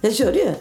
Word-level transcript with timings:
Jag 0.00 0.14
körde 0.14 0.38
ju. 0.38 0.52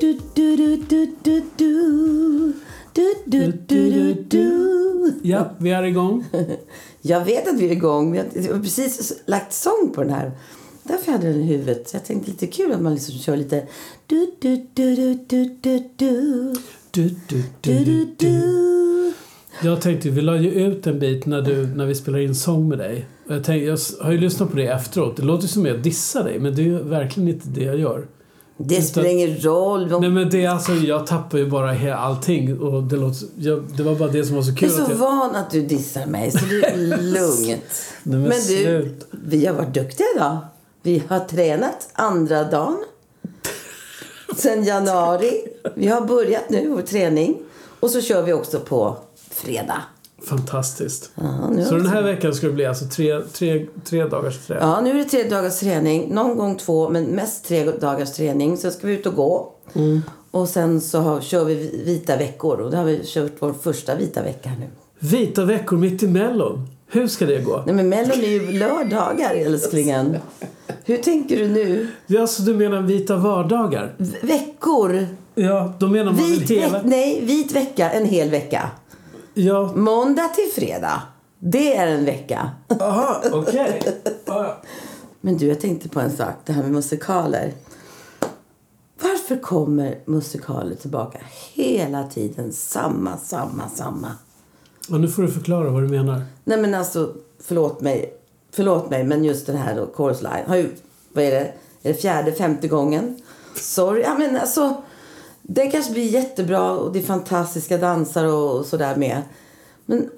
Du, 0.00 0.12
du, 0.34 0.56
du, 0.56 0.56
du, 0.56 0.76
du, 0.76 1.12
du, 1.22 1.42
du. 1.56 2.52
Du, 2.92 3.14
du, 3.24 3.52
du, 3.66 4.14
du. 4.14 5.12
Ja, 5.22 5.50
vi 5.58 5.70
är 5.70 5.82
igång. 5.82 6.24
Jag 7.02 7.24
vet 7.24 7.48
att 7.48 7.60
vi 7.60 7.66
är 7.66 7.72
igång. 7.72 8.16
Jag 8.16 8.24
har 8.52 8.60
precis 8.62 9.12
lagt 9.26 9.52
sång 9.52 9.92
på 9.94 10.02
den 10.02 10.12
här. 10.12 10.32
Därför 10.82 11.12
hade 11.12 11.26
jag 11.26 11.34
den 11.34 11.42
i 11.42 11.46
huvudet. 11.46 11.90
Jag 11.92 12.04
tänkte 12.04 12.30
lite 12.30 12.46
kul 12.46 12.72
att 12.72 12.82
man 12.82 12.94
liksom 12.94 13.14
kör 13.14 13.36
lite... 13.36 13.66
Du, 14.06 14.30
du, 14.40 14.66
du. 14.74 14.96
Du, 14.96 15.14
du, 15.14 15.48
Du, 15.60 15.78
du, 16.90 17.08
du, 17.20 17.44
du, 17.60 17.84
du. 17.84 18.14
du. 18.18 18.71
Jag 19.62 19.80
tänkte, 19.80 20.10
vi 20.10 20.20
la 20.20 20.36
ju 20.36 20.50
ut 20.50 20.86
en 20.86 20.98
bit 20.98 21.26
när, 21.26 21.42
du, 21.42 21.66
när 21.66 21.86
vi 21.86 21.94
spelar 21.94 22.18
in 22.18 22.34
sång 22.34 22.68
med 22.68 22.78
dig. 22.78 23.06
Och 23.28 23.34
Jag, 23.34 23.44
tänkte, 23.44 23.66
jag 23.66 23.78
har 24.04 24.12
ju 24.12 24.18
lyssnat 24.18 24.50
på 24.50 24.56
det 24.56 24.66
efteråt. 24.66 25.16
Det 25.16 25.22
låter 25.22 25.46
som 25.48 25.62
att 25.62 25.68
jag 25.68 25.82
dissar 25.82 26.24
dig, 26.24 26.38
men 26.40 26.54
det 26.54 26.62
är 26.68 26.70
verkligen 26.82 27.28
inte 27.28 27.48
det 27.48 27.64
jag 27.64 27.78
gör. 27.78 28.06
Det 28.56 28.82
spelar 28.82 29.08
ingen 29.08 29.36
roll. 29.36 29.80
Nej 29.80 30.00
De 30.00 30.14
men 30.14 30.30
det 30.30 30.44
är 30.44 30.48
alltså, 30.48 30.72
jag 30.72 31.06
tappar 31.06 31.38
ju 31.38 31.46
bara 31.50 31.72
he- 31.74 31.94
allting 31.96 32.58
och 32.60 32.82
det 32.82 32.96
låter, 32.96 33.26
jag, 33.36 33.64
det 33.76 33.82
var 33.82 33.94
bara 33.94 34.08
det 34.08 34.24
som 34.24 34.36
var 34.36 34.42
så 34.42 34.50
jag 34.50 34.58
kul 34.58 34.68
är 34.68 34.72
så 34.72 34.82
att 34.82 34.88
jag... 34.90 34.96
van 34.96 35.34
att 35.36 35.50
du 35.50 35.62
dissar 35.62 36.06
mig, 36.06 36.30
så 36.30 36.38
det 36.50 36.64
är 36.66 36.76
lugnt. 37.02 37.84
Nej, 38.02 38.18
men 38.18 38.22
Men 38.22 38.38
du, 38.48 38.94
vi 39.10 39.46
har 39.46 39.54
varit 39.54 39.74
duktiga 39.74 40.06
idag. 40.16 40.38
Vi 40.82 41.02
har 41.08 41.20
tränat 41.20 41.88
andra 41.92 42.44
dagen. 42.44 42.76
Sen 44.36 44.64
januari. 44.64 45.32
Vi 45.74 45.86
har 45.88 46.00
börjat 46.00 46.50
nu 46.50 46.68
vår 46.68 46.82
träning. 46.82 47.36
Och 47.80 47.90
så 47.90 48.00
kör 48.00 48.22
vi 48.22 48.32
också 48.32 48.60
på 48.60 48.96
fredag. 49.44 49.82
Fantastiskt. 50.26 51.10
Ja, 51.14 51.50
nu, 51.50 51.64
Så 51.64 51.74
den 51.74 51.86
här 51.86 52.02
veckan 52.02 52.34
ska 52.34 52.46
det 52.46 52.52
bli 52.52 52.66
alltså 52.66 52.84
tre, 52.84 53.20
tre, 53.32 53.66
tre 53.84 54.04
dagars 54.04 54.46
träning. 54.46 54.68
ja, 54.68 54.80
nu 54.80 54.90
är 54.90 54.94
det 54.94 55.04
tre 55.04 55.22
dagars 55.22 55.60
träning. 55.60 56.14
Någon 56.14 56.36
gång 56.36 56.56
två, 56.56 56.88
men 56.88 57.04
mest 57.04 57.44
tre 57.44 57.64
dagars 57.64 58.12
träning. 58.12 58.56
Sen 58.56 58.72
ska 58.72 58.86
vi 58.86 58.92
ut 58.94 59.06
och 59.06 59.14
gå. 59.14 59.52
Och 60.30 60.48
sen 60.48 60.80
så 60.80 60.98
har, 61.00 61.20
kör 61.20 61.44
vi 61.44 61.82
vita 61.84 62.16
veckor. 62.16 62.60
Och 62.60 62.70
då 62.70 62.76
har 62.76 62.84
vi 62.84 63.00
kört 63.04 63.32
vår 63.38 63.52
första 63.62 63.94
vita 63.94 64.22
vecka 64.22 64.50
nu. 64.60 64.66
Vita 64.98 65.44
veckor 65.44 65.76
mitt 65.76 66.02
i 66.02 66.06
mellon. 66.08 66.68
Hur 66.88 67.08
ska 67.08 67.26
det 67.26 67.38
gå? 67.44 67.62
Nej 67.66 67.74
men 67.74 67.88
Mellon 67.88 68.20
är 68.20 68.28
ju 68.28 68.52
lördagar 68.52 69.34
älsklingen. 69.34 70.16
Hur 70.84 70.96
tänker 70.96 71.36
du 71.36 71.48
nu? 71.48 71.88
Alltså 72.20 72.42
du 72.42 72.54
menar 72.54 72.82
vita 72.82 73.16
vardagar? 73.16 73.94
V- 73.98 74.16
veckor. 74.22 75.06
Ja, 75.34 75.72
då 75.78 75.88
menar 75.88 76.12
man 76.12 76.14
Vit, 76.24 76.50
hela... 76.50 76.80
nej, 76.84 77.20
vit 77.24 77.52
vecka, 77.52 77.90
en 77.90 78.06
hel 78.06 78.30
vecka. 78.30 78.70
Ja, 79.34 79.72
Måndag 79.74 80.28
till 80.28 80.50
fredag. 80.54 81.02
Det 81.38 81.76
är 81.76 81.86
en 81.86 82.04
vecka. 82.04 82.50
aha, 82.80 83.22
okej. 83.32 83.82
Ja. 84.24 84.56
Men 85.20 85.36
du, 85.36 85.46
jag 85.46 85.60
tänkte 85.60 85.88
på 85.88 86.00
en 86.00 86.16
sak. 86.16 86.34
Det 86.44 86.52
här 86.52 86.62
med 86.62 86.72
musikaler. 86.72 87.52
Varför 89.02 89.36
kommer 89.36 89.98
musikaler 90.04 90.74
tillbaka 90.74 91.18
hela 91.54 92.04
tiden? 92.04 92.52
Samma, 92.52 93.16
samma, 93.16 93.68
samma. 93.68 94.08
Och 94.90 95.00
nu 95.00 95.08
får 95.08 95.22
du 95.22 95.28
förklara 95.28 95.70
vad 95.70 95.82
du 95.82 95.88
menar. 95.88 96.22
Nej 96.44 96.58
men 96.58 96.74
alltså, 96.74 97.14
förlåt 97.40 97.80
mig. 97.80 98.14
Förlåt 98.52 98.90
mig, 98.90 99.04
men 99.04 99.24
just 99.24 99.46
den 99.46 99.56
här 99.56 99.76
då, 99.76 99.90
Chorus 99.94 100.22
Line. 100.22 100.44
Har 100.46 100.56
ju, 100.56 100.70
vad 101.12 101.24
är 101.24 101.30
det? 101.30 101.52
Är 101.82 101.92
det 101.92 101.94
fjärde, 101.94 102.32
femte 102.32 102.68
gången? 102.68 103.20
Sorry. 103.56 104.02
Ja 104.02 104.14
men 104.18 104.36
alltså. 104.36 104.82
Det 105.42 105.66
kanske 105.70 105.92
blir 105.92 106.08
jättebra 106.08 106.70
och 106.72 106.92
det 106.92 106.98
är 106.98 107.02
fantastiska 107.02 107.78
dansare 107.78 108.32
och, 108.32 108.66
sådär 108.66 108.96
med. 108.96 109.22
Men 109.86 110.10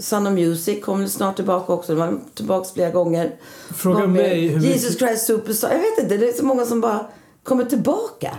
Sound 0.00 0.26
of 0.28 0.32
Music 0.34 0.84
kommer 0.84 1.06
snart 1.06 1.36
tillbaka 1.36 1.72
också. 1.72 1.92
De 1.94 1.98
var 2.00 2.18
tillbaka 2.34 2.68
flera 2.74 2.90
gånger. 2.90 3.34
Fråga 3.74 4.06
mig 4.06 4.48
hur 4.48 4.56
mycket- 4.60 4.72
Jesus 4.76 4.98
Christ 4.98 5.26
Superstar. 5.26 5.70
Jag 5.70 5.78
vet 5.78 5.98
inte, 5.98 6.16
det 6.16 6.28
är 6.28 6.32
så 6.32 6.44
många 6.44 6.66
som 6.66 6.80
bara 6.80 7.06
kommer 7.42 7.64
tillbaka. 7.64 8.36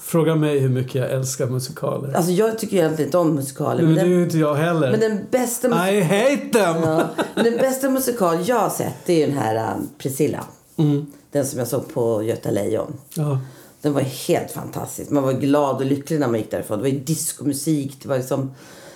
Fråga 0.00 0.34
mig 0.34 0.58
hur 0.58 0.68
mycket 0.68 0.94
jag 0.94 1.10
älskar 1.10 1.46
musikaler. 1.46 2.12
Alltså 2.14 2.32
jag 2.32 2.58
tycker 2.58 2.76
egentligen 2.76 3.08
inte 3.08 3.18
om 3.18 3.34
musikaler. 3.34 3.82
men 3.82 3.94
Men, 3.94 3.94
det 3.94 4.00
är 4.00 4.16
ju 4.16 4.22
inte 4.22 4.38
jag 4.38 4.54
heller. 4.54 4.90
men 4.90 5.00
den 5.00 5.26
bästa 5.30 5.68
musik- 5.68 5.92
I 5.92 6.00
hate 6.02 6.36
them! 6.52 6.82
Ja, 6.82 7.08
men 7.34 7.44
den 7.44 7.56
bästa 7.56 7.90
musikal 7.90 8.38
jag 8.48 8.56
har 8.58 8.70
sett 8.70 9.08
är 9.10 9.26
den 9.26 9.36
här 9.38 9.74
um, 9.76 9.88
Priscilla. 9.98 10.44
Mm. 10.76 11.06
Den 11.32 11.46
som 11.46 11.58
jag 11.58 11.68
såg 11.68 11.94
på 11.94 12.22
Göta 12.22 12.50
Lejon. 12.50 12.92
Ja. 13.14 13.38
Den 13.82 13.92
var 13.92 14.00
helt 14.00 14.50
fantastisk. 14.50 15.10
Man 15.10 15.22
var 15.22 15.32
glad 15.32 15.76
och 15.76 15.86
lycklig 15.86 16.20
när 16.20 16.28
man 16.28 16.40
gick 16.40 16.50
därifrån. 16.50 16.78
Det 16.78 16.82
var 16.82 16.90
ju 16.90 16.98
diskomusik. 16.98 18.02
Det 18.02 18.08
var 18.08 18.16
liksom... 18.16 18.50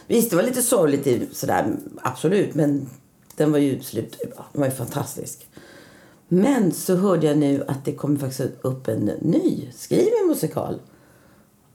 Visst, 0.06 0.30
det 0.30 0.36
var 0.36 0.42
lite 0.42 0.62
sorgligt 0.62 1.36
sådär, 1.36 1.76
absolut. 2.02 2.54
Men 2.54 2.90
den 3.36 3.52
var 3.52 3.58
ju 3.58 3.80
slut. 3.80 4.16
Den 4.52 4.60
var 4.60 4.66
ju 4.66 4.74
fantastisk. 4.74 5.46
Men 6.28 6.72
så 6.72 6.96
hörde 6.96 7.26
jag 7.26 7.38
nu 7.38 7.64
att 7.68 7.84
det 7.84 7.92
kommer 7.92 8.18
faktiskt 8.18 8.50
upp 8.62 8.88
en 8.88 9.04
ny 9.04 9.68
skriven 9.76 10.28
musikal. 10.28 10.80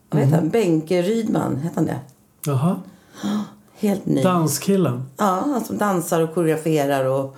Vad 0.09 0.22
heter 0.22 0.35
han? 0.35 0.50
Benke 0.50 1.01
Rydman, 1.01 1.57
heter 1.57 1.75
han 1.75 1.85
det? 1.85 2.00
Jaha. 2.45 2.81
Helt 3.74 4.06
ny. 4.06 4.24
Danskillen. 4.24 5.03
Ja, 5.18 5.44
han 5.45 5.66
som 5.66 5.78
dansar 5.78 6.22
och 6.22 6.34
koreograferar 6.34 7.06
och, 7.06 7.35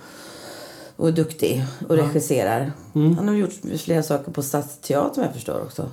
och 1.00 1.08
är 1.08 1.12
duktig 1.12 1.64
och 1.88 1.96
regisserar. 1.96 2.72
Mm. 2.94 3.16
Han 3.16 3.28
har 3.28 3.34
gjort 3.34 3.52
flera 3.78 4.02
saker 4.02 4.32
på 4.32 4.42
Stadsteatern 4.42 5.24
jag 5.24 5.34
förstår 5.34 5.60
också. 5.62 5.86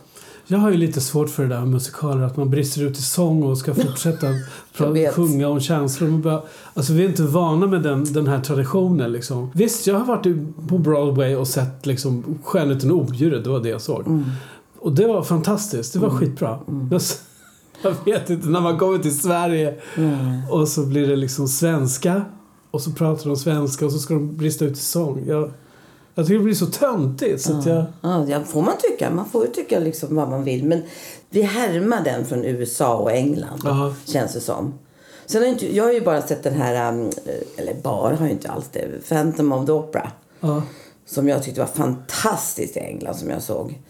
Jag 0.48 0.58
har 0.58 0.72
ju 0.72 0.78
lite 0.78 1.02
svårt 1.02 1.30
för 1.30 1.44
det 1.44 1.50
där 1.50 1.60
med 1.60 1.68
musikaler, 1.70 2.24
att 2.24 2.38
man 2.38 2.50
brister 2.50 2.82
ut 2.84 2.98
i 3.00 3.02
sång 3.02 3.44
och 3.44 3.58
ska 3.58 3.74
fortsätta 3.76 4.28
Jag 4.78 5.14
sjunga 5.14 5.48
om 5.48 5.60
känslor. 5.60 6.08
Man 6.10 6.22
bara, 6.22 6.42
alltså 6.74 6.94
vi 6.94 7.04
är 7.04 7.08
inte 7.10 7.24
vana 7.24 7.68
med 7.68 7.84
den, 7.84 8.14
den 8.14 8.28
här 8.28 8.42
traditionen 8.42 9.12
liksom. 9.12 9.52
Visst, 9.54 9.88
jag 9.88 9.96
har 10.00 10.06
varit 10.06 10.24
på 10.70 10.78
Broadway 10.78 11.36
och 11.36 11.48
sett 11.48 11.86
liksom 11.86 12.40
Skönheten 12.44 12.92
och 12.92 12.98
odjuret, 12.98 13.44
det 13.44 13.50
var 13.50 13.60
det 13.60 13.70
jag 13.70 13.82
såg. 13.82 14.08
Mm. 14.08 14.24
Och 14.80 14.92
det 14.92 15.08
var 15.08 15.24
fantastiskt, 15.24 15.94
det 15.94 16.00
var 16.00 16.10
skitbra. 16.10 16.60
Men 16.66 16.98
s- 16.98 17.22
jag 17.82 17.94
vet 18.06 18.30
inte, 18.30 18.48
när 18.48 18.62
man 18.62 18.78
kommer 18.78 18.98
till 19.00 19.20
Sverige 19.20 19.76
och 20.52 20.68
så 20.68 20.86
blir 20.86 21.08
det 21.08 21.16
liksom 21.16 21.48
svenska 21.48 22.26
och 22.72 22.82
så 22.82 22.92
pratar 22.92 23.26
de 23.30 23.36
svenska 23.38 23.86
och 23.86 23.92
så 23.92 24.00
ska 24.00 24.14
de 24.14 24.38
brista 24.38 24.66
ut 24.66 24.78
i 24.78 24.80
sång. 24.80 25.24
Jag, 25.28 25.52
jag 26.16 26.26
tycker 26.26 26.38
det 26.38 26.44
blir 26.44 26.54
så 26.56 26.66
töntigt 26.66 27.42
så 27.42 27.58
att 27.58 27.66
jag... 27.66 27.86
Ja, 28.02 28.44
får 28.44 28.62
man 28.62 28.74
tycka. 28.78 29.10
Man 29.10 29.26
får 29.30 29.46
ju 29.46 29.52
tycka 29.52 29.80
liksom 29.80 30.16
vad 30.16 30.30
man 30.30 30.44
vill. 30.44 30.64
Men 30.66 30.82
vi 31.30 31.42
härmar 31.42 32.04
den 32.04 32.26
från 32.26 32.46
USA 32.46 32.98
och 32.98 33.12
England, 33.12 33.62
Ja. 33.64 33.94
känns 34.06 34.34
det 34.34 34.42
som. 34.42 34.74
Sen 35.26 35.42
har 35.42 35.48
jag, 35.48 35.54
inte, 35.56 35.76
jag 35.76 35.84
har 35.84 35.92
ju 35.92 36.02
bara 36.02 36.22
sett 36.22 36.44
den 36.44 36.54
här, 36.54 36.94
um, 36.94 37.10
eller 37.58 37.74
bara 37.84 38.16
har 38.16 38.26
jag 38.26 38.32
inte 38.32 38.50
alls 38.50 38.66
det, 38.72 39.08
Phantom 39.10 39.52
of 39.52 39.66
the 39.66 39.72
Opera. 39.72 40.12
Ja. 40.40 40.64
Som 41.06 41.28
jag 41.28 41.44
tyckte 41.44 41.60
var 41.60 41.68
fantastiskt 41.68 42.78
i 42.78 42.80
England 42.80 43.16
som 43.16 43.30
jag 43.30 43.42
såg. 43.42 43.82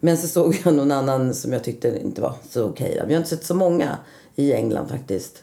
Men 0.00 0.16
så 0.18 0.28
såg 0.28 0.60
jag 0.64 0.74
någon 0.74 0.90
annan 0.92 1.34
som 1.34 1.52
jag 1.52 1.64
tyckte 1.64 2.00
inte 2.04 2.20
var 2.20 2.34
så 2.50 2.64
okej. 2.64 3.02
Vi 3.06 3.12
har 3.14 3.18
inte 3.18 3.30
sett 3.30 3.44
så 3.44 3.54
många 3.54 3.96
i 4.36 4.52
England 4.52 4.88
faktiskt. 4.88 5.42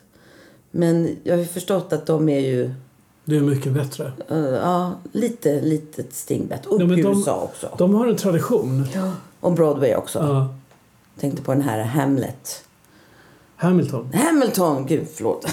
Men 0.72 1.18
jag 1.24 1.38
har 1.38 1.44
förstått 1.44 1.94
att 1.94 2.06
de 2.06 2.30
är 2.30 2.40
ju 2.40 2.72
Det 3.26 3.36
är 3.36 3.42
mycket 3.42 3.72
bättre. 3.72 4.12
eh, 4.30 4.38
ja, 4.40 4.94
lite, 5.12 5.62
litet 5.62 6.14
stingbett. 6.14 6.66
Och 6.66 6.82
Ja, 6.82 6.86
de- 6.86 7.00
USA 7.00 7.42
också. 7.42 7.76
De 7.78 7.94
har 7.94 8.08
en 8.08 8.16
tradition. 8.16 8.88
Och 9.40 9.54
Broadway 9.54 9.96
också. 9.96 10.20
Ja. 10.20 10.54
Tänkte 11.20 11.42
på 11.42 11.52
den 11.54 11.62
här 11.62 11.84
Hamlet. 11.84 12.64
Hamilton. 13.56 14.14
Hamilton! 14.14 14.86
Gud, 14.86 15.08
förlåt. 15.16 15.46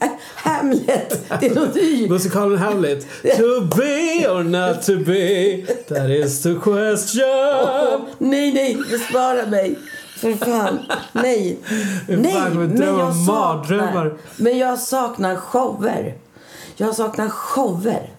Hamlet! 0.34 1.24
Det 1.40 1.46
är 1.46 1.54
något 1.54 1.74
ny. 1.74 2.08
Musikalen 2.08 2.58
Hamlet. 2.58 3.00
To 3.22 3.76
be 3.76 4.28
or 4.28 4.42
not 4.42 4.82
to 4.82 4.96
be, 4.96 5.62
that 5.88 6.10
is 6.10 6.42
the 6.42 6.54
question. 6.54 8.06
Nej, 8.18 8.52
nej, 8.52 8.76
bespara 8.90 9.46
mig. 9.46 9.78
För 10.20 10.32
fan. 10.34 10.78
Nej. 11.12 11.58
Nej, 12.08 12.50
men 12.54 12.78
mardrömmar. 13.26 13.92
saknar, 13.92 14.18
men 14.36 14.58
jag 14.58 14.78
saknar 14.78 15.36
shower. 15.36 16.14
Jag 16.76 16.94
saknar 16.94 17.28
shower. 17.28 18.10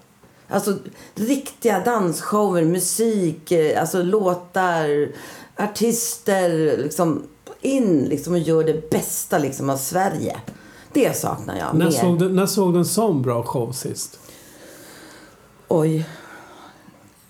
Alltså 0.48 0.76
riktiga 1.14 1.80
dansshower, 1.84 2.64
musik, 2.64 3.52
eh, 3.52 3.80
alltså 3.80 4.02
låtar, 4.02 5.08
artister. 5.56 6.76
Liksom 6.76 7.22
in 7.60 8.04
liksom 8.04 8.32
och 8.32 8.38
gör 8.38 8.64
det 8.64 8.90
bästa 8.90 9.38
liksom 9.38 9.70
av 9.70 9.76
Sverige. 9.76 10.36
Det 10.92 11.16
saknar 11.16 11.58
jag 11.58 11.74
När 11.74 11.84
mer. 11.84 11.92
såg, 11.92 12.18
du, 12.18 12.28
när 12.28 12.46
såg 12.46 12.72
du 12.72 12.78
en 12.78 12.84
sån 12.84 13.22
bra 13.22 13.42
show 13.42 13.72
sist? 13.72 14.18
Oj. 15.68 16.08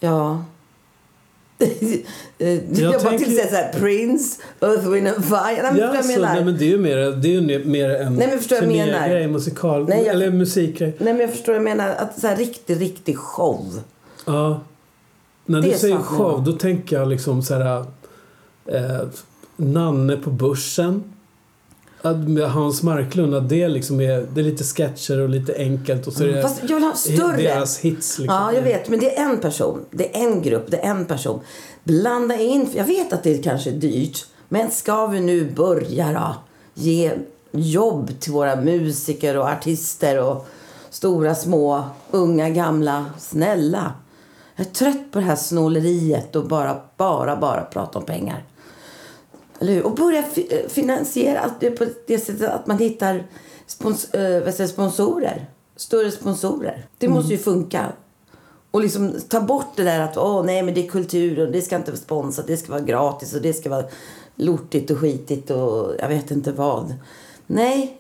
Ja. 0.00 0.44
jag 2.80 2.92
bara 3.02 3.10
tänker- 3.10 3.48
så 3.48 3.54
här, 3.54 3.72
Prince, 3.72 4.42
Earth, 4.60 4.88
Wind 4.88 5.08
and 5.08 5.24
Fire. 5.24 5.62
Nej, 5.62 5.72
men 5.72 5.76
Ja, 5.76 5.88
förstår 5.88 6.02
så, 6.02 6.10
jag 6.12 6.20
menar? 6.20 6.34
nej, 6.34 6.44
men 6.44 6.58
det 6.58 6.64
är 6.64 6.68
ju 6.68 6.78
mer, 6.78 6.96
det 6.96 7.28
är 7.28 7.40
ju 7.40 7.64
mer 7.64 7.90
en 7.90 8.14
Nej, 8.16 8.28
men 8.28 8.38
förstår 8.38 8.58
jag 8.58 8.68
menar? 8.68 8.98
turnégrej, 8.98 9.28
musikal, 9.28 9.88
Nej, 9.88 10.04
jag- 10.06 10.14
eller 10.14 10.30
musikgrej. 10.30 10.96
Nej, 10.98 11.12
men 11.12 11.20
jag 11.20 11.30
förstår 11.30 11.54
jag 11.54 11.64
menar. 11.64 11.88
Att 11.94 12.20
så 12.20 12.26
här, 12.26 12.36
riktig, 12.36 12.80
riktig 12.80 13.16
show. 13.18 13.80
Ja. 14.26 14.60
När 15.46 15.62
Det 15.62 15.70
du 15.70 15.78
säger 15.78 15.96
show, 15.98 16.32
jag. 16.32 16.44
då 16.44 16.52
tänker 16.52 16.96
jag 16.98 17.08
liksom 17.08 17.42
så 17.42 17.54
här... 17.54 17.84
Eh, 18.66 19.00
Nanne 19.56 20.16
på 20.16 20.30
börsen. 20.30 21.02
Hans 22.48 22.82
Marklund, 22.82 23.34
att 23.34 23.48
det 23.48 23.68
liksom 23.68 24.00
är, 24.00 24.26
det 24.34 24.40
är 24.40 24.44
lite 24.44 24.64
sketcher 24.64 25.20
och 25.20 25.28
lite 25.28 25.54
enkelt 25.56 26.06
och 26.06 26.12
så 26.12 26.24
är 26.24 26.28
det 26.28 26.42
Fast 26.42 26.62
jag 26.68 26.74
vill 26.76 26.84
ha 26.84 26.94
större. 26.94 27.36
deras 27.36 27.78
hits 27.78 28.18
liksom. 28.18 28.36
Ja, 28.36 28.52
jag 28.52 28.62
vet. 28.62 28.88
Men 28.88 29.00
det 29.00 29.18
är 29.18 29.30
en 29.30 29.40
person. 29.40 29.84
Det 29.90 30.16
är 30.16 30.20
en 30.20 30.42
grupp. 30.42 30.70
Det 30.70 30.76
är 30.76 30.90
en 30.90 31.06
person. 31.06 31.40
Blanda 31.84 32.36
in. 32.36 32.68
Jag 32.74 32.84
vet 32.84 33.12
att 33.12 33.22
det 33.22 33.38
kanske 33.44 33.70
är 33.70 33.74
dyrt. 33.74 34.26
Men 34.48 34.70
ska 34.70 35.06
vi 35.06 35.20
nu 35.20 35.50
börja 35.50 36.12
då? 36.12 36.34
Ge 36.74 37.12
jobb 37.52 38.20
till 38.20 38.32
våra 38.32 38.56
musiker 38.56 39.36
och 39.36 39.48
artister 39.48 40.20
och 40.20 40.46
stora, 40.90 41.34
små, 41.34 41.84
unga, 42.10 42.50
gamla. 42.50 43.06
Snälla. 43.18 43.92
Jag 44.56 44.66
är 44.66 44.70
trött 44.70 45.12
på 45.12 45.18
det 45.18 45.24
här 45.24 45.36
snåleriet 45.36 46.36
och 46.36 46.48
bara, 46.48 46.80
bara, 46.96 47.36
bara 47.36 47.60
prata 47.64 47.98
om 47.98 48.04
pengar. 48.04 48.44
Eller 49.60 49.72
hur? 49.72 49.82
Och 49.86 49.94
börja 49.94 50.22
fi- 50.22 50.64
finansiera 50.68 51.40
allt 51.40 51.60
det 51.60 51.70
på 51.70 51.86
det 52.06 52.18
sättet 52.18 52.50
att 52.50 52.66
man 52.66 52.78
hittar 52.78 53.26
spons, 53.66 54.14
eh, 54.14 54.44
jag, 54.44 54.68
sponsorer. 54.68 55.46
Större 55.76 56.10
sponsorer. 56.10 56.86
Det 56.98 57.08
måste 57.08 57.32
ju 57.32 57.38
funka. 57.38 57.86
Och 58.70 58.80
liksom 58.80 59.14
ta 59.28 59.40
bort 59.40 59.66
det 59.76 59.82
där 59.84 60.00
att 60.00 60.16
åh 60.16 60.44
nej 60.44 60.62
men 60.62 60.74
det 60.74 60.86
är 60.86 60.88
kultur 60.90 61.46
och 61.46 61.52
det 61.52 61.62
ska 61.62 61.76
inte 61.76 61.90
vara 61.90 62.00
sponsrat, 62.00 62.46
det 62.46 62.56
ska 62.56 62.72
vara 62.72 62.80
gratis 62.82 63.34
och 63.34 63.42
det 63.42 63.52
ska 63.52 63.70
vara 63.70 63.84
lortigt 64.36 64.90
och 64.90 64.98
skitigt 64.98 65.50
och 65.50 65.94
jag 65.98 66.08
vet 66.08 66.30
inte 66.30 66.52
vad. 66.52 66.94
Nej, 67.46 67.98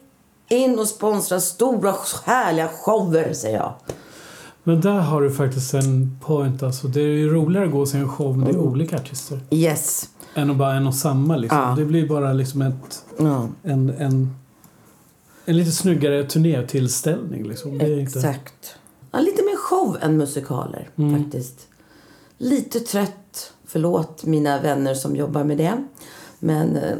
in 0.48 0.78
och 0.78 0.88
sponsra 0.88 1.40
stora 1.40 1.94
härliga 2.24 2.68
shower 2.68 3.32
säger 3.32 3.56
jag. 3.56 3.72
Men 4.64 4.80
där 4.80 4.90
har 5.00 5.22
du 5.22 5.30
faktiskt 5.30 5.74
en 5.74 6.18
point. 6.24 6.62
Alltså, 6.62 6.88
det 6.88 7.00
är 7.00 7.04
ju 7.04 7.32
roligare 7.34 7.66
att 7.66 7.72
gå 7.72 7.80
och 7.80 7.88
se 7.88 7.98
en 7.98 8.08
show 8.08 8.38
med 8.38 8.48
Mm. 8.48 8.60
olika 8.62 8.96
artister. 8.96 9.40
Yes. 9.50 10.08
Än 10.34 10.50
att 10.50 10.56
bara 10.56 10.74
en 10.74 10.86
och 10.86 10.94
samma. 10.94 11.36
Liksom. 11.36 11.58
Ja. 11.58 11.74
Det 11.76 11.84
blir 11.84 12.08
bara 12.08 12.32
liksom 12.32 12.62
ett, 12.62 13.04
Ja, 13.18 13.48
en, 13.62 13.90
en, 13.90 14.36
en 15.44 15.56
lite 15.56 15.70
snyggare 15.70 16.24
turnétillställning. 16.24 17.48
Liksom. 17.48 17.80
Är 17.80 17.98
inte... 17.98 18.18
exakt. 18.18 18.76
Ja, 19.10 19.20
lite 19.20 19.42
mer 19.42 19.56
show 19.56 19.96
än 20.00 20.16
musikaler 20.16 20.88
faktiskt. 21.18 21.68
Lite 22.38 22.80
trött. 22.80 23.52
Förlåt 23.64 24.24
mina 24.24 24.60
vänner 24.60 24.94
som 24.94 25.16
jobbar 25.16 25.44
med 25.44 25.58
det. 25.58 25.84
Men 26.38 26.76
eh, 26.76 26.96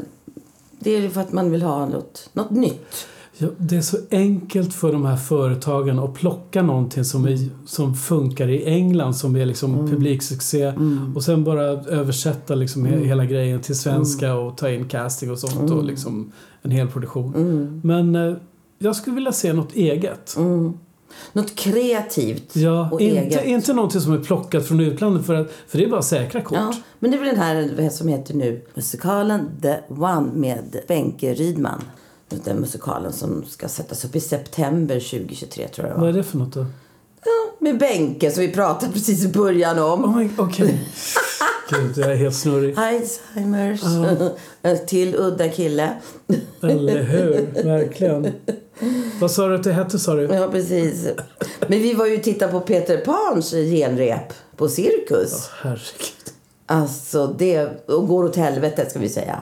det 0.79 0.91
är 0.91 1.09
för 1.09 1.21
att 1.21 1.31
man 1.31 1.51
vill 1.51 1.61
ha 1.61 1.85
något, 1.85 2.29
något 2.33 2.51
nytt. 2.51 3.07
Ja, 3.41 3.47
det 3.57 3.77
är 3.77 3.81
så 3.81 3.97
enkelt 4.11 4.73
för 4.73 4.91
de 4.91 5.05
här 5.05 5.15
företagen 5.15 5.99
att 5.99 6.13
plocka 6.13 6.61
någonting 6.61 7.05
som, 7.05 7.25
är, 7.25 7.37
som 7.65 7.95
funkar 7.95 8.47
i 8.47 8.65
England 8.65 9.13
som 9.13 9.35
är 9.35 9.45
liksom 9.45 9.73
Mm. 9.73 9.87
publiksuccé 9.91 10.73
och 11.15 11.23
sen 11.23 11.43
bara 11.43 11.63
översätta 11.63 12.55
liksom 12.55 12.87
he- 12.87 13.05
hela 13.05 13.25
grejen 13.25 13.61
till 13.61 13.75
svenska 13.75 14.33
och 14.35 14.57
ta 14.57 14.69
in 14.69 14.87
casting 14.87 15.31
och 15.31 15.39
sånt 15.39 15.53
Mm. 15.69 15.77
och 15.77 15.83
liksom 15.83 16.31
en 16.61 16.71
hel 16.71 16.87
produktion. 16.87 17.81
Men 17.83 18.15
eh, 18.15 18.35
jag 18.79 18.95
skulle 18.95 19.15
vilja 19.15 19.31
se 19.31 19.53
något 19.53 19.73
eget. 19.73 20.35
Något 21.33 21.55
kreativt 21.55 22.55
Ja, 22.55 22.89
och 22.91 23.01
inte, 23.01 23.19
eget. 23.21 23.45
inte 23.45 23.73
någonting 23.73 24.01
som 24.01 24.13
är 24.13 24.19
plockat 24.19 24.65
från 24.67 24.79
utlandet 24.79 25.25
för, 25.25 25.33
att, 25.35 25.51
för 25.67 25.77
det 25.77 25.83
är 25.85 25.89
bara 25.89 26.01
säkra 26.01 26.41
kort. 26.41 26.57
Ja, 26.57 26.73
men 26.99 27.11
det 27.11 27.17
är 27.17 27.19
väl 27.19 27.27
den 27.35 27.39
här 27.83 27.89
som 27.89 28.07
heter 28.07 28.33
nu 28.33 28.61
musikalen 28.73 29.49
The 29.61 29.75
One 29.89 30.29
med 30.35 30.75
Benke 30.87 31.33
Rydman. 31.33 31.81
Den 32.45 32.59
musikalen 32.59 33.13
som 33.13 33.45
ska 33.45 33.67
sättas 33.67 34.05
upp 34.05 34.15
i 34.15 34.19
september 34.19 34.95
2023 34.95 35.67
tror 35.67 35.87
jag 35.87 35.97
det 35.97 36.01
Vad 36.01 36.09
är 36.09 36.13
det 36.13 36.23
för 36.23 36.37
något 36.37 36.53
då? 36.53 36.65
Ja, 37.23 37.55
med 37.59 37.77
Benke 37.77 38.31
som 38.31 38.41
vi 38.41 38.51
pratade 38.51 38.93
precis 38.93 39.25
i 39.25 39.27
början 39.27 39.79
om. 39.79 40.05
Oh 40.05 40.17
my, 40.17 40.29
okej. 40.37 40.87
Gud, 41.69 41.97
jag 41.97 42.11
är 42.11 42.15
helt 42.15 42.35
snurrig. 42.35 42.75
Alzheimers. 42.77 43.81
Till 44.87 45.15
udda 45.15 45.49
kille. 45.49 45.93
Eller 46.61 47.03
hur? 47.03 47.63
Verkligen. 47.63 48.31
Vad 49.19 49.31
sa 49.31 49.47
du 49.47 49.55
att 49.55 49.63
det 49.63 49.73
hette 49.73 49.99
sa 49.99 50.15
du? 50.15 50.23
Ja, 50.23 50.47
precis. 50.51 51.07
Men 51.67 51.81
vi 51.81 51.93
var 51.93 52.05
ju 52.05 52.17
och 52.17 52.23
tittade 52.23 52.51
på 52.51 52.59
Peter 52.59 52.97
Pans 52.97 53.51
genrep 53.51 54.33
på 54.55 54.67
Cirkus. 54.67 55.49
Herregud. 55.61 56.31
Alltså, 56.65 57.35
det 57.39 57.87
och 57.87 58.07
går 58.07 58.23
åt 58.23 58.35
helvete 58.35 58.89
ska 58.89 58.99
vi 58.99 59.09
säga. 59.09 59.41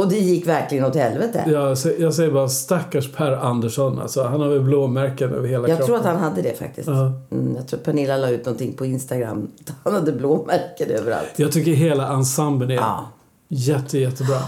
Och 0.00 0.08
det 0.08 0.18
gick 0.18 0.46
verkligen 0.46 0.84
åt 0.84 0.94
helvete. 0.96 1.44
Jag, 1.46 1.76
jag 1.98 2.14
säger 2.14 2.30
bara 2.30 2.48
stackars 2.48 3.12
Per 3.12 3.32
Andersson. 3.32 3.98
Alltså, 4.00 4.22
han 4.22 4.40
har 4.40 4.48
väl 4.48 4.60
blåmärken 4.60 5.34
över 5.34 5.48
hela 5.48 5.68
Jag 5.68 5.78
kroppen. 5.78 5.86
tror 5.86 5.96
att 5.96 6.04
han 6.04 6.16
hade 6.16 6.42
det 6.42 6.58
faktiskt. 6.58 6.88
Ja. 6.88 7.12
Mm, 7.30 7.56
jag 7.56 7.68
tror 7.68 7.80
Pernilla 7.80 8.16
la 8.16 8.28
ut 8.30 8.44
någonting 8.44 8.72
på 8.72 8.86
Instagram. 8.86 9.48
Han 9.84 9.94
hade 9.94 10.12
blåmärken 10.12 10.90
överallt. 10.90 11.28
Jag 11.36 11.52
tycker 11.52 11.72
hela 11.72 12.08
ensemblen 12.12 12.70
är 12.70 12.74
Ja, 12.74 13.08
jätte, 13.48 13.98
jättebra. 13.98 14.38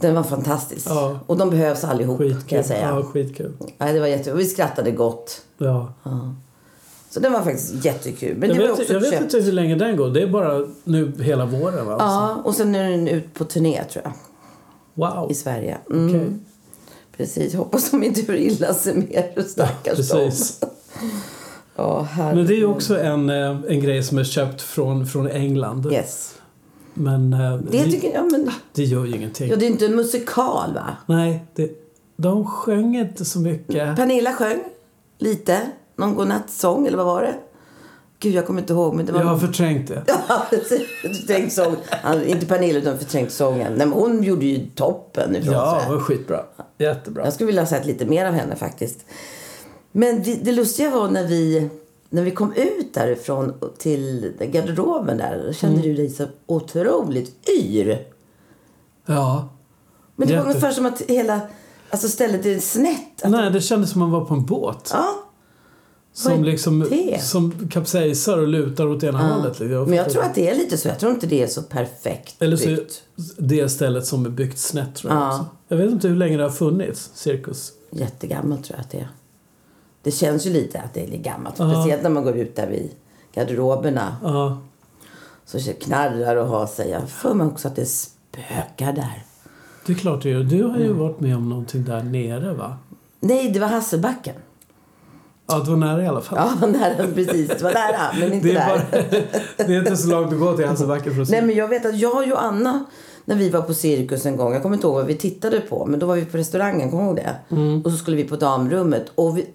den 0.00 0.14
var 0.14 0.22
fantastisk. 0.22 0.86
Ja. 0.90 1.18
Och 1.26 1.36
de 1.36 1.50
behövs 1.50 1.84
allihop 1.84 2.18
kan 2.18 2.28
Skitkul. 2.28 2.56
jag 2.56 2.64
säga. 2.66 2.88
Ja, 2.88 3.02
skitkul. 3.02 3.52
Nej, 3.78 3.92
det 3.92 4.00
var 4.00 4.06
jätte... 4.06 4.32
och 4.32 4.38
Vi 4.40 4.44
skrattade 4.44 4.90
gott. 4.90 5.40
Ja. 5.58 5.92
Så 7.10 7.20
den 7.20 7.32
var 7.32 7.40
faktiskt 7.42 7.84
jättekul. 7.84 8.36
Men 8.36 8.48
Jag, 8.48 8.58
det 8.58 8.62
vet, 8.62 8.70
också 8.80 8.92
jag 8.92 9.00
vet 9.00 9.10
köpt. 9.10 9.22
inte 9.22 9.40
hur 9.40 9.52
länge 9.52 9.74
den 9.74 9.96
går. 9.96 10.10
Det 10.10 10.22
är 10.22 10.26
bara 10.26 10.66
nu 10.84 11.12
hela 11.22 11.44
våren 11.46 11.86
va? 11.86 11.96
Ja, 11.98 12.36
och 12.44 12.54
sen 12.54 12.74
är 12.74 12.90
den 12.90 13.08
ut 13.08 13.34
på 13.34 13.44
turné 13.44 13.84
tror 13.84 14.04
jag. 14.04 14.12
Wow. 14.94 15.30
I 15.30 15.34
Sverige. 15.34 15.78
Mm. 15.90 16.08
Okej. 16.08 16.32
Precis. 17.16 17.54
Hoppas 17.54 17.90
de 17.90 18.04
inte 18.04 18.20
gör 18.20 18.34
illa 18.34 18.74
sig 18.74 18.94
mer. 18.94 19.42
Stackars 19.42 20.08
dem. 20.08 20.18
Precis. 20.20 20.60
Ja, 21.76 22.08
Men 22.16 22.46
det 22.46 22.54
är 22.54 22.64
också 22.64 23.00
en, 23.00 23.30
eh, 23.30 23.56
en 23.68 23.80
grej 23.80 24.02
som 24.02 24.18
är 24.18 24.24
köpt 24.24 24.62
från, 24.62 25.06
från 25.06 25.26
England. 25.26 25.92
Yes. 25.92 26.34
Men 26.94 27.32
eh, 27.32 27.56
Det 27.56 27.84
det, 27.84 27.90
tycker 27.90 28.12
jag, 28.14 28.32
men... 28.32 28.50
det 28.72 28.84
gör 28.84 29.04
ju 29.04 29.16
ingenting. 29.16 29.50
Ja, 29.50 29.56
det 29.56 29.66
är 29.66 29.70
inte 29.70 29.86
en 29.86 29.96
musikal 29.96 30.74
va? 30.74 30.96
Nej, 31.06 31.44
det, 31.54 31.70
de 32.16 32.46
sjöng 32.46 32.96
inte 32.96 33.24
så 33.24 33.40
mycket. 33.40 33.96
Pernilla 33.96 34.32
sjöng 34.32 34.64
lite. 35.18 35.60
Någon 35.96 36.14
godnattsång 36.14 36.86
eller 36.86 36.96
vad 36.96 37.06
var 37.06 37.22
det? 37.22 37.34
Gud, 38.22 38.34
jag 38.34 38.46
kommer 38.46 38.60
inte 38.60 38.72
ihåg. 38.72 38.94
Men 38.94 39.06
det 39.06 39.12
var 39.12 39.20
Jag 39.20 39.26
har 39.26 39.38
förträngt 39.38 39.88
det. 39.88 40.04
Förträngt 41.02 41.52
sång. 41.52 41.76
Han, 41.90 42.24
inte 42.24 42.46
Pernilla 42.46 42.78
utan 42.78 42.98
förträngt 42.98 43.32
sången. 43.32 43.72
Nej, 43.72 43.86
men 43.86 43.92
hon 43.92 44.22
gjorde 44.22 44.44
ju 44.44 44.66
toppen 44.74 45.36
ifrån 45.36 45.52
Ja, 45.54 45.82
det 45.86 45.94
var 45.94 46.00
skitbra. 46.00 46.40
Jättebra. 46.78 47.24
Jag 47.24 47.32
skulle 47.32 47.46
vilja 47.46 47.62
ha 47.62 47.66
sett 47.66 47.86
lite 47.86 48.06
mer 48.06 48.26
av 48.26 48.32
henne 48.34 48.56
faktiskt. 48.56 48.98
Men 49.92 50.22
det, 50.22 50.34
det 50.34 50.52
lustiga 50.52 50.90
var 50.90 51.08
när 51.08 51.26
vi, 51.26 51.68
när 52.10 52.22
vi 52.22 52.30
kom 52.30 52.52
ut 52.52 52.94
därifrån 52.94 53.54
till 53.78 54.32
garderoben 54.52 55.16
där. 55.18 55.52
Kände 55.52 55.82
du 55.82 55.94
dig 55.94 56.10
så 56.10 56.24
otroligt 56.46 57.48
yr. 57.48 57.98
Ja. 59.06 59.48
Men 60.16 60.28
det 60.28 60.34
var 60.34 60.38
Jätte- 60.40 60.48
ungefär 60.50 60.72
som 60.72 60.86
att 60.86 61.00
hela 61.02 61.40
alltså 61.90 62.08
stället 62.08 62.46
är 62.46 62.58
snett. 62.58 63.22
Att, 63.24 63.30
Nej, 63.30 63.50
det 63.50 63.60
kändes 63.60 63.90
som 63.90 64.00
man 64.00 64.10
var 64.10 64.24
på 64.24 64.34
en 64.34 64.44
båt. 64.46 64.90
ja, 64.92 65.14
Som 66.14 66.44
liksom 66.44 66.86
som 67.20 67.68
kapsejsar 67.68 68.38
och 68.38 68.48
lutar 68.48 68.86
åt 68.86 69.02
ena 69.02 69.34
hållet. 69.34 69.60
Liksom. 69.60 69.84
men 69.84 69.92
jag 69.98 70.10
tror 70.10 70.22
att 70.22 70.34
det 70.34 70.50
är 70.50 70.54
lite 70.54 70.78
så. 70.78 70.88
Jag 70.88 70.98
tror 70.98 71.12
inte 71.12 71.26
det 71.26 71.42
är 71.42 71.46
så 71.46 71.62
perfekt 71.62 72.42
Eller 72.42 72.56
så 72.56 72.66
byggt. 72.66 73.02
det 73.38 73.68
stället 73.68 74.06
som 74.06 74.26
är 74.26 74.30
byggt 74.30 74.58
snett 74.58 74.94
tror 74.94 75.12
jag 75.12 75.22
Ja. 75.22 75.46
Jag 75.68 75.76
vet 75.76 75.90
inte 75.90 76.08
hur 76.08 76.16
länge 76.16 76.36
det 76.36 76.42
har 76.42 76.50
funnits, 76.50 77.10
cirkus. 77.14 77.72
Jättegammalt 77.90 78.64
tror 78.64 78.78
jag 78.78 78.84
att 78.84 78.90
det 78.90 78.98
är. 78.98 79.08
Det 80.02 80.10
känns 80.10 80.46
ju 80.46 80.50
lite 80.50 80.80
att 80.80 80.94
det 80.94 81.00
är 81.00 81.06
lite 81.06 81.22
gammalt. 81.22 81.58
Ja. 81.58 81.74
Speciellt 81.74 82.02
när 82.02 82.10
man 82.10 82.24
går 82.24 82.36
ut 82.36 82.56
där 82.56 82.66
vid 82.66 82.90
garderoberna. 83.34 84.16
Ja. 84.22 84.62
Så 85.44 85.58
knarrar 85.80 86.36
och 86.36 86.46
har 86.46 86.66
sig. 86.66 86.90
Jag 86.90 87.10
får 87.10 87.34
mig 87.34 87.46
också 87.46 87.68
att 87.68 87.76
det 87.76 87.86
spökar 87.86 88.92
där. 88.92 89.24
Det 89.86 89.92
är 89.92 89.96
klart 89.96 90.22
det 90.22 90.30
gör. 90.30 90.42
Du 90.44 90.62
har 90.62 90.78
ju 90.78 90.92
varit 90.92 91.20
med 91.20 91.36
om 91.36 91.48
någonting 91.48 91.84
där 91.84 92.02
nere 92.02 92.54
va? 92.54 92.76
Nej, 93.20 93.50
det 93.50 93.60
var 93.60 93.68
Hasselbacken. 93.68 94.34
Ja, 95.52 95.58
det 95.64 95.70
var 95.70 95.76
nära 95.76 96.02
i 96.02 96.06
alla 96.06 96.20
fall. 96.20 96.50
Ja, 96.60 96.66
nära, 96.66 97.06
precis. 97.14 97.48
Det 97.48 97.62
var 97.62 97.72
nära, 97.72 98.12
men 98.20 98.32
inte 98.32 98.48
det, 98.48 98.54
är 98.54 98.68
där. 98.68 98.86
bara, 99.58 99.66
det 99.66 99.74
är 99.74 99.78
inte 99.78 99.96
så 99.96 100.08
långt 100.08 100.32
att 100.32 100.38
gå 100.38 100.56
till 100.56 100.66
Hasselbacken 100.66 101.14
för 101.14 101.22
att 101.22 101.28
se. 101.28 101.34
Nej, 101.34 101.46
men 101.46 101.56
jag 101.56 101.68
vet 101.68 101.86
att 101.86 101.98
jag 101.98 102.32
och 102.32 102.42
Anna, 102.42 102.84
när 103.24 103.36
vi 103.36 103.50
var 103.50 103.62
på 103.62 103.74
cirkus 103.74 104.26
en 104.26 104.36
gång, 104.36 104.52
jag 104.52 104.62
kommer 104.62 104.76
inte 104.76 104.86
ihåg 104.86 104.94
vad 104.94 105.06
vi 105.06 105.16
tittade 105.16 105.60
på, 105.60 105.86
men 105.86 106.00
då 106.00 106.06
var 106.06 106.16
vi 106.16 106.24
på 106.24 106.36
restaurangen, 106.36 106.90
kommer 106.90 107.02
du 107.02 107.08
ihåg 107.08 107.16
det? 107.16 107.54
Mm. 107.54 107.82
Och 107.82 107.90
så 107.90 107.96
skulle 107.96 108.16
vi 108.16 108.24
på 108.24 108.36
damrummet. 108.36 109.12
Och 109.14 109.38
vi, 109.38 109.46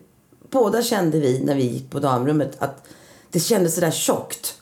båda 0.52 0.82
kände 0.82 1.20
vi, 1.20 1.44
när 1.44 1.56
vi 1.56 1.64
gick 1.64 1.90
på 1.90 2.00
damrummet, 2.00 2.56
att 2.60 2.88
det 3.32 3.40
kändes 3.40 3.76
sådär 3.76 3.92
tjockt. 3.92 4.54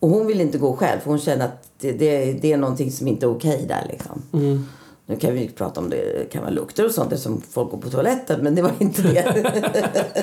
Och 0.00 0.08
hon 0.08 0.26
ville 0.26 0.42
inte 0.42 0.58
gå 0.58 0.76
själv, 0.76 1.00
för 1.00 1.10
hon 1.10 1.18
kände 1.18 1.44
att 1.44 1.68
det, 1.80 1.92
det, 1.92 2.32
det 2.32 2.52
är 2.52 2.56
någonting 2.56 2.92
som 2.92 3.08
inte 3.08 3.26
är 3.26 3.30
okej 3.30 3.64
där 3.68 3.86
liksom. 3.90 4.22
Mm. 4.32 4.66
Nu 5.06 5.16
kan 5.16 5.34
vi 5.34 5.48
prata 5.48 5.80
om 5.80 5.90
det 5.90 6.32
kan 6.32 6.42
vara 6.42 6.52
lukter 6.52 6.86
och 6.86 6.90
sånt 6.90 7.12
eftersom 7.12 7.42
folk 7.50 7.70
går 7.70 7.78
på 7.78 7.90
toaletten, 7.90 8.40
men 8.42 8.54
det 8.54 8.62
var 8.62 8.72
inte 8.78 9.02
det. 9.02 9.52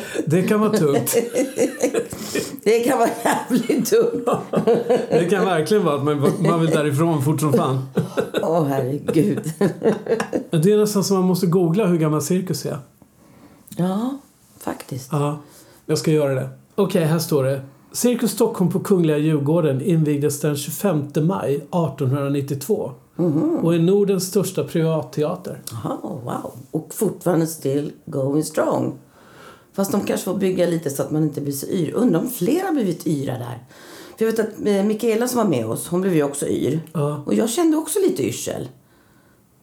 Det 0.25 0.41
kan 0.41 0.59
vara 0.59 0.71
tungt. 0.71 1.15
det 2.63 2.79
kan 2.79 3.00
vara 3.00 3.09
jävligt 3.23 3.91
dumt. 3.91 4.25
Det 5.09 5.29
kan 5.29 5.45
verkligen 5.45 5.83
vara 5.83 5.95
att 5.95 6.03
man, 6.03 6.31
man 6.39 6.61
vill 6.61 6.69
därifrån 6.69 7.23
fort 7.23 7.39
som 7.39 7.53
fan. 7.53 7.89
Åh 8.41 8.65
herregud. 8.65 9.53
Det 10.50 10.71
är 10.71 10.77
nästan 10.77 11.03
som 11.03 11.17
man 11.17 11.25
måste 11.25 11.47
googla 11.47 11.85
hur 11.85 11.97
gammal 11.97 12.21
cirkus 12.21 12.65
är. 12.65 12.77
Ja, 13.77 14.19
faktiskt. 14.59 15.09
Ja, 15.11 15.39
jag 15.85 15.97
ska 15.97 16.11
göra 16.11 16.35
det. 16.35 16.50
Okej, 16.75 17.05
här 17.05 17.19
står 17.19 17.43
det. 17.43 17.61
Cirkus 17.91 18.31
Stockholm 18.31 18.71
på 18.71 18.79
Kungliga 18.79 19.17
Djurgården 19.17 19.81
invigdes 19.81 20.41
den 20.41 20.55
25 20.55 21.07
maj 21.15 21.55
1892. 21.55 22.91
Och 23.62 23.75
är 23.75 23.80
Nordens 23.80 24.27
största 24.27 24.63
privatteater. 24.63 25.62
Jaha, 25.72 25.98
wow. 26.01 26.51
Och 26.72 26.94
fortfarande 26.94 27.48
still 27.48 27.91
going 28.06 28.44
strong. 28.44 29.00
Fast 29.74 29.91
de 29.91 30.01
kanske 30.01 30.25
får 30.25 30.38
bygga 30.38 30.68
lite 30.68 30.89
så 30.89 31.03
att 31.03 31.12
man 31.12 31.24
inte 31.24 31.41
blir 31.41 31.53
så 31.53 31.68
yr. 31.68 31.94
Undrar 31.94 32.20
om 32.20 32.30
fler 32.30 32.63
har 32.63 32.72
blivit 32.72 33.08
yra 33.08 33.34
där. 33.34 33.60
För 34.18 34.25
jag 34.25 34.32
vet 34.32 34.39
att 34.39 34.65
eh, 34.65 34.84
Mikaela 34.84 35.27
som 35.27 35.38
var 35.38 35.46
med 35.46 35.65
oss, 35.65 35.88
hon 35.88 36.01
blev 36.01 36.15
ju 36.15 36.24
också 36.24 36.48
yr. 36.48 36.80
Ja. 36.94 37.24
Och 37.25 37.34
jag 37.34 37.50
kände 37.50 37.77
också 37.77 38.00
lite 38.00 38.24
yrsel. 38.24 38.68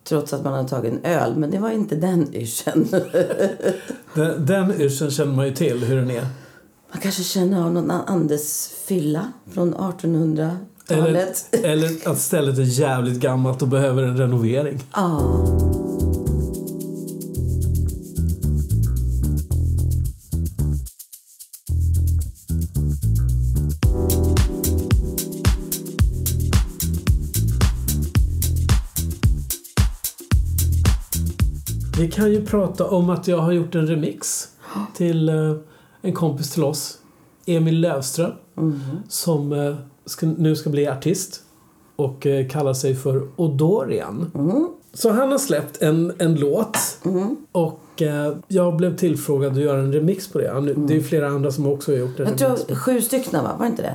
Trots 0.05 0.33
att 0.33 0.45
man 0.45 0.53
hade 0.53 0.69
tagit 0.69 0.93
en 0.93 1.05
öl, 1.05 1.37
men 1.37 1.51
det 1.51 1.59
var 1.59 1.71
inte 1.71 1.97
den 1.97 2.35
yrseln. 2.35 2.89
Den, 4.15 4.47
den 4.47 4.81
yrseln 4.81 5.11
känner 5.11 5.33
man 5.33 5.47
ju 5.47 5.55
till 5.55 5.85
hur 5.85 5.97
den 5.97 6.11
är. 6.11 6.27
Man 6.93 7.01
kanske 7.01 7.23
känner 7.23 7.65
av 7.65 7.73
någon 7.73 7.91
Andes 7.91 8.69
fylla 8.87 9.33
från 9.51 9.75
1800-talet. 9.75 10.57
Eller, 10.91 11.29
eller 11.53 12.09
att 12.09 12.19
stället 12.19 12.59
är 12.59 12.63
jävligt 12.63 13.21
gammalt 13.21 13.63
och 13.63 13.69
behöver 13.69 14.03
en 14.03 14.17
renovering. 14.17 14.83
Ja. 14.95 15.21
Vi 31.99 32.11
kan 32.11 32.33
ju 32.33 32.47
prata 32.47 32.87
om 32.87 33.11
att 33.11 33.29
jag 33.29 33.39
har 33.39 33.53
gjort 33.53 33.75
en 33.75 33.87
remix 33.87 34.49
till 34.97 35.29
eh, 35.29 35.55
en 36.03 36.13
kompis 36.15 36.51
till 36.51 36.65
oss, 36.65 36.99
Emil 37.47 37.81
Lövström, 37.81 38.33
som 39.09 39.53
eh, 39.53 39.77
ska, 40.09 40.27
nu 40.27 40.57
ska 40.57 40.71
bli 40.71 40.89
artist 40.89 41.43
och 41.97 42.27
eh, 42.27 42.49
kallar 42.49 42.75
sig 42.75 42.95
för 42.95 43.29
Odorian. 43.37 44.31
Så 44.93 45.11
han 45.11 45.31
har 45.31 45.39
släppt 45.39 45.83
en, 45.83 46.13
en 46.19 46.35
låt 46.35 46.79
och 47.53 48.03
eh, 48.03 48.37
jag 48.49 48.77
blev 48.77 48.97
tillfrågad 48.97 49.53
att 49.53 49.59
göra 49.59 49.81
en 49.81 49.93
remix 49.93 50.29
på 50.29 50.39
det. 50.39 50.51
Han- 50.53 50.87
Det 50.87 50.93
är 50.93 50.97
ju 50.99 51.03
flera 51.03 51.29
andra 51.29 51.51
som 51.51 51.67
också 51.67 51.93
har 51.93 51.99
gjort 51.99 52.21
en 52.21 52.27
Jag 52.39 52.41
remix. 52.43 52.65
tror 52.65 52.77
sju 52.77 53.01
stycken 53.01 53.45
va? 53.45 53.51
Var 53.59 53.65
det 53.65 53.71
inte 53.71 53.83
det? 53.83 53.95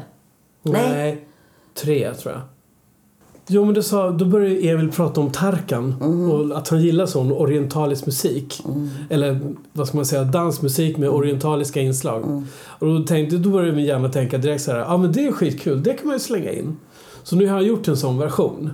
Nej. 0.63 0.81
Nej. 0.91 1.27
tre 1.73 2.13
tror 2.13 2.33
jag. 2.33 2.41
Jo 3.47 3.65
men 3.65 3.73
du 3.73 3.83
sa, 3.83 4.09
då 4.09 4.25
började 4.25 4.67
Emil 4.67 4.91
prata 4.91 5.21
om 5.21 5.31
Tarkan 5.31 6.01
och 6.31 6.57
att 6.57 6.69
han 6.69 6.81
gillar 6.81 7.05
sån 7.05 7.31
orientalisk 7.31 8.05
musik. 8.05 8.63
Eller 9.09 9.39
vad 9.73 9.87
ska 9.87 9.97
man 9.97 10.05
säga, 10.05 10.23
dansmusik 10.23 10.97
med 10.97 11.09
orientaliska 11.09 11.81
inslag. 11.81 12.43
Och 12.65 12.87
då, 12.87 13.03
tänkte, 13.03 13.37
då 13.37 13.49
började 13.49 13.75
min 13.75 13.85
hjärna 13.85 14.09
tänka 14.09 14.37
direkt 14.37 14.63
så 14.63 14.71
här, 14.71 14.79
ja 14.79 14.85
ah, 14.85 14.97
men 14.97 15.11
det 15.11 15.25
är 15.25 15.31
skitkul, 15.31 15.83
det 15.83 15.93
kan 15.93 16.07
man 16.07 16.15
ju 16.15 16.19
slänga 16.19 16.51
in. 16.51 16.77
Så 17.23 17.35
nu 17.35 17.47
har 17.47 17.55
jag 17.55 17.67
gjort 17.67 17.87
en 17.87 17.97
sån 17.97 18.17
version. 18.17 18.71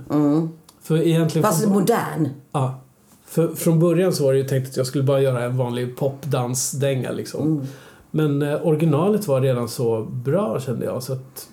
För 0.82 0.96
egentligen... 1.06 1.48
Fast 1.48 1.62
från, 1.62 1.72
modern. 1.72 2.28
ja, 2.52 2.80
för, 3.26 3.48
från 3.48 3.78
början 3.78 4.12
så 4.12 4.24
var 4.24 4.32
det 4.32 4.38
ju 4.38 4.48
tänkt 4.48 4.68
att 4.68 4.76
jag 4.76 4.86
skulle 4.86 5.04
bara 5.04 5.20
göra 5.20 5.44
en 5.44 5.56
vanlig 5.56 5.96
popdansdänga 5.96 7.10
liksom. 7.12 7.66
Men 8.10 8.42
eh, 8.42 8.66
originalet 8.66 9.28
var 9.28 9.40
redan 9.40 9.68
så 9.68 10.02
bra 10.10 10.60
kände 10.60 10.84
jag 10.86 11.02
så 11.02 11.12
att 11.12 11.48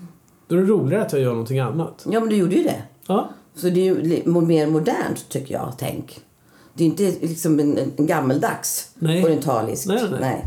då 0.48 0.56
är 0.56 0.60
det 0.60 0.66
roligare 0.66 1.06
att 1.06 1.14
jag 1.14 1.22
gör 1.22 1.32
någonting 1.32 1.60
annat. 1.60 2.06
Ja, 2.12 2.20
men 2.20 2.30
du 2.30 2.36
gjorde 2.36 2.56
ju 2.56 2.64
det. 2.64 2.82
Ja, 3.08 3.30
Så 3.56 3.70
det 3.70 3.88
är 3.88 3.94
ju 3.96 4.24
mer 4.42 4.68
modernt, 4.68 5.30
tycker 5.30 5.54
jag. 5.54 5.74
Tänk. 5.78 6.20
Det 6.74 6.84
är 6.84 6.88
inte 6.88 7.04
liksom 7.22 7.60
en, 7.60 7.78
en 7.98 8.06
gammeldags 8.08 8.90
Nej. 8.96 9.24
orientalisk. 9.24 9.88
Nej, 9.88 10.04
nej, 10.12 10.20
nej. 10.20 10.46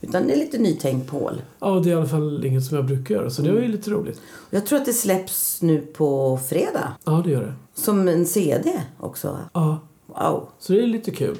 Utan 0.00 0.26
det 0.26 0.32
är 0.32 0.36
lite 0.36 0.58
nytänkt 0.58 1.10
Paul. 1.10 1.42
ja, 1.60 1.70
det 1.70 1.88
är 1.90 1.92
i 1.92 1.96
alla 1.96 2.06
fall 2.06 2.44
inget 2.44 2.64
som 2.64 2.76
jag 2.76 2.86
brukar 2.86 3.14
göra 3.14 3.30
så 3.30 3.42
det 3.42 3.52
var 3.52 3.60
ju 3.60 3.68
lite 3.68 3.90
roligt. 3.90 4.20
Jag 4.50 4.66
tror 4.66 4.78
att 4.78 4.86
det 4.86 4.92
släpps 4.92 5.62
nu 5.62 5.80
på 5.80 6.38
fredag. 6.48 6.92
Ja, 7.04 7.22
det 7.24 7.30
gör 7.30 7.42
det. 7.42 7.54
Som 7.74 8.08
en 8.08 8.26
CD 8.26 8.72
också. 9.00 9.38
Ja, 9.52 9.78
Wow. 10.06 10.48
så 10.58 10.72
det 10.72 10.82
är 10.82 10.86
lite 10.86 11.10
kul. 11.10 11.36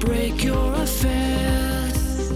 Break 0.00 0.42
your 0.42 0.74
affairs. 0.74 2.32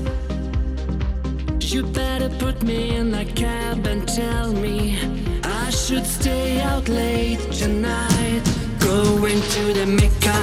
You 1.61 1.83
better 1.83 2.29
put 2.39 2.63
me 2.63 2.97
in 2.97 3.13
a 3.15 3.25
cab 3.25 3.87
and 3.87 4.07
tell 4.07 4.53
me 4.53 4.99
I 5.43 5.71
should 5.71 6.07
stay 6.07 6.61
out 6.61 6.89
late 6.89 7.41
tonight. 7.53 8.43
Going 8.79 9.41
to 9.41 9.73
the 9.73 9.87
Mecca, 9.87 10.39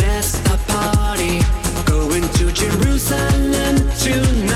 that's 0.00 0.34
a 0.54 0.56
party. 0.72 1.40
Going 1.84 2.26
to 2.38 2.52
Jerusalem 2.52 3.76
tonight. 3.98 4.49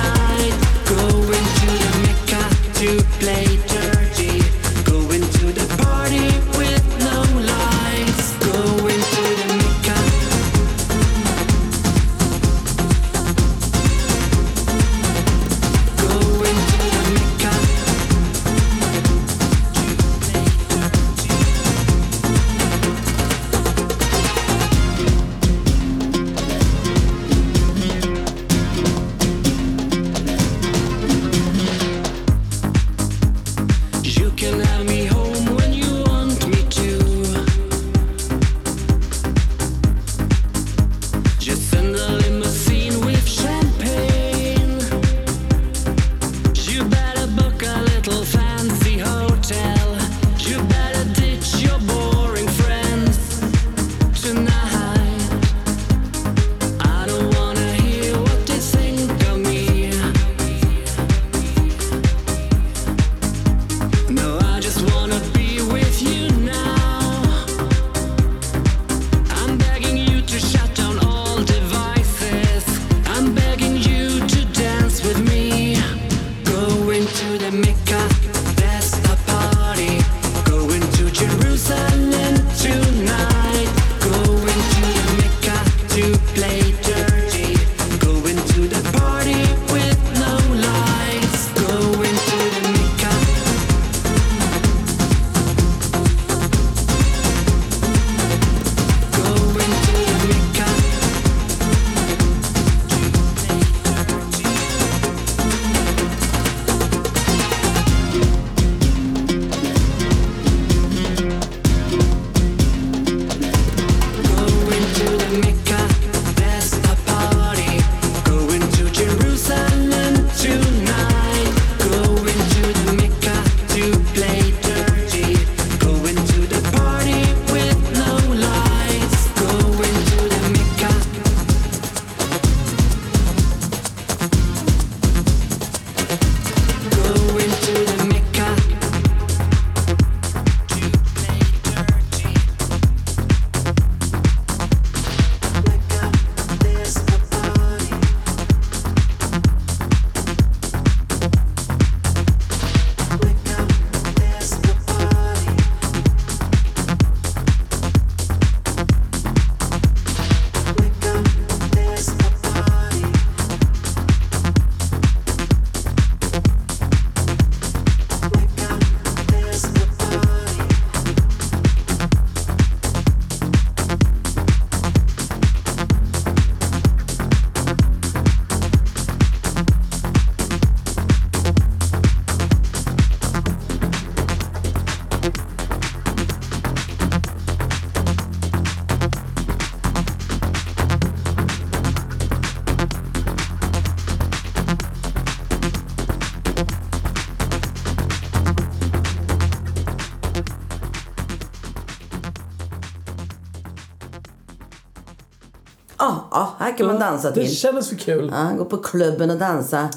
Kan 206.76 206.86
man 206.86 206.98
dansa 206.98 207.30
Det 207.30 207.34
till. 207.46 207.56
kändes 207.56 207.88
för 207.88 207.96
kul. 207.96 208.30
Ja, 208.34 208.50
gå 208.58 208.64
på 208.64 208.76
klubben 208.76 209.30
och 209.30 209.38
dansa. 209.38 209.88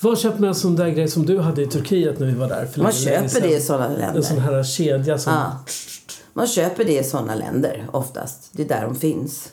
Var 0.00 0.16
köper 0.16 0.40
man 0.40 0.48
en 0.48 0.54
sån 0.54 0.76
där 0.76 0.88
grej 0.88 1.08
som 1.08 1.26
du 1.26 1.38
hade 1.38 1.62
i 1.62 1.66
Turkiet 1.66 2.18
när 2.18 2.26
vi 2.26 2.32
var 2.32 2.48
där? 2.48 2.66
För 2.66 2.82
Man 2.82 2.92
köper 2.92 3.28
sedan? 3.28 3.42
det 3.42 3.56
i 3.56 3.60
sådana 3.60 3.84
En 4.12 4.22
sån 4.22 4.36
länder. 4.36 4.52
här 4.54 4.64
kedja 4.64 5.18
som... 5.18 5.32
Ja. 5.32 5.58
Man 6.34 6.46
köper 6.46 6.84
det 6.84 6.98
i 6.98 7.04
sådana 7.04 7.34
länder 7.34 7.86
oftast. 7.92 8.48
Det 8.52 8.62
är 8.62 8.68
där 8.68 8.82
de 8.82 8.94
finns. 8.94 9.48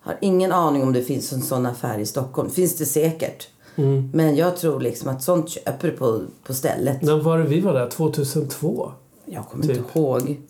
Har 0.00 0.18
ingen 0.20 0.52
aning 0.52 0.82
om 0.82 0.92
det 0.92 1.02
finns 1.02 1.32
en 1.32 1.42
sån 1.42 1.66
affär 1.66 1.98
i 1.98 2.06
Stockholm. 2.06 2.50
Finns 2.50 2.76
det 2.76 2.86
säkert. 2.86 3.48
Mm. 3.76 4.10
Men 4.14 4.36
jag 4.36 4.56
tror 4.56 4.80
liksom 4.80 5.08
att 5.08 5.22
sånt 5.22 5.48
köper 5.50 5.90
på, 5.90 6.22
på 6.46 6.54
stället. 6.54 7.02
När 7.02 7.16
var 7.16 7.38
det 7.38 7.44
vi 7.44 7.60
var 7.60 7.74
där? 7.74 7.90
2002? 7.90 8.92
Jag 9.26 9.46
kommer 9.48 9.64
Typ. 9.66 9.76
inte 9.76 9.98
ihåg. 9.98 10.40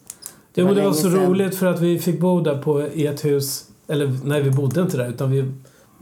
Det, 0.55 0.65
men 0.65 0.75
det 0.75 0.81
var 0.81 0.91
länge 0.91 1.03
så 1.03 1.09
roligt 1.09 1.55
för 1.59 1.67
att 1.67 1.81
vi 1.81 1.99
fick 1.99 2.21
bo 2.21 2.41
där 2.41 2.63
på 2.63 2.81
ett 2.81 3.25
hus. 3.25 3.65
Eller 3.89 4.19
nej, 4.25 4.43
vi 4.43 4.51
bodde 4.51 4.81
inte 4.81 4.97
där 4.97 5.09
utan 5.09 5.31
vi 5.31 5.45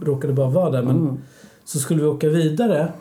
råkade 0.03 0.33
bara 0.33 0.51
vara 0.51 0.71
där. 0.71 0.83
Men 0.83 0.97
Mm. 0.97 1.17
så 1.65 1.79
skulle 1.79 2.03
vi 2.03 2.09
åka 2.09 2.29
vidare. 2.29 2.93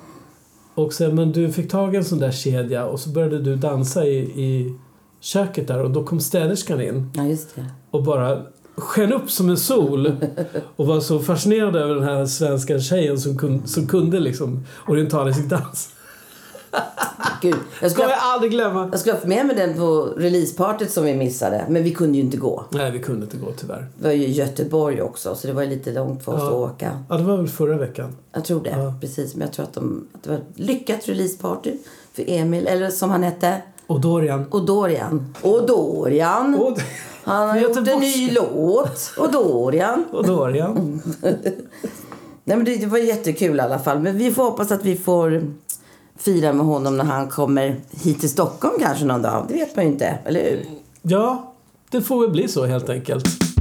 Och 0.76 0.94
sen, 0.94 1.16
men 1.16 1.32
du 1.32 1.52
fick 1.52 1.72
tag 1.72 1.94
i 1.94 1.98
en 1.98 2.06
sån 2.06 2.20
där 2.20 2.32
kedja 2.32 2.86
och 2.86 3.00
så 3.00 3.10
började 3.10 3.40
du 3.40 3.56
dansa 3.56 4.06
i, 4.06 4.18
i 4.18 4.76
köket 5.20 5.68
där 5.68 5.84
och 5.84 5.92
då 5.92 6.04
kom 6.04 6.20
städerskan 6.20 6.82
in 6.82 7.12
Ja, 7.16 7.24
just 7.26 7.56
det. 7.56 7.66
och 7.92 8.04
bara 8.04 8.42
sken 8.78 9.14
upp 9.14 9.32
som 9.32 9.50
en 9.50 9.58
sol 9.58 10.12
och 10.76 10.88
var 10.88 11.00
så 11.00 11.20
fascinerad 11.20 11.76
över 11.76 11.96
den 11.96 12.04
här 12.04 12.26
svenska 12.26 12.80
tjejen 12.80 13.20
som, 13.20 13.38
kun, 13.38 13.68
som 13.68 13.88
kunde 13.88 14.20
liksom 14.20 14.64
orientalisk 14.88 15.50
dans. 15.50 15.90
Gud, 17.42 17.56
jag 17.82 17.92
skulle, 17.92 18.10
jag 18.10 18.18
aldrig 18.22 18.52
glömma. 18.52 18.88
jag 18.92 19.00
skulle 19.00 19.14
haft 19.16 19.26
med 19.26 19.46
mig 19.46 19.56
den 19.56 19.74
på 19.74 20.02
releasepartyt 20.18 20.92
som 20.92 21.04
vi 21.04 21.16
missade. 21.16 21.66
Men 21.70 21.84
vi 21.84 21.92
kunde 21.92 22.18
ju 22.18 22.24
inte 22.24 22.38
gå. 22.38 22.64
Nej, 22.70 22.92
vi 22.92 23.00
kunde 23.00 23.24
inte 23.26 23.38
gå 23.38 23.52
tyvärr. 23.58 23.88
Det 23.98 24.04
var 24.08 24.12
ju 24.14 24.28
Göteborg 24.28 25.02
också, 25.02 25.36
så 25.36 25.48
det 25.48 25.54
var 25.54 25.66
lite 25.66 25.92
långt 25.92 26.24
för 26.26 26.32
oss 26.34 26.40
Ja. 26.42 26.48
att 26.48 26.54
åka. 26.54 27.04
Ja, 27.10 27.18
det 27.18 27.24
var 27.24 27.38
väl 27.38 27.48
förra 27.48 27.78
veckan. 27.78 28.16
Jag 28.34 28.46
tror 28.46 28.64
det, 28.64 28.70
Ja. 28.70 28.94
precis. 29.02 29.36
Men 29.36 29.48
jag 29.48 29.54
tror 29.54 29.66
att, 29.66 29.74
de, 29.74 30.08
att 30.14 30.24
det 30.24 30.30
var 30.30 30.38
ett 30.38 30.44
lyckat 30.56 31.08
releaseparty 31.10 31.72
för 32.14 32.24
Emil, 32.28 32.68
eller 32.68 32.90
som 32.90 33.10
han 33.10 33.24
hette, 33.24 33.62
Och 33.88 34.02
Dorian. 34.02 34.46
Odorian. 34.52 35.36
Odorian! 35.42 36.56
Och, 36.56 36.80
Han 37.24 37.50
har 37.50 37.58
gjort 37.58 37.78
en 37.78 37.84
ny 38.00 38.32
låt. 38.32 39.12
Odorian. 39.18 40.06
och 40.12 40.26
Dorian. 40.26 41.02
Nej, 42.48 42.58
men 42.58 42.66
det, 42.66 42.76
det 42.76 42.86
var 42.86 42.98
jättekul 42.98 43.58
i 43.58 43.60
alla 43.60 43.80
fall. 43.80 44.00
Men 44.00 44.18
vi 44.18 44.32
får 44.32 44.44
hoppas 44.44 44.72
att 44.72 44.86
vi 44.86 44.96
får 44.98 45.52
fira 46.26 46.54
med 46.54 46.66
honom 46.66 46.98
när 46.98 47.04
han 47.04 47.28
kommer 47.28 47.76
hit 47.92 48.20
till 48.20 48.30
Stockholm 48.30 48.74
kanske 48.80 49.06
någon 49.06 49.22
dag. 49.22 49.46
Det 49.48 49.54
vet 49.54 49.76
man 49.76 49.86
ju 49.86 49.92
inte, 49.92 50.18
eller 50.26 50.44
hur? 50.44 50.66
Ja, 51.02 51.54
det 51.90 52.02
får 52.02 52.22
väl 52.22 52.30
bli 52.30 52.48
så 52.48 52.66
helt 52.66 52.90
enkelt. 52.90 53.55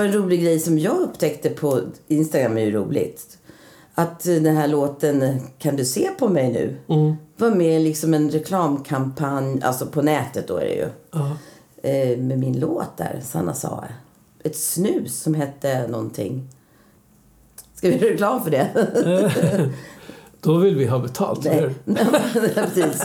Vad 0.00 0.08
en 0.08 0.14
rolig 0.22 0.42
grej 0.42 0.60
som 0.60 0.78
jag 0.78 0.96
upptäckte 0.96 1.50
på 1.50 1.80
Instagram 2.08 2.58
är 2.58 2.64
ju 2.64 2.70
roligt. 2.70 3.38
Att 3.94 4.26
eh, 4.26 4.34
den 4.34 4.56
här 4.56 4.68
låten 4.68 5.22
eh, 5.22 5.36
Kan 5.58 5.76
du 5.76 5.84
se 5.84 6.10
på 6.18 6.28
mig 6.28 6.52
nu? 6.52 6.76
Var 7.36 7.50
med 7.50 7.80
i 7.80 7.84
liksom 7.84 8.14
en 8.14 8.30
reklamkampanj, 8.30 9.62
alltså 9.62 9.86
på 9.86 10.02
nätet 10.02 10.48
då 10.48 10.56
är 10.56 10.64
det 10.64 10.74
ju. 10.74 10.88
Ja. 11.10 11.36
Eh, 11.82 12.18
med 12.18 12.38
min 12.38 12.60
låt 12.60 12.96
där, 12.96 13.20
Sanna 13.24 13.54
sa. 13.54 13.84
Ett 14.42 14.56
snus 14.56 15.20
som 15.22 15.34
hette 15.34 15.88
någonting. 15.88 16.48
Ska 17.74 17.88
vi 17.88 17.96
göra 17.96 18.10
reklam 18.12 18.44
för 18.44 18.50
det? 18.50 18.68
Då 20.40 20.56
vill 20.56 20.76
vi 20.76 20.86
ha 20.86 20.98
betalt, 20.98 21.44
Nej. 21.44 21.60
hur? 21.60 21.94
Precis. 22.54 23.02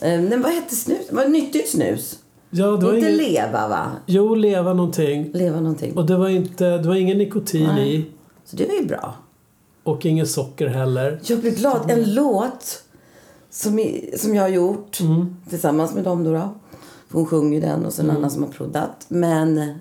Eh, 0.00 0.20
Men 0.20 0.42
vad 0.42 0.52
hette 0.52 0.76
snus? 0.76 1.06
Vad 1.10 1.30
nyttigt 1.30 1.70
snus? 1.70 2.18
Ja, 2.54 2.66
det 2.66 2.86
var 2.86 2.94
Inte 2.94 3.06
ingen... 3.06 3.16
leva 3.16 3.68
va? 3.68 3.90
Jo, 4.06 4.34
leva 4.34 4.74
någonting. 4.74 5.30
Leva 5.32 5.60
någonting. 5.60 5.96
Och 5.96 6.06
det 6.06 6.16
var, 6.16 6.28
inte, 6.28 6.78
det 6.78 6.88
var 6.88 6.94
ingen 6.94 7.18
nikotin 7.18 7.66
Nej. 7.74 7.94
i. 7.96 8.04
Så 8.44 8.56
det 8.56 8.66
var 8.66 8.74
ju 8.74 8.86
bra. 8.86 9.14
Och 9.82 10.06
ingen 10.06 10.26
socker 10.26 10.66
heller. 10.66 11.20
Jag 11.24 11.40
blir 11.40 11.50
glad. 11.50 11.90
En 11.90 12.14
låt 12.14 12.82
som, 13.50 13.86
som 14.16 14.34
jag 14.34 14.42
har 14.42 14.48
gjort 14.48 15.00
Mm. 15.00 15.36
tillsammans 15.50 15.94
med 15.94 16.04
dem 16.04 16.24
då. 16.24 16.32
då. 16.32 16.54
Hon 17.12 17.26
sjunger 17.26 17.54
ju 17.54 17.60
den 17.60 17.84
och 17.86 17.92
så 17.92 18.02
en 18.02 18.10
annan 18.10 18.30
som 18.30 18.42
har 18.42 18.50
proddat. 18.50 19.04
Men 19.08 19.74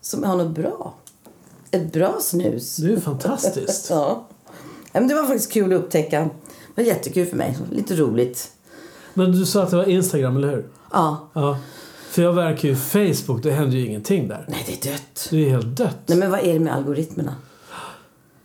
som 0.00 0.24
har 0.24 0.36
något 0.36 0.54
bra. 0.54 0.94
Ett 1.70 1.92
bra 1.92 2.16
snus. 2.20 2.76
Det 2.76 2.86
är 2.86 2.90
ju 2.90 3.00
fantastiskt. 3.00 3.90
Ja, 4.94 5.00
men 5.00 5.08
det 5.08 5.14
var 5.14 5.22
faktiskt 5.24 5.52
kul 5.52 5.72
att 5.72 5.78
upptäcka. 5.80 6.20
Det 6.74 6.82
var 6.82 6.84
jättekul 6.84 7.26
för 7.26 7.36
mig. 7.36 7.58
Lite 7.70 7.94
roligt. 7.96 8.50
Men 9.14 9.32
du 9.32 9.46
sa 9.46 9.62
att 9.62 9.70
det 9.70 9.76
var 9.76 9.88
Instagram, 9.88 10.36
eller 10.36 10.50
hur? 10.50 10.66
Ja. 10.92 11.30
Ja. 11.34 11.58
För 12.10 12.22
jag 12.22 12.32
verkar 12.32 12.68
ju 12.68 12.76
Facebook, 12.76 13.42
det 13.42 13.50
händer 13.50 13.76
ju 13.76 13.86
ingenting 13.86 14.28
där. 14.28 14.44
Nej, 14.48 14.64
det 14.66 14.88
är 14.88 14.92
dött. 14.92 15.28
Det 15.30 15.46
är 15.46 15.50
helt 15.50 15.76
dött. 15.76 15.98
Nej, 16.06 16.18
men 16.18 16.30
vad 16.30 16.40
är 16.40 16.52
det 16.52 16.60
med 16.60 16.74
algoritmerna? 16.74 17.34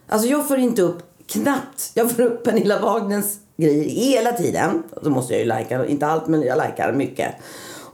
Alltså 0.08 0.28
jag 0.28 0.48
får 0.48 0.58
inte 0.58 0.82
upp 0.82 0.98
knappt. 1.28 1.92
Jag 1.94 2.12
får 2.12 2.24
upp 2.24 2.44
Pernilla 2.44 2.80
Wagners 2.80 3.26
grejer 3.58 3.90
hela 3.90 4.32
tiden. 4.32 4.84
Då 5.04 5.10
måste 5.10 5.34
jag 5.34 5.42
ju 5.42 5.60
likea, 5.60 5.86
inte 5.86 6.08
allt 6.08 6.28
men 6.28 6.42
jag 6.42 6.58
likar 6.58 6.94
mycket. 6.94 7.36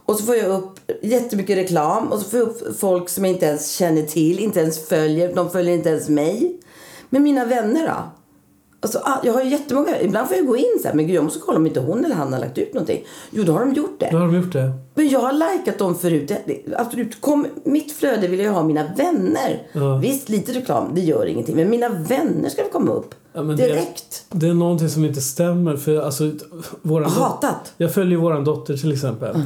Och 0.04 0.16
så 0.16 0.24
får 0.24 0.36
jag 0.36 0.48
upp 0.48 0.78
jättemycket 1.02 1.56
reklam 1.56 2.12
och 2.12 2.18
så 2.18 2.30
får 2.30 2.40
jag 2.40 2.48
upp 2.48 2.80
folk 2.80 3.08
som 3.08 3.24
jag 3.24 3.34
inte 3.34 3.46
ens 3.46 3.70
känner 3.70 4.02
till, 4.02 4.38
inte 4.38 4.60
ens 4.60 4.88
följer. 4.88 5.34
De 5.34 5.50
följer 5.50 5.74
inte 5.74 5.88
ens 5.88 6.08
mig. 6.08 6.60
Men 7.10 7.22
mina 7.22 7.44
vänner 7.44 7.86
då? 7.86 8.10
Alltså, 8.84 8.98
ah, 9.04 9.18
jag 9.22 9.32
har 9.32 9.42
ju 9.42 9.50
jättemånga. 9.50 10.00
Ibland 10.00 10.28
får 10.28 10.36
jag 10.36 10.46
gå 10.46 10.56
in 10.56 10.78
så 10.82 10.88
här, 10.88 10.94
men 10.94 11.06
gud 11.06 11.16
jag 11.16 11.24
måste 11.24 11.38
kolla 11.38 11.58
om 11.58 11.66
inte 11.66 11.80
hon 11.80 12.04
eller 12.04 12.14
han 12.14 12.32
har 12.32 12.40
lagt 12.40 12.58
ut 12.58 12.74
någonting. 12.74 13.04
Jo, 13.30 13.44
då 13.44 13.52
har 13.52 13.60
de 13.60 13.72
gjort 13.74 14.00
det. 14.00 14.08
Då 14.12 14.16
har 14.18 14.26
de 14.26 14.36
gjort 14.36 14.52
det. 14.52 14.72
Men 14.94 15.08
jag 15.08 15.20
har 15.20 15.32
likat 15.32 15.78
dem 15.78 15.94
förut. 15.94 16.32
Absolut. 16.76 17.20
Kom, 17.20 17.46
mitt 17.64 17.92
flöde 17.92 18.28
vill 18.28 18.40
jag 18.40 18.52
ha 18.52 18.62
mina 18.62 18.84
vänner. 18.96 19.62
Ja. 19.72 19.96
Visst, 19.96 20.28
lite 20.28 20.52
reklam, 20.52 20.90
det 20.94 21.00
gör 21.00 21.26
ingenting. 21.26 21.56
Men 21.56 21.70
mina 21.70 21.88
vänner 21.88 22.48
ska 22.48 22.68
komma 22.72 22.92
upp. 22.92 23.14
Ja, 23.32 23.42
men 23.42 23.56
det- 23.56 23.66
Direkt. 23.66 24.24
Det 24.30 24.48
är 24.48 24.54
någonting 24.54 24.88
som 24.88 25.04
inte 25.04 25.20
stämmer. 25.20 25.76
För 25.76 26.00
alltså, 26.00 26.30
våran 26.82 27.10
Hatat. 27.10 27.72
Jag 27.76 27.94
följer 27.94 28.18
våran 28.18 28.44
dotter 28.44 28.76
till 28.76 28.92
exempel. 28.92 29.36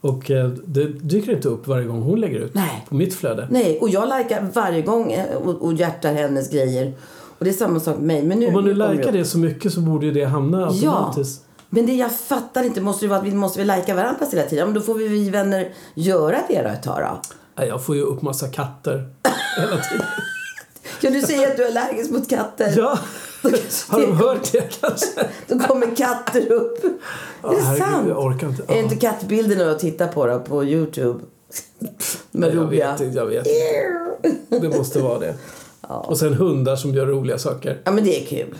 Och 0.00 0.30
eh, 0.30 0.48
det 0.48 0.84
dyker 0.84 1.32
inte 1.32 1.48
upp 1.48 1.66
varje 1.66 1.86
gång 1.86 2.02
hon 2.02 2.20
lägger 2.20 2.38
ut 2.40 2.54
Nej. 2.54 2.84
på 2.88 2.94
mitt 2.94 3.14
flöde. 3.14 3.48
Nej, 3.50 3.78
och 3.80 3.88
jag 3.88 4.18
likar 4.18 4.46
varje 4.54 4.82
gång 4.82 5.12
eh, 5.12 5.36
och, 5.36 5.62
och 5.62 5.72
hjärtar 5.74 6.12
hennes 6.14 6.50
grejer. 6.50 6.92
Och 7.38 7.44
det 7.44 7.50
är 7.50 7.54
samma 7.54 7.80
sak 7.80 7.96
med 7.96 8.04
mig. 8.06 8.22
Men 8.22 8.38
nu, 8.38 8.46
Om 8.46 8.52
man 8.52 8.64
nu 8.64 8.74
likar 8.74 9.12
det 9.12 9.24
så 9.24 9.38
mycket 9.38 9.72
så 9.72 9.80
borde 9.80 10.06
ju 10.06 10.12
det 10.12 10.24
hamna 10.24 10.60
Ja. 10.60 10.66
automatiskt. 10.66 11.44
Men 11.70 11.86
det 11.86 11.92
jag 11.94 12.12
fattar 12.12 12.62
inte 12.64 12.80
måste 12.80 13.04
ju 13.04 13.08
vara 13.08 13.20
att 13.20 13.26
vi 13.26 13.34
måste 13.34 13.64
lika 13.64 13.94
varandra 13.94 14.26
hela 14.32 14.42
tiden. 14.42 14.58
Ja, 14.58 14.64
Men 14.64 14.74
då 14.74 14.80
får 14.80 14.94
vi, 14.94 15.08
vi 15.08 15.30
vänner 15.30 15.72
göra 15.94 16.38
det 16.48 16.62
då 16.62 16.68
ett 16.68 16.82
tag 16.82 17.00
då. 17.02 17.20
Nej, 17.58 17.68
jag 17.68 17.84
får 17.84 17.96
ju 17.96 18.02
upp 18.02 18.22
massa 18.22 18.48
katter 18.48 19.08
hela 19.60 19.76
tiden. 19.82 20.06
Kan 21.00 21.12
du 21.12 21.22
säga 21.22 21.48
att 21.48 21.56
du 21.56 21.62
är 21.64 21.68
allergisk 21.68 22.10
mot 22.10 22.28
katter? 22.30 22.74
Ja, 22.76 22.98
har 23.88 24.00
de 24.00 24.16
hört 24.16 24.52
det 24.52 24.80
kanske? 24.80 25.06
Då 25.48 25.58
kommer 25.58 25.96
katter 25.96 26.52
upp. 26.52 26.78
Ja, 27.42 27.52
är 27.52 27.56
det 27.56 27.62
herregud, 27.62 27.86
sant? 27.88 28.08
jag 28.08 28.24
orkar 28.24 28.46
inte. 28.48 28.62
Är 28.68 28.76
Ja. 28.76 28.82
inte 28.82 28.96
kattbilderna 28.96 29.70
att 29.70 29.78
titta 29.78 30.06
på 30.08 30.26
då, 30.26 30.40
på 30.40 30.64
Youtube? 30.64 31.20
Med 32.30 32.48
jag 32.48 32.56
roliga... 32.56 32.92
vet 32.92 33.00
inte, 33.00 33.18
jag 33.18 33.26
vet 33.26 33.46
inte. 34.24 34.68
Det 34.68 34.76
måste 34.78 34.98
vara 35.00 35.18
det. 35.18 35.34
Och 35.88 36.18
sen 36.18 36.34
hundar 36.34 36.76
som 36.76 36.94
gör 36.94 37.06
roliga 37.06 37.38
saker. 37.38 37.78
Ja 37.84 37.92
men 37.92 38.04
det 38.04 38.22
är 38.22 38.26
kul. 38.26 38.54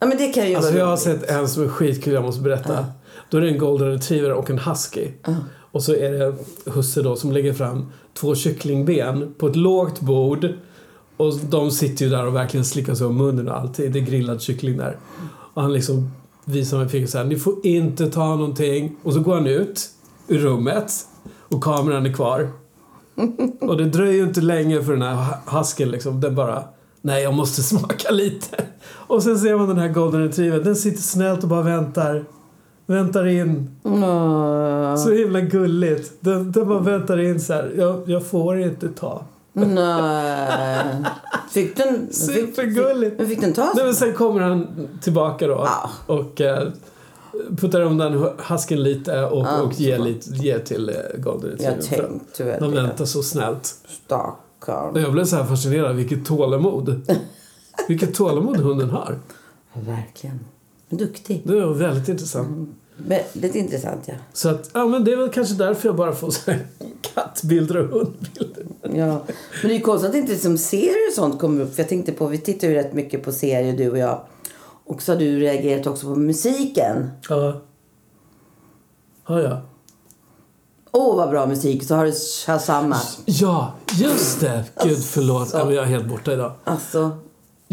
Ja 0.00 0.06
men 0.06 0.18
det 0.18 0.26
kan 0.26 0.48
ju 0.48 0.54
Alltså 0.54 0.78
jag 0.78 0.86
har 0.86 0.96
sett 0.96 1.30
en 1.30 1.48
som 1.48 1.62
är 1.62 1.68
skitkul, 1.68 2.14
jag 2.14 2.22
måste 2.22 2.42
berätta. 2.42 2.86
Då 3.30 3.36
är 3.36 3.40
det 3.40 3.48
en 3.48 3.58
golden 3.58 3.92
retriever 3.92 4.32
och 4.32 4.50
en 4.50 4.58
husky. 4.58 5.08
Och 5.72 5.82
så 5.82 5.94
är 5.94 6.12
det 6.12 6.34
husse 6.70 7.02
då 7.02 7.16
som 7.16 7.32
lägger 7.32 7.52
fram 7.52 7.86
två 8.14 8.34
kycklingben 8.34 9.34
på 9.38 9.46
ett 9.46 9.56
lågt 9.56 10.00
bord. 10.00 10.48
Och 11.16 11.34
de 11.36 11.70
sitter 11.70 12.04
ju 12.04 12.10
där 12.10 12.26
och 12.26 12.36
verkligen 12.36 12.64
slickar 12.64 12.94
sig 12.94 13.06
om 13.06 13.16
munnen 13.16 13.48
och 13.48 13.56
allt. 13.56 13.74
Det 13.74 13.86
är 13.86 13.90
grillad 13.90 14.42
kyckling 14.42 14.76
där. 14.76 14.96
Och 15.54 15.62
han 15.62 15.72
liksom 15.72 16.10
visar 16.44 16.78
med 16.78 16.90
fingret 16.90 17.10
så 17.10 17.18
här, 17.18 17.24
ni 17.24 17.36
får 17.36 17.66
inte 17.66 18.10
ta 18.10 18.36
någonting. 18.36 18.96
Och 19.02 19.12
så 19.12 19.20
går 19.20 19.34
han 19.34 19.46
ut 19.46 19.88
ur 20.28 20.38
rummet 20.38 20.92
och 21.38 21.62
kameran 21.62 22.06
är 22.06 22.12
kvar. 22.12 22.48
Och 23.60 23.76
det 23.76 23.84
dröjer 23.84 24.12
ju 24.14 24.22
inte 24.22 24.40
länge 24.40 24.82
för 24.82 24.92
den 24.92 25.02
här 25.02 25.26
husken 25.58 25.88
liksom. 25.90 26.20
Den 26.20 26.34
bara, 26.34 26.64
nej 27.00 27.22
jag 27.22 27.34
måste 27.34 27.62
smaka 27.76 28.10
lite. 28.10 28.64
Och 28.90 29.22
sen 29.22 29.38
ser 29.38 29.56
man 29.56 29.68
den 29.68 29.78
här 29.78 29.88
golden 29.88 30.22
retrievern, 30.22 30.64
den 30.64 30.76
sitter 30.76 31.02
snällt 31.02 31.42
och 31.42 31.48
bara 31.48 31.62
väntar. 31.62 32.24
Väntar 32.86 33.26
in. 33.26 33.70
Så 34.98 35.12
himla 35.12 35.40
gulligt. 35.40 36.12
Den, 36.20 36.52
den 36.52 36.68
bara 36.68 36.78
väntar 36.78 37.20
in 37.20 37.40
så 37.40 37.52
här. 37.52 37.72
Jag, 37.78 38.02
jag 38.06 38.26
får 38.26 38.60
inte 38.60 38.88
ta. 38.88 39.22
nej. 39.52 41.04
Fick 41.50 41.76
den... 41.76 42.06
Fick, 42.06 42.14
Supergulligt. 42.14 43.18
men 43.18 43.28
fick 43.28 43.40
den 43.40 43.52
ta 43.52 43.72
Nej, 43.74 43.84
men 43.84 43.94
sen 43.94 44.12
kommer 44.12 44.40
han 44.40 44.88
tillbaka 45.00 45.46
då. 45.46 45.66
Ja. 45.66 45.90
Och 46.14 46.40
eh, 46.40 46.68
puttar 47.56 47.80
undan 47.80 48.28
husken 48.48 48.82
lite 48.82 49.24
och, 49.24 49.64
och 49.64 49.72
ger, 49.72 49.98
lite, 49.98 50.30
ger 50.30 50.58
till 50.58 50.88
eh, 50.88 50.94
golden 51.20 51.56
Jag 51.58 51.76
retrievern. 51.76 52.10
tänkte 52.18 52.44
väl 52.44 52.60
De 52.62 52.72
väntar 52.72 53.04
så 53.04 53.22
snällt. 53.22 53.74
Stackarn. 54.04 55.02
Jag 55.02 55.12
blev 55.12 55.24
så 55.24 55.36
här 55.36 55.44
fascinerad. 55.44 55.96
Vilket 55.96 56.26
tålamod. 56.26 57.00
Vilket 57.88 58.14
tålamod 58.14 58.56
hunden 58.56 58.90
har. 58.90 59.18
Ja, 59.74 59.80
verkligen. 59.80 60.40
Duktig. 60.88 61.42
Det 61.44 61.60
var 61.60 61.74
väldigt 61.74 62.08
intressant. 62.08 62.68
Väldigt 62.96 63.54
intressant, 63.54 64.02
ja. 64.06 64.14
Så 64.32 64.48
att, 64.48 64.70
ja 64.74 64.86
men 64.86 65.04
det 65.04 65.12
är 65.12 65.16
väl 65.16 65.28
kanske 65.28 65.54
därför 65.54 65.88
jag 65.88 65.96
bara 65.96 66.12
får 66.12 66.30
så 66.30 66.50
här 66.50 66.66
kattbilder 67.14 67.76
och 67.78 67.88
hundbilder. 68.00 68.64
ja. 68.82 69.22
Men 69.62 69.68
det 69.68 69.68
är 69.68 69.74
ju 69.74 69.80
konstigt 69.80 70.10
att 70.10 70.16
inte 70.16 70.32
liksom 70.32 70.58
serier 70.58 71.08
och 71.10 71.14
sånt 71.14 71.40
kommer 71.40 71.62
upp. 71.64 71.74
För 71.74 71.82
jag 71.82 71.88
tänkte 71.88 72.12
på, 72.12 72.26
vi 72.26 72.38
tittar 72.38 72.68
ju 72.68 72.74
rätt 72.74 72.92
mycket 72.92 73.22
på 73.24 73.32
serier, 73.32 73.76
du 73.76 73.90
och 73.90 73.98
jag. 73.98 74.20
Och 74.90 75.02
så 75.02 75.12
har 75.12 75.18
du 75.18 75.38
reagerat 75.40 75.86
också 75.86 76.06
på 76.06 76.16
musiken. 76.20 77.10
Ja. 77.28 77.60
Ja, 79.28 79.40
ja. 79.40 79.60
Åh, 80.92 81.16
vad 81.16 81.30
bra 81.30 81.46
musik. 81.46 81.84
Så 81.84 81.94
har 81.94 82.04
du 82.06 82.12
Shazama. 82.12 82.96
Ja, 83.26 83.72
just 84.00 84.40
det! 84.40 84.64
Gud, 84.84 84.98
förlåt. 85.04 85.52
Men 85.52 85.74
Jag 85.74 85.84
är 85.84 85.88
helt 85.88 86.08
borta 86.08 86.32
idag. 86.32 86.52
Alltså, 86.64 87.10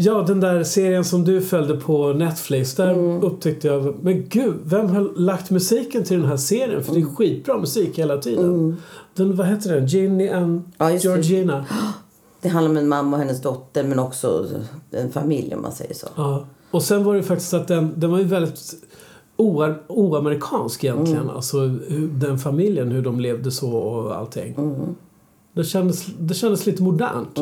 Ja, 0.00 0.24
den 0.26 0.40
där 0.40 0.64
serien 0.64 1.04
som 1.04 1.24
du 1.24 1.40
följde 1.40 1.76
på 1.76 2.12
Netflix. 2.12 2.74
Där 2.74 2.90
Mm. 2.92 3.22
upptäckte 3.22 3.66
jag, 3.68 3.94
men 4.04 4.28
gud, 4.28 4.54
vem 4.64 4.88
har 4.90 5.12
lagt 5.16 5.50
musiken 5.50 6.04
till 6.04 6.20
den 6.20 6.28
här 6.28 6.36
serien? 6.36 6.84
För 6.84 6.92
det 6.92 6.98
Mm. 7.00 7.10
är 7.10 7.14
skitbra 7.16 7.58
musik 7.58 7.98
hela 7.98 8.16
tiden. 8.18 8.76
Den, 9.14 9.36
vad 9.36 9.46
heter 9.46 9.74
den? 9.74 9.86
Ginny 9.86 10.28
and 10.28 10.62
Ja, 10.78 10.90
just 10.90 11.04
det. 11.04 11.08
Georgina. 11.10 11.64
det 12.40 12.48
handlar 12.48 12.70
om 12.70 12.76
en 12.76 12.88
mamma 12.88 13.16
och 13.16 13.22
hennes 13.22 13.42
dotter, 13.42 13.84
men 13.84 13.98
också 13.98 14.46
en 14.90 15.12
familj 15.12 15.54
om 15.54 15.62
man 15.62 15.72
säger 15.72 15.94
så. 15.94 16.06
Ja. 16.16 16.44
Och 16.70 16.82
sen 16.82 17.04
var 17.04 17.14
det 17.14 17.22
faktiskt 17.22 17.54
att 17.54 17.68
den, 17.68 17.92
den 17.96 18.10
var 18.10 18.18
ju 18.18 18.24
väldigt 18.24 18.74
oamerikansk 19.86 20.84
egentligen. 20.84 21.22
Mm. 21.22 21.36
Alltså 21.36 21.60
hur, 21.60 22.08
den 22.14 22.38
familjen, 22.38 22.90
hur 22.90 23.02
de 23.02 23.20
levde 23.20 23.50
så 23.50 23.72
och 23.72 24.16
allting. 24.16 24.54
Mm. 24.58 24.94
Det, 25.52 25.64
kändes, 25.64 26.06
det 26.18 26.34
kändes 26.34 26.66
lite 26.66 26.82
modernt. 26.82 27.38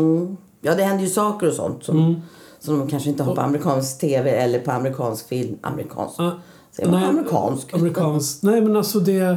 Ja, 0.61 0.75
det 0.75 0.83
händer 0.83 1.05
ju 1.05 1.11
saker 1.11 1.49
och 1.49 1.53
sånt 1.53 1.85
som, 1.85 2.21
som 2.59 2.79
de 2.79 2.89
kanske 2.89 3.09
inte 3.11 3.23
har 3.23 3.35
på 3.35 3.41
amerikansk 3.41 4.01
tv 4.01 4.31
eller 4.31 4.61
på 4.61 4.71
amerikansk 4.71 5.29
film. 5.29 5.57
Amerikansk. 5.61 6.15
Ja. 6.19 6.33
Säger 6.73 6.91
man 6.91 7.01
Nej, 7.01 7.09
amerikansk? 7.09 7.75
Amerikanskt. 7.75 8.43
Nej 8.43 8.61
men 8.61 8.77
alltså 8.77 9.01
det... 9.01 9.37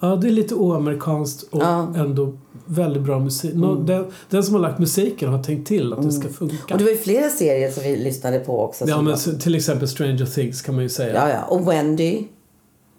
Ja, 0.00 0.16
det 0.16 0.28
är 0.28 0.32
lite 0.32 0.54
oamerikanskt 0.54 1.42
och 1.42 1.62
Ja. 1.62 1.82
Mm. 1.82 1.94
ändå 2.00 2.32
väldigt 2.70 3.02
bra 3.02 3.18
musik. 3.18 3.54
Nå, 3.54 3.74
den, 3.74 4.06
den 4.30 4.42
som 4.44 4.54
har 4.54 4.60
lagt 4.60 4.78
musiken 4.78 5.28
har 5.32 5.42
tänkt 5.42 5.68
till 5.68 5.92
att 5.92 6.02
det 6.02 6.12
ska 6.12 6.28
funka. 6.28 6.74
Och 6.74 6.78
det 6.78 6.84
var 6.84 6.90
ju 6.90 6.98
flera 6.98 7.28
serier 7.30 7.70
som 7.70 7.82
vi 7.82 7.96
lyssnade 7.96 8.38
på 8.40 8.60
också. 8.64 8.84
Ja 8.88 8.96
men 9.02 9.12
var- 9.12 9.38
till 9.38 9.54
exempel 9.54 9.88
Stranger 9.88 10.26
Things 10.26 10.62
kan 10.62 10.74
man 10.74 10.82
ju 10.84 10.88
säga. 10.90 11.14
ja, 11.14 11.28
ja. 11.28 11.44
Och 11.44 11.68
Wendy, 11.68 12.24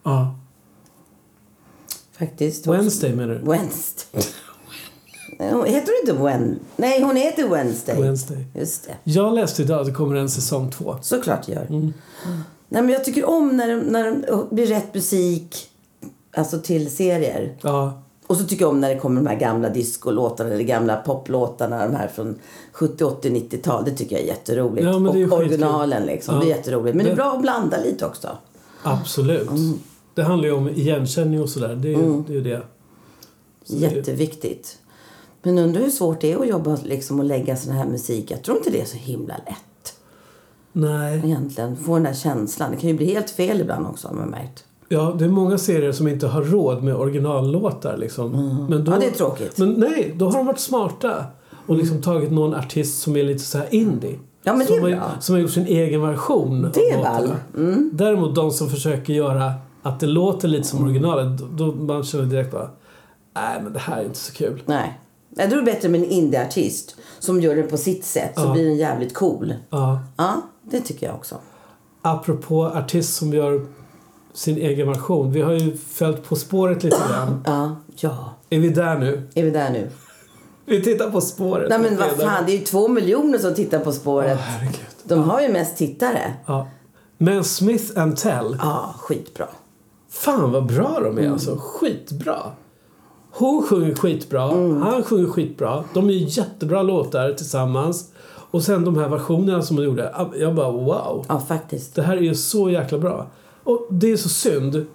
Ja. 0.04 0.36
faktiskt. 2.18 2.68
Wednesday 2.68 3.16
menar 3.16 3.34
du? 3.34 3.52
Wednesday. 3.52 4.24
Heter 5.40 5.92
hon 6.04 6.10
inte 6.10 6.24
Wen? 6.24 6.60
Nej, 6.76 7.02
hon 7.04 7.16
heter 7.16 7.48
Wednesday. 7.48 8.02
Wednesday. 8.02 8.46
Just 8.56 8.84
det. 8.88 9.12
Jag 9.12 9.34
läste 9.36 9.62
idag 9.62 9.80
att 9.80 9.86
det 9.88 9.94
kommer 9.94 10.16
en 10.16 10.30
säsong 10.30 10.72
två. 10.72 10.96
Såklart 11.02 11.48
gör. 11.48 11.66
Mm. 11.70 11.94
Nej, 12.70 12.82
men 12.82 12.90
jag 12.90 13.04
tycker 13.06 13.30
om 13.30 13.58
när, 13.58 13.68
de- 13.70 13.80
när 13.82 14.04
det 14.06 14.56
blir 14.56 14.68
rätt 14.68 14.94
musik 14.94 15.70
alltså 16.38 16.60
till 16.60 16.96
serier. 16.96 17.56
Ja. 17.62 18.04
Och 18.32 18.38
så 18.38 18.44
tycker 18.44 18.64
jag 18.66 18.70
om 18.72 18.82
när 18.82 18.90
det 18.94 19.00
kommer 19.00 19.22
de 19.22 19.28
här 19.28 19.36
gamla 19.36 19.70
discolåtarna 19.70 20.50
eller 20.50 20.64
gamla 20.64 20.96
poplåtarna, 20.96 21.88
de 21.88 21.96
här 21.96 22.08
från 22.08 22.36
70, 22.72 23.04
80, 23.04 23.30
90-tal. 23.30 23.86
Det 23.86 23.92
tycker 23.92 24.16
jag 24.16 24.24
är 24.24 24.28
jätteroligt. 24.28 24.84
Ja, 24.86 24.90
är 24.96 25.08
och 25.08 25.14
skitkul. 25.14 25.34
originalen 25.34 26.06
liksom. 26.06 26.36
Ja. 26.36 26.42
Det 26.42 26.48
är 26.52 26.56
jätteroligt. 26.58 26.96
Men 26.96 27.06
det 27.06 27.10
är 27.12 27.16
Det- 27.16 27.22
bra 27.22 27.32
att 27.36 27.42
blanda 27.42 27.78
lite 27.78 28.06
också. 28.06 28.28
Absolut. 28.84 29.50
Mm. 29.50 29.74
Det 30.14 30.24
handlar 30.24 30.48
ju 30.50 30.54
om 30.56 30.70
igenkänning 30.70 31.42
och 31.42 31.50
sådär. 31.50 31.76
Det 31.76 31.88
är 31.94 31.98
ju 31.98 32.24
det. 32.28 32.36
Är 32.36 32.42
det. 32.58 32.62
Så 33.64 33.76
är- 33.76 33.80
Jätteviktigt. 33.80 34.78
Men 35.44 35.58
undrar 35.58 35.82
hur 35.82 35.90
svårt 35.90 36.22
det 36.22 36.32
är 36.34 36.38
att 36.38 36.48
jobba 36.48 36.78
liksom 36.84 37.20
och 37.20 37.26
lägga 37.26 37.56
sån 37.58 37.74
här 37.74 37.86
musik. 37.86 38.32
Jag 38.32 38.44
tror 38.44 38.58
inte 38.58 38.70
det 38.70 38.82
är 38.82 38.86
så 38.86 38.98
himla 38.98 39.34
lätt 39.38 39.94
Nej. 40.74 41.22
egentligen. 41.26 41.78
Få 41.78 41.94
den 41.94 42.04
där 42.04 42.14
känslan. 42.14 42.72
Det 42.72 42.78
kan 42.78 42.90
ju 42.90 42.96
bli 42.98 43.06
helt 43.06 43.30
fel 43.30 43.62
ibland 43.62 43.88
också 43.88 44.08
har 44.08 44.16
man 44.16 44.30
märkt. 44.30 44.64
Ja, 44.92 45.16
det 45.20 45.26
är 45.26 45.30
många 45.30 45.58
serier 45.58 45.92
som 45.92 46.08
inte 46.08 46.28
har 46.28 46.42
råd 46.42 46.84
med 46.84 46.96
originallåtar 46.96 47.98
liksom. 47.98 48.32
Men 48.32 48.70
då, 48.70 48.76
Mm. 48.76 48.94
Ja, 48.94 49.00
det 49.00 49.06
är 49.06 49.12
tråkigt. 49.12 49.58
Men 49.58 49.70
nej, 49.74 50.14
då 50.18 50.26
har 50.26 50.34
de 50.38 50.46
varit 50.46 50.60
smarta 50.60 51.26
och 51.68 51.76
liksom 51.78 52.02
tagit 52.02 52.32
någon 52.32 52.56
artist 52.56 53.02
som 53.02 53.16
är 53.18 53.24
lite 53.24 53.40
så 53.44 53.58
här 53.58 53.68
indie. 53.76 54.20
Ja, 54.44 54.52
men 54.54 54.68
det 54.68 54.78
som, 54.80 54.86
är 54.86 54.96
har, 54.96 55.10
som 55.20 55.36
har 55.36 55.40
gjort 55.42 55.52
sin 55.52 55.66
egen 55.66 56.02
version 56.02 56.70
Det 56.74 56.80
är 56.90 57.04
väl. 57.04 57.24
låtarna. 57.24 57.90
Däremot 57.94 58.36
de 58.36 58.52
som 58.52 58.70
försöker 58.70 59.14
göra 59.14 59.54
att 59.82 60.00
det 60.00 60.08
låter 60.08 60.48
lite 60.48 60.68
som 60.68 60.84
originalet, 60.84 61.38
då, 61.52 61.72
då 61.72 61.72
man 61.84 62.04
känner 62.04 62.26
direkt 62.26 62.52
bara 62.52 62.70
nej 63.36 63.60
men 63.64 63.74
det 63.74 63.80
här 63.80 64.02
är 64.02 64.06
inte 64.06 64.18
så 64.20 64.34
kul. 64.34 64.62
Nej. 64.66 65.00
Tror 65.38 65.48
det 65.48 65.56
är 65.56 65.62
bättre 65.66 65.90
med 65.90 66.02
en 66.02 66.08
indieartist 66.10 66.96
som 67.20 67.42
gör 67.42 67.56
det 67.56 67.64
på 67.64 67.78
sitt 67.78 68.06
sätt. 68.06 68.32
Så 68.36 68.42
Ja. 68.46 68.54
blir 68.54 68.66
den 68.66 68.76
jävligt 68.78 69.14
cool. 69.14 69.54
Ja. 69.70 70.00
Ja, 70.18 70.42
det 70.72 70.80
tycker 70.82 71.06
jag 71.08 71.16
också. 71.16 71.36
Apropå 72.02 72.66
artist 72.66 73.16
som 73.16 73.34
gör 73.34 73.66
sin 74.34 74.58
egen 74.58 74.88
version. 74.88 75.32
Vi 75.32 75.42
har 75.42 75.52
ju 75.54 75.78
följt 75.78 76.24
På 76.30 76.36
spåret 76.36 76.84
lite 76.84 76.98
grann. 77.10 77.44
Ja, 77.46 77.76
ja. 77.96 78.34
Är 78.50 78.60
vi 78.60 78.70
där 78.70 78.98
nu? 79.00 79.30
Är 79.36 79.44
vi 79.44 79.50
där 79.50 79.70
nu? 79.70 79.90
Vi 80.66 80.82
tittar 80.82 81.10
På 81.12 81.22
spåret. 81.22 81.70
Nej 81.70 81.80
men 81.80 81.98
vad 81.98 82.10
fan, 82.10 82.46
det 82.46 82.52
är 82.52 82.58
ju 82.58 82.66
två 82.66 82.88
miljoner 82.88 83.38
som 83.38 83.54
tittar 83.54 83.80
På 83.80 83.90
Åh, 83.90 83.96
spåret. 83.96 84.40
herregud. 84.42 84.76
De 85.04 85.24
har 85.24 85.42
ju 85.42 85.50
mest 85.54 85.78
tittare. 85.78 86.34
Ja. 86.46 86.68
Men 87.18 87.44
Smith 87.44 88.00
and 88.00 88.18
Tell. 88.18 88.58
Ja, 88.62 88.96
skitbra. 89.00 89.48
Fan 90.10 90.52
vad 90.52 90.66
bra 90.66 91.00
de 91.04 91.06
Mm. 91.12 91.26
är 91.26 91.32
alltså. 91.32 91.58
Skitbra. 91.60 92.38
Hon 93.32 93.64
sjunger 93.64 93.96
skitbra. 93.96 94.52
Mm. 94.52 94.82
Han 94.82 95.04
sjunger 95.04 95.28
skitbra. 95.30 95.84
De 95.94 96.08
är 96.10 96.14
jättebra 96.14 96.84
låtar 96.84 97.34
tillsammans. 97.34 98.06
Och 98.52 98.64
sen 98.64 98.86
de 98.86 98.98
här 98.98 99.10
versionerna 99.10 99.62
som 99.62 99.78
de 99.78 99.84
gjorde. 99.84 100.16
Jag 100.36 100.56
bara 100.56 100.72
wow. 100.72 101.26
Ja, 101.30 101.40
faktiskt. 101.40 101.96
Det 101.96 102.02
här 102.02 102.18
är 102.18 102.22
ju 102.22 102.36
så 102.36 102.70
jäkla 102.70 102.98
bra. 102.98 103.28
Och 103.64 103.88
det 103.90 104.12
är 104.12 104.18
så 104.18 104.30
synd. 104.30 104.86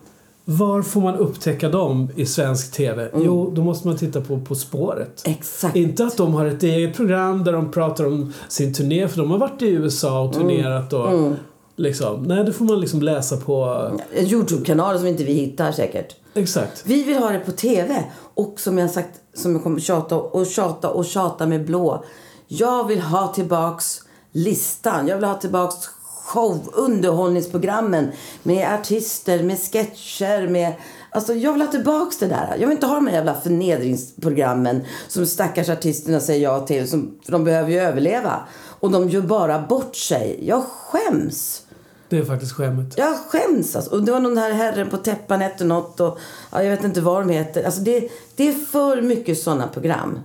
Var 0.44 0.83
får 0.83 1.00
man 1.00 1.14
upptäcka 1.14 1.68
dem 1.68 2.09
i 2.16 2.26
svensk 2.26 2.72
TV? 2.72 3.09
Mm. 3.09 3.26
Jo, 3.26 3.50
då 3.55 3.62
måste 3.62 3.88
man 3.88 3.96
titta 3.96 4.20
på 4.20 4.40
På 4.40 4.55
spåret. 4.55 5.22
Exakt. 5.24 5.76
Inte 5.76 6.05
att 6.05 6.16
de 6.16 6.35
har 6.35 6.46
ett 6.46 6.62
eget 6.62 6.96
program 6.96 7.44
där 7.44 7.52
de 7.52 7.70
pratar 7.70 8.07
om 8.07 8.33
sin 8.48 8.74
turné, 8.74 9.09
för 9.09 9.18
de 9.18 9.31
har 9.31 9.38
varit 9.38 9.62
i 9.62 9.68
USA 9.68 10.20
och 10.20 10.33
turnerat 10.33 10.92
och 10.92 11.33
liksom. 11.76 12.22
Nej, 12.22 12.44
det 12.44 12.52
får 12.52 12.64
man 12.64 12.81
liksom 12.81 13.02
läsa 13.02 13.37
på... 13.37 13.90
En 14.12 14.26
Youtube-kanal 14.26 14.98
som 14.98 15.07
inte 15.07 15.24
vi 15.24 15.33
hittar 15.33 15.72
säkert. 15.72 16.16
Exakt. 16.35 16.83
Vi 16.87 17.02
vill 17.02 17.18
ha 17.18 17.31
det 17.31 17.38
på 17.38 17.52
TV. 17.52 18.05
Och 18.35 18.61
som 18.61 18.79
jag 18.79 18.90
sagt, 18.90 19.20
som 19.35 19.52
jag 19.52 19.62
kommer 19.62 19.81
tjata 19.81 20.16
och 20.16 20.46
tjata 20.46 20.90
och 20.90 21.05
tjata 21.05 21.46
med 21.46 21.66
blå. 21.66 22.05
Jag 22.48 22.88
vill 22.88 23.00
ha 23.00 23.29
tillbaks 23.29 24.00
listan. 24.33 25.09
Jag 25.09 25.16
vill 25.16 25.24
ha 25.24 25.35
tillbaks 25.35 25.76
show, 26.26 26.70
underhållningsprogrammen 26.72 28.12
med 28.42 28.74
artister, 28.74 29.42
med 29.42 29.58
sketcher, 29.58 30.48
med... 30.48 30.72
Alltså 31.10 31.34
jag 31.34 31.52
vill 31.52 31.62
ha 31.62 31.68
tillbaks 31.68 32.18
det 32.18 32.26
där. 32.26 32.56
Jag 32.60 32.66
vill 32.66 32.76
inte 32.76 32.86
ha 32.86 32.94
de 32.94 33.06
här 33.06 33.14
jävla 33.14 33.34
förnedringsprogrammen 33.34 34.84
som 35.08 35.26
stackars 35.26 35.68
artisterna 35.68 36.20
säger 36.20 36.42
ja 36.42 36.66
till. 36.66 36.90
Som, 36.90 37.18
för 37.24 37.32
de 37.32 37.44
behöver 37.44 37.70
ju 37.70 37.78
överleva. 37.78 38.40
Och 38.80 38.90
de 38.90 39.08
gör 39.08 39.20
bara 39.20 39.62
bort 39.62 39.96
sig. 39.96 40.38
Jag 40.42 40.62
skäms. 40.64 41.62
Det 42.08 42.18
är 42.18 42.24
faktiskt 42.24 42.52
skämmet. 42.52 42.94
Jag 42.96 43.16
skäms 43.16 43.76
alltså. 43.76 43.90
Och 43.90 44.02
det 44.02 44.12
var 44.12 44.20
någon 44.20 44.38
här 44.38 44.52
herren 44.52 44.90
på 44.90 44.96
täppan 44.96 45.40
hette 45.40 45.64
något 45.64 46.00
och 46.00 46.18
ja, 46.52 46.62
jag 46.62 46.70
vet 46.70 46.84
inte 46.84 47.00
vad 47.00 47.22
de 47.22 47.32
heter. 47.32 47.64
Alltså 47.64 47.80
det, 47.80 48.08
det 48.36 48.48
är 48.48 48.52
för 48.52 49.02
mycket 49.02 49.38
sådana 49.38 49.68
program. 49.68 50.20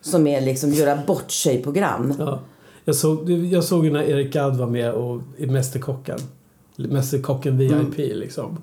Som 0.00 0.26
är 0.26 0.40
liksom 0.40 0.70
göra 0.70 0.96
bort 1.06 1.30
sig 1.30 1.62
program. 1.62 2.14
Ja. 2.18 2.40
Jag, 2.84 2.94
såg, 2.96 3.30
jag 3.30 3.64
såg 3.64 3.84
ju 3.84 3.90
när 3.90 4.02
Erik 4.02 4.32
Gadd 4.32 4.56
var 4.56 4.66
med 4.66 4.92
och, 4.92 5.20
i 5.36 5.46
Mästerkocken. 5.46 6.18
Mästerkocken 6.76 7.58
VIP 7.58 7.96
liksom. 7.98 8.58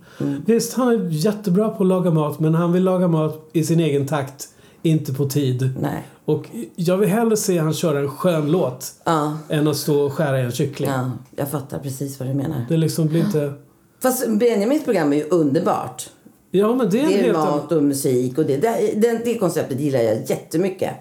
Visst, 0.46 0.74
han 0.74 0.88
är 0.88 1.10
jättebra 1.10 1.70
på 1.70 1.84
att 1.84 1.88
laga 1.88 2.12
mat 2.12 2.40
men 2.40 2.56
han 2.56 2.72
vill 2.74 2.84
laga 2.84 3.08
mat 3.08 3.50
i 3.54 3.64
sin 3.64 3.80
egen 3.80 4.08
takt, 4.08 4.48
inte 4.82 5.14
på 5.14 5.30
tid. 5.30 5.70
Nej. 5.82 6.08
Och 6.26 6.46
jag 6.76 6.98
vill 6.98 7.10
hellre 7.10 7.38
se 7.38 7.58
han 7.58 7.74
köra 7.74 8.00
en 8.00 8.10
skön 8.10 8.52
låt 8.52 8.94
Ja, 9.04 9.38
än 9.50 9.68
att 9.68 9.78
stå 9.78 10.00
och 10.02 10.14
skära 10.14 10.40
i 10.40 10.44
en 10.44 10.52
kyckling. 10.52 10.90
ja, 10.90 11.12
jag 11.36 11.52
fattar 11.52 11.80
precis 11.80 12.20
vad 12.20 12.30
du 12.30 12.34
menar. 12.34 12.66
Det 12.70 12.78
liksom 12.78 13.08
blir 13.08 13.20
inte... 13.26 13.54
Fast 14.02 14.28
Benjamins 14.28 14.84
program 14.86 15.14
är 15.14 15.18
ju 15.18 15.24
underbart. 15.24 16.10
Ja 16.52 16.76
men 16.76 16.90
det 16.90 17.00
är, 17.02 17.08
Det 17.08 17.14
är 17.14 17.24
helt 17.24 17.38
mat 17.38 17.72
och 17.72 17.84
musik 17.84 18.38
och 18.38 18.46
det. 18.46 18.58
Det, 18.58 18.94
det, 19.02 19.22
det 19.26 19.38
konceptet 19.38 19.80
gillar 19.80 20.00
jag 20.00 20.30
jättemycket. 20.30 20.92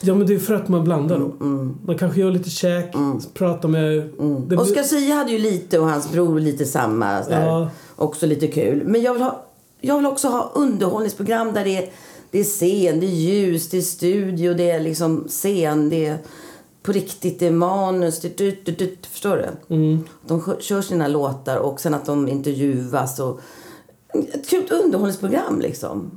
Ja 0.00 0.14
men 0.14 0.26
det 0.26 0.34
är 0.34 0.38
för 0.38 0.54
att 0.54 0.68
man 0.68 0.84
blandar 0.84 1.18
då. 1.18 1.44
Man 1.86 1.98
kanske 1.98 2.20
gör 2.20 2.30
lite 2.30 2.50
käk, 2.50 2.94
pratar 3.34 3.68
med... 3.68 4.10
Blir- 4.46 4.60
Oscar 4.60 4.82
Sia 4.82 5.14
hade 5.14 5.32
ju 5.32 5.38
lite 5.38 5.78
och 5.78 5.88
hans 5.88 6.12
bror 6.12 6.40
lite 6.40 6.64
samma. 6.64 7.22
Sådär. 7.22 7.46
Ja. 7.46 7.70
Också 7.96 8.26
lite 8.26 8.46
kul. 8.46 8.82
Men 8.86 9.02
jag 9.02 9.12
vill, 9.14 9.22
ha, 9.22 9.46
jag 9.80 9.96
vill 9.96 10.06
också 10.06 10.28
ha 10.28 10.52
underhållningsprogram 10.54 11.52
där 11.52 11.64
det 11.64 11.76
är, 11.76 11.90
det 12.30 12.38
är 12.40 12.44
scen, 12.44 13.00
det 13.00 13.06
är 13.06 13.10
ljus, 13.10 13.68
det 13.70 13.78
är 13.78 13.82
studio, 13.82 14.54
det 14.54 14.70
är 14.70 14.80
liksom 14.80 15.24
scen, 15.28 15.88
det 15.90 16.06
är 16.06 16.18
på 16.82 16.92
riktigt. 16.92 17.38
Det 17.38 17.46
är 17.46 17.50
manus. 17.50 18.20
Det, 18.20 18.36
det, 18.38 18.64
det, 18.64 18.72
det, 18.78 19.06
förstår 19.06 19.36
du? 19.68 19.74
Mm. 19.74 19.98
De 20.26 20.42
kö- 20.42 20.60
kör 20.60 20.82
sina 20.82 21.08
låtar 21.08 21.56
och 21.56 21.80
sen 21.80 21.94
att 21.94 22.06
de 22.06 22.28
intervjuas. 22.28 23.20
Och, 23.20 23.40
ett 24.32 24.48
kul 24.48 24.64
underhållningsprogram 24.84 25.60
liksom. 25.60 26.10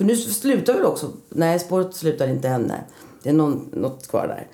För 0.00 0.04
nu 0.04 0.16
slutar 0.16 0.72
väl 0.74 0.84
också... 0.84 1.10
Nej, 1.28 1.58
spåret 1.58 1.94
slutar 1.94 2.28
inte 2.28 2.58
nej. 2.58 2.84
Det 3.22 3.28
är 3.28 3.32
någon, 3.32 3.68
något 3.72 4.08
kvar 4.08 4.28
där. 4.28 4.46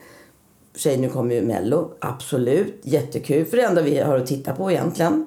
Tjej, 0.76 0.96
nu 0.96 1.09
kommer 1.09 1.35
ju 1.35 1.42
Mello. 1.42 1.90
Absolut. 2.00 2.80
Jättekul. 2.82 3.46
För 3.46 3.56
det 3.56 3.62
enda 3.62 3.82
vi 3.82 3.98
har 3.98 4.16
att 4.16 4.26
titta 4.26 4.52
på 4.52 4.70
egentligen. 4.70 5.26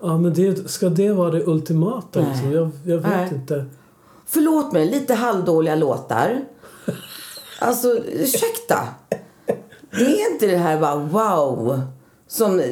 Ja, 0.00 0.18
men 0.18 0.34
det, 0.34 0.70
ska 0.70 0.88
det 0.88 1.12
vara 1.12 1.30
det 1.30 1.46
ultimata? 1.46 2.20
Nej. 2.20 2.28
Liksom? 2.30 2.52
Jag, 2.52 2.70
jag 2.84 2.96
vet 2.96 3.06
Nej. 3.06 3.34
inte. 3.34 3.64
Förlåt 4.26 4.72
mig, 4.72 4.90
lite 4.90 5.14
halvdåliga 5.14 5.74
låtar. 5.74 6.44
Alltså, 7.60 7.88
ursäkta. 7.98 8.88
Det 9.90 10.04
är 10.04 10.32
inte 10.32 10.46
det 10.46 10.56
här 10.56 10.80
bara 10.80 10.96
wow. 10.96 11.80
Som... 12.26 12.62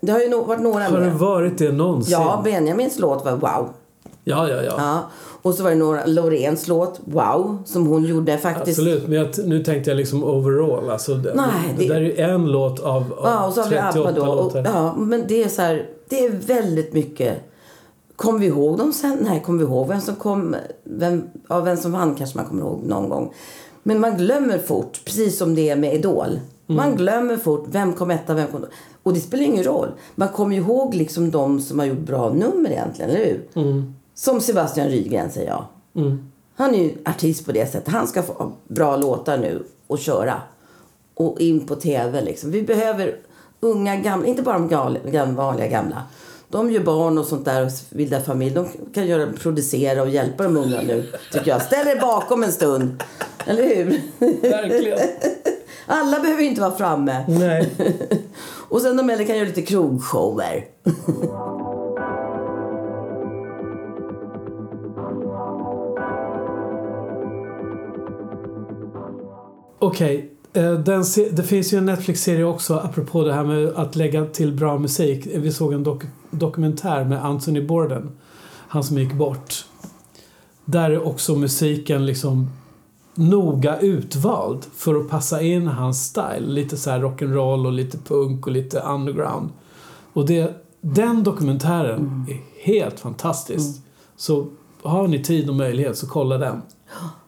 Det 0.00 0.12
har 0.12 0.20
ju 0.20 0.28
no- 0.28 0.46
varit 0.46 0.60
några 0.60 0.84
Har 0.84 1.00
det 1.00 1.06
med. 1.06 1.18
varit 1.18 1.58
det 1.58 1.72
någonsin? 1.72 2.12
Ja, 2.12 2.40
Benjamins 2.44 2.98
låt 2.98 3.24
var 3.24 3.32
wow. 3.32 3.68
ja, 4.24 4.48
ja. 4.48 4.62
ja. 4.62 4.74
Ja. 4.78 5.10
Och 5.46 5.54
så 5.54 5.62
var 5.62 5.70
det 5.70 5.76
några, 5.76 6.06
Loreens 6.06 6.68
låt, 6.68 7.00
Wow, 7.04 7.58
som 7.64 7.86
hon 7.86 8.04
gjorde 8.04 8.38
faktiskt. 8.38 8.78
Absolut, 8.78 9.08
men 9.08 9.18
jag, 9.18 9.28
nu 9.46 9.64
tänkte 9.64 9.90
jag 9.90 9.96
liksom 9.96 10.24
overall. 10.24 10.90
Alltså, 10.90 11.14
det, 11.14 11.34
Nej, 11.34 11.46
det, 11.78 11.82
det- 11.82 11.88
där 11.88 12.00
är 12.00 12.00
ju 12.04 12.16
en 12.16 12.46
låt 12.46 12.80
av, 12.80 13.02
av 13.12 13.18
Ja, 13.24 13.46
och 13.46 13.52
så 13.52 13.60
har 13.62 13.68
vi 13.68 13.76
38 13.76 14.08
ABBA 14.08 14.20
då. 14.20 14.30
Och, 14.32 14.36
låtar. 14.36 14.64
ja, 14.64 14.94
men 14.98 15.24
det 15.28 15.44
är 15.44 15.48
så 15.48 15.62
här, 15.62 15.86
det 16.08 16.24
är 16.26 16.30
väldigt 16.30 16.92
mycket. 16.92 17.36
Kommer 18.16 18.38
vi 18.38 18.46
ihåg 18.46 18.78
dem 18.78 18.92
sen? 18.92 19.18
Nej, 19.20 19.42
kommer 19.46 19.58
vi 19.58 19.64
ihåg 19.64 19.88
vem 19.88 20.00
som 20.00 20.16
kom? 20.16 20.56
Vem, 20.84 21.22
ja, 21.48 21.60
vem 21.60 21.76
som 21.76 21.92
vann 21.92 22.14
kanske 22.14 22.38
man 22.38 22.46
kommer 22.46 22.62
ihåg 22.62 22.80
någon 22.86 23.08
gång. 23.08 23.32
Men 23.82 24.00
man 24.00 24.16
glömmer 24.16 24.58
fort, 24.58 25.00
precis 25.04 25.38
som 25.38 25.54
det 25.54 25.68
är 25.70 25.76
med 25.76 25.94
Idol. 25.94 26.40
Man 26.66 26.96
glömmer 26.96 27.36
fort, 27.36 27.64
vem 27.70 27.92
kom 27.92 28.10
etta, 28.10 28.34
vem 28.34 28.46
kom... 28.46 28.64
Och 29.02 29.12
det 29.14 29.20
spelar 29.20 29.44
ingen 29.44 29.64
roll. 29.64 29.88
Man 30.14 30.28
kommer 30.28 30.56
ihåg 30.56 30.94
liksom 30.94 31.30
de 31.30 31.60
som 31.60 31.78
har 31.78 31.86
gjort 31.86 31.98
bra 31.98 32.32
nummer 32.32 32.70
egentligen, 32.70 33.10
eller 33.10 33.24
hur? 33.24 33.42
Som 34.18 34.40
Sebastian 34.40 34.88
Rydgren 34.88 35.30
säger 35.30 35.48
jag. 35.48 35.64
Mm. 36.04 36.30
Han 36.56 36.74
är 36.74 36.78
ju 36.84 36.94
artist 37.04 37.46
på 37.46 37.52
det 37.52 37.72
sättet. 37.72 37.92
Han 37.94 38.06
ska 38.06 38.22
få 38.22 38.52
bra 38.68 38.96
låtar 38.96 39.38
nu 39.38 39.64
och 39.86 39.98
köra. 39.98 40.34
Och 41.14 41.40
in 41.40 41.66
på 41.66 41.76
tv 41.76 42.20
liksom. 42.22 42.50
Vi 42.50 42.62
behöver 42.62 43.16
unga, 43.60 43.96
gamla, 43.96 44.26
inte 44.26 44.42
bara 44.42 44.58
de 44.58 44.68
gal, 44.68 44.98
gam- 45.06 45.34
vanliga 45.34 45.66
gamla. 45.68 46.02
De 46.48 46.70
gör 46.70 46.80
barn 46.80 47.18
och 47.18 47.24
sånt 47.26 47.44
där 47.44 47.64
och 47.64 47.70
bildar 47.90 48.20
familj. 48.20 48.54
De 48.54 48.66
kan 48.94 49.06
göra, 49.06 49.32
producera 49.32 50.02
och 50.02 50.08
hjälpa 50.08 50.44
de 50.44 50.56
unga 50.56 50.80
nu, 50.82 51.06
tycker 51.32 51.50
jag. 51.50 51.62
Ställ 51.62 51.88
er 51.88 52.00
bakom 52.00 52.42
en 52.42 52.52
stund. 52.52 53.02
Eller 53.46 53.62
hur? 53.76 54.00
Verkligen. 54.50 54.98
Alla 55.86 56.20
behöver 56.20 56.42
ju 56.42 56.48
inte 56.48 56.60
vara 56.60 56.74
framme. 56.76 57.24
Nej. 57.28 57.72
Och 58.68 58.80
sen 58.80 58.96
de 58.96 59.10
äldre 59.10 59.24
kan 59.26 59.36
göra 59.36 59.46
lite 59.48 59.62
krogshower. 59.62 60.64
Okej. 69.86 70.32
eh, 70.52 70.72
den 70.72 71.04
se- 71.04 71.28
det 71.32 71.42
finns 71.42 71.72
ju 71.72 71.78
en 71.78 71.86
Netflix-serie 71.86 72.44
också 72.44 72.74
apropå 72.74 73.24
det 73.24 73.32
här 73.32 73.44
med 73.44 73.68
att 73.68 73.96
lägga 73.96 74.24
till 74.26 74.52
bra 74.52 74.78
musik. 74.78 75.26
Vi 75.34 75.52
såg 75.52 75.72
en 75.72 75.84
dok- 75.84 76.06
dokumentär 76.30 77.04
med 77.04 77.24
Anthony 77.24 77.60
Bourdain. 77.66 78.10
Han 78.68 78.84
som 78.84 78.98
gick 78.98 79.12
bort. 79.12 79.64
Där 80.64 80.90
är 80.90 81.06
också 81.06 81.36
musiken 81.36 82.06
liksom 82.06 82.50
noga 83.14 83.78
utvald 83.80 84.64
för 84.76 84.94
att 84.94 85.08
passa 85.08 85.42
in 85.42 85.66
hans 85.66 86.04
style. 86.04 86.46
Lite 86.46 86.76
så 86.76 86.90
här 86.90 86.98
rock'n'roll 87.00 87.66
och 87.66 87.72
lite 87.72 87.98
punk 87.98 88.46
och 88.46 88.52
lite 88.52 88.80
underground. 88.80 89.48
Och 90.12 90.26
det, 90.26 90.54
den 90.80 91.22
dokumentären 91.22 92.26
är 92.28 92.40
helt 92.64 93.00
fantastisk. 93.00 93.82
Så 94.16 94.46
har 94.82 95.08
ni 95.08 95.24
tid 95.24 95.48
och 95.48 95.54
möjlighet 95.56 95.96
så 95.96 96.06
kolla 96.06 96.38
den. 96.38 96.62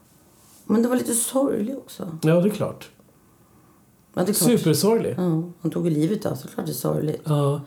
Men 0.68 0.82
det 0.82 0.88
var 0.88 0.96
lite 0.96 1.14
sorglig 1.14 1.76
också. 1.78 2.18
Ja, 2.22 2.40
det 2.40 2.48
är 2.48 2.50
klart. 2.50 2.90
Men 4.14 4.24
det 4.26 4.32
är 4.32 4.34
klart. 4.34 4.50
Supersorglig. 4.50 5.14
Ja, 5.18 5.42
han 5.60 5.70
tog 5.70 5.90
livet 5.90 6.26
av 6.26 6.34
sig. 6.34 6.50
Klart 6.54 6.66
det 6.66 6.72
är 6.72 6.74
sorgligt. 6.74 7.22
Ja. 7.24 7.60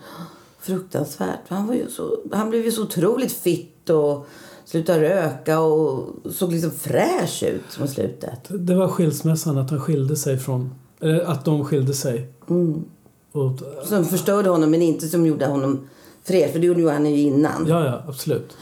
Fruktansvärt. 0.59 1.39
Han, 1.47 1.67
var 1.67 1.73
ju 1.73 1.89
så, 1.89 2.17
han 2.31 2.49
blev 2.49 2.65
ju 2.65 2.71
så 2.71 2.83
otroligt 2.83 3.31
fitt 3.31 3.89
och 3.89 4.27
slutade 4.65 4.99
röka 4.99 5.59
och 5.59 6.09
såg 6.31 6.51
liksom 6.51 6.71
fräsch 6.71 7.43
ut 7.43 7.79
mot 7.79 7.89
slutet. 7.89 8.39
Det 8.49 8.75
var 8.75 8.87
skilsmässan, 8.87 9.57
att 9.57 9.69
han 9.69 9.79
skilde 9.79 10.15
sig 10.15 10.37
från... 10.37 10.75
Eller 10.99 11.19
att 11.19 11.45
de 11.45 11.65
skilde 11.65 11.93
sig. 11.93 12.33
Mm. 12.49 12.83
Och, 13.31 13.51
Som 13.83 14.05
förstörde 14.05 14.49
honom 14.49 14.71
men 14.71 14.81
inte 14.81 15.07
som 15.07 15.25
gjorde 15.25 15.45
honom 15.45 15.87
fred. 16.23 16.51
För 16.51 16.59
det 16.59 16.67
gjorde 16.67 16.81
ju 16.81 16.89
han 16.89 17.05
ju 17.05 17.21
innan. 17.21 17.67
ja, 17.67 17.85
ja, 17.85 18.03
absolut. 18.07 18.57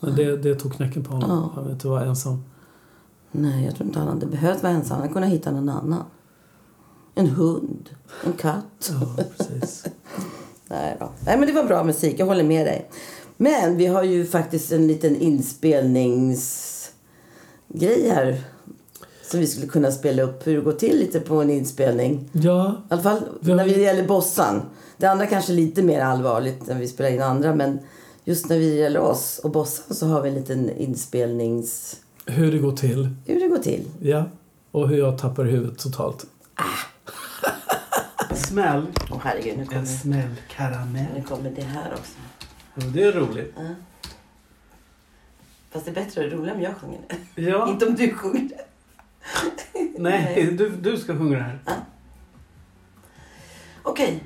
Men 0.00 0.16
det, 0.16 0.36
det 0.36 0.54
tog 0.54 0.72
knäcken 0.74 1.04
på 1.04 1.12
honom. 1.12 1.50
Han 1.54 1.64
vill 1.64 1.72
inte 1.72 1.88
vara 1.88 2.04
ensam. 2.04 2.42
Nej, 3.32 3.64
jag 3.64 3.74
tror 3.74 3.86
inte 3.86 3.98
han 3.98 4.08
hade 4.08 4.26
behövt 4.26 4.62
vara 4.62 4.72
ensam. 4.72 4.90
Han 4.90 5.00
hade 5.00 5.12
kunnat 5.12 5.30
hitta 5.30 5.50
någon 5.50 5.68
annan. 5.68 6.04
En 7.14 7.26
hund. 7.26 7.88
En 8.24 8.32
katt. 8.32 8.90
Ja, 8.90 9.24
precis. 9.36 9.84
Nej, 10.68 10.96
då. 11.00 11.08
Nej, 11.26 11.38
men 11.38 11.48
det 11.48 11.54
var 11.54 11.64
bra 11.64 11.84
musik. 11.84 12.14
Jag 12.18 12.26
håller 12.26 12.44
med 12.44 12.66
dig. 12.66 12.90
Men 13.36 13.76
vi 13.76 13.86
har 13.86 14.02
ju 14.02 14.26
faktiskt 14.26 14.72
en 14.72 14.86
liten 14.86 15.16
inspelningsgrej 15.16 18.10
här. 18.10 18.40
Som 19.30 19.40
vi 19.40 19.46
skulle 19.46 19.66
kunna 19.66 19.90
spela 19.90 20.22
upp 20.22 20.46
hur 20.46 20.56
det 20.56 20.62
går 20.62 20.72
till 20.72 20.98
lite 20.98 21.20
på 21.20 21.42
en 21.42 21.50
inspelning. 21.50 22.28
Ja, 22.32 22.82
I 22.90 22.92
alla 22.92 23.02
fall 23.02 23.22
Vi 23.40 23.54
när 23.54 23.64
det 23.64 23.70
gäller 23.70 24.08
Bossan. 24.08 24.62
Det 24.96 25.06
andra 25.06 25.26
kanske 25.26 25.52
är 25.52 25.56
lite 25.56 25.82
mer 25.82 26.00
allvarligt 26.00 26.66
när 26.66 26.74
vi 26.74 26.88
spelar 26.88 27.10
in 27.10 27.22
andra. 27.22 27.54
Men 27.54 27.78
just 28.24 28.48
när 28.48 28.56
det 28.56 28.64
gäller 28.64 29.00
oss 29.00 29.40
och 29.44 29.50
Bossan 29.50 29.96
så 29.96 30.06
har 30.06 30.22
vi 30.22 30.28
en 30.28 30.34
liten 30.34 30.70
inspelnings... 30.70 31.96
hur 32.26 32.52
det 32.52 32.58
går 32.58 32.72
till. 32.72 33.16
Hur 33.26 33.40
det 33.40 33.48
går 33.48 33.58
till. 33.58 33.90
Ja. 34.00 34.24
Och 34.70 34.88
hur 34.88 34.98
jag 34.98 35.18
tappar 35.18 35.44
huvudet 35.44 35.78
totalt. 35.78 36.26
Smäll. 38.34 38.86
Åh 39.10 39.18
herregud, 39.22 39.58
nu 39.58 39.66
kommer, 39.66 39.84
smäll 39.84 40.34
karamell. 40.48 41.06
nu 41.14 41.22
kommer 41.22 41.50
det 41.50 41.62
här 41.62 41.92
också. 41.92 42.18
Det 42.74 43.02
är 43.02 43.12
roligt. 43.12 43.54
Fast 45.70 45.84
det 45.84 45.90
är 45.90 45.94
bättre 45.94 46.24
och 46.24 46.32
roligare 46.32 46.56
om 46.56 46.62
jag 46.62 46.76
sjunger 46.76 47.00
det. 47.34 47.42
Ja. 47.42 47.68
Inte 47.72 47.86
om 47.86 47.94
du 47.94 48.14
sjunger 48.14 48.48
det. 48.48 48.64
Nej, 49.98 50.54
du, 50.58 50.70
du 50.70 50.96
ska 50.96 51.18
sjunga 51.18 51.38
det 51.38 51.42
här. 51.44 51.60
Okej. 53.82 54.24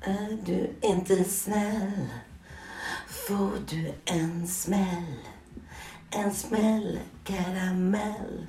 Är 0.00 0.38
du 0.46 0.70
inte 0.82 1.24
snäll 1.24 1.92
får 3.26 3.50
du 3.68 3.92
en 4.04 4.48
smäll. 4.48 5.14
En 6.10 6.34
smäll 6.34 6.98
karamell. 7.24 8.46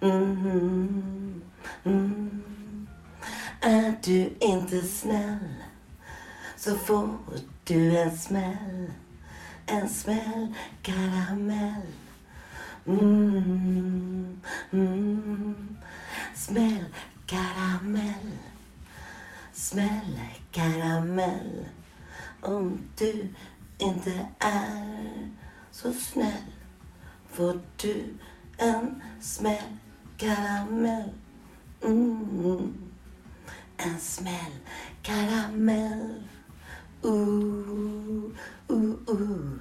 Mm, 0.00 0.46
mm, 0.46 1.42
mm. 1.84 2.86
Är 3.60 3.94
du 4.04 4.36
inte 4.40 4.82
snäll 4.82 5.54
så 6.56 6.76
får 6.76 7.18
du 7.64 7.98
en 7.98 8.18
smäll. 8.18 8.92
En 9.66 9.88
smäll 9.88 10.54
karamell. 10.82 11.86
Mm, 12.86 14.40
mm. 14.70 15.76
Smäll 16.34 16.84
karamell. 17.26 18.32
Smäll 19.52 20.20
karamell 20.50 21.66
om 22.40 22.78
du 22.98 23.28
inte 23.78 24.26
är 24.38 25.30
så 25.70 25.92
snäll 25.92 26.52
får 27.36 27.60
du 27.76 28.04
en 28.56 29.02
smäll 29.20 29.76
karamell. 30.16 31.10
Mm. 31.84 32.74
En 33.76 34.00
smäll 34.00 34.52
karamell. 35.02 36.22
Ooh, 37.02 37.12
uh, 37.12 38.32
ooh, 38.68 38.90
uh, 38.90 39.08
ooh. 39.08 39.20
Uh. 39.20 39.58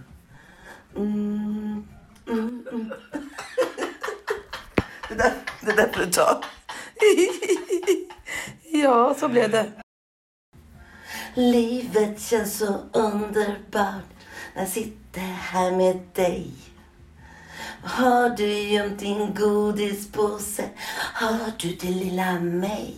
Mm, 0.96 1.88
mm, 2.28 2.68
mm. 2.72 2.94
det, 5.10 5.16
där, 5.16 5.34
det 5.62 5.72
där 5.72 5.94
får 5.94 6.00
du 6.00 6.12
ta. 6.12 6.44
ja, 8.84 9.16
så 9.20 9.28
blev 9.28 9.52
det. 9.52 9.72
Livet 11.34 12.22
känns 12.22 12.58
så 12.58 12.80
underbart 12.94 14.04
när 14.54 14.62
jag 14.62 14.70
sitter 14.70 15.22
här 15.22 15.72
med 15.72 16.00
dig. 16.14 16.52
Har 17.86 18.30
du 18.30 18.48
gömt 18.48 19.00
din 19.00 19.34
godispåse? 19.34 20.70
Har 21.14 21.52
du 21.58 21.72
till 21.72 21.98
lilla 21.98 22.40
mig? 22.40 22.96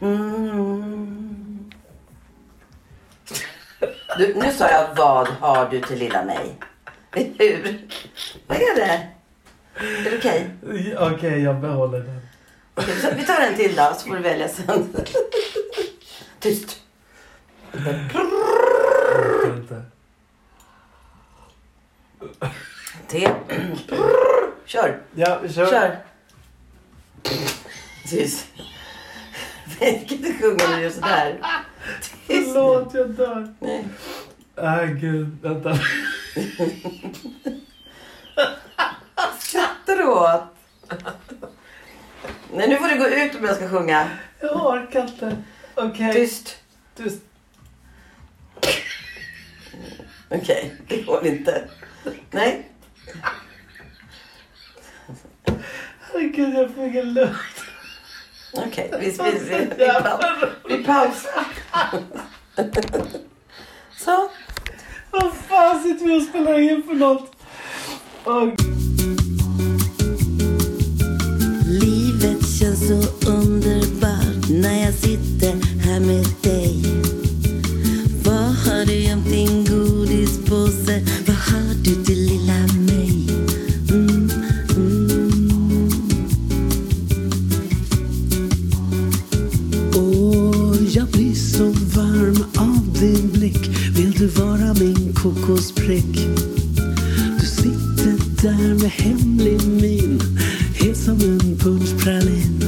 Mm. 0.00 1.70
Du, 4.18 4.34
nu 4.34 4.52
sa 4.52 4.70
jag 4.70 4.94
vad 4.96 5.28
har 5.28 5.70
du 5.70 5.80
till 5.80 5.98
lilla 5.98 6.24
mig? 6.24 6.58
Hur? 7.12 7.88
Vad 8.46 8.56
är 8.56 8.76
det? 8.76 9.08
Är 9.74 10.10
det 10.10 10.18
okej? 10.18 10.50
Okej, 10.98 11.42
jag 11.42 11.60
behåller 11.60 12.00
den. 12.00 12.20
Så 13.00 13.08
vi 13.16 13.26
tar 13.26 13.40
en 13.40 13.56
till 13.56 13.76
då, 13.76 13.94
så 13.98 14.08
får 14.08 14.16
du 14.16 14.22
välja 14.22 14.48
sen. 14.48 14.96
Tyst. 16.40 16.80
T. 23.10 23.28
Kör. 24.64 25.02
Ja, 25.14 25.38
vi 25.42 25.52
kör. 25.52 25.66
Kör. 25.66 25.98
Tyst. 28.08 28.46
Kan 29.78 29.88
inte 29.88 30.32
sjunga 30.32 30.68
när 30.68 30.76
du 30.76 30.82
gör 30.82 30.90
sådär. 30.90 31.40
Tyst. 32.00 32.52
Förlåt, 32.52 32.94
jag 32.94 33.10
dör. 33.10 33.54
Nej. 33.60 33.84
Nej, 34.56 34.94
gud. 35.00 35.38
Vänta. 35.42 35.78
Skrattar 39.38 39.96
du 39.96 40.04
åt? 40.04 40.42
Nej, 42.54 42.68
nu 42.68 42.76
får 42.76 42.88
du 42.88 42.98
gå 42.98 43.08
ut 43.08 43.34
om 43.38 43.44
jag 43.44 43.56
ska 43.56 43.68
sjunga. 43.68 44.08
Jag 44.40 44.66
orkar 44.66 45.02
inte. 45.02 45.36
Okej. 45.74 46.12
Tyst. 46.12 46.56
Tyst. 46.96 47.22
Okej, 50.28 50.74
det 50.88 51.02
går 51.02 51.26
inte. 51.26 51.68
Nej. 52.30 52.70
Herregud, 56.00 56.54
jag 56.54 56.74
får 56.74 56.84
ingen 56.84 57.14
luft. 57.14 57.60
Okej, 58.52 58.90
vi, 59.00 59.10
vi, 59.10 59.38
vi, 59.48 59.68
vi, 59.78 59.86
pa- 59.86 60.48
vi 60.68 60.84
pausar. 60.84 61.44
Så. 63.98 64.30
Vad 65.10 65.32
fan 65.48 65.82
sitter 65.82 66.06
vi 66.06 66.18
och 66.18 66.22
spelar 66.22 66.58
in 66.58 66.82
för 66.82 66.94
något? 66.94 67.32
Åh, 68.24 68.48
Livet 71.68 72.48
känns 72.58 72.88
så 72.88 73.26
underbart 73.30 74.48
när 74.50 74.84
jag 74.84 74.94
sitter 74.94 75.80
här 75.86 76.00
med 76.00 76.24
dig. 76.42 76.82
Vad 78.24 78.54
har 78.54 78.86
du 78.86 78.92
gömt 78.94 79.26
din 79.30 79.64
godispåse? 79.64 81.00
Vad 81.26 81.36
kokosprick? 95.22 96.16
Du 97.40 97.46
sitter 97.46 98.42
där 98.42 98.74
med 98.82 98.90
hemlig 98.90 99.66
min 99.66 100.20
Het 100.74 100.96
som 100.96 101.14
en 101.20 101.58
punschpralin 101.58 102.62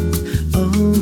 oh. 0.55 0.97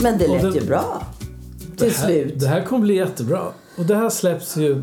Men 0.00 0.18
det 0.18 0.26
lät 0.28 0.42
den- 0.42 0.54
ju 0.54 0.60
bra. 0.60 1.06
det 1.76 1.76
Till 1.76 1.96
här, 1.96 2.06
slut. 2.06 2.40
Det 2.40 2.46
här 2.48 2.64
kommer 2.64 2.82
bli 2.82 2.94
jättebra. 2.96 3.42
Och 3.76 3.84
det 3.86 3.94
här 3.96 4.10
släpps 4.10 4.56
ju 4.56 4.82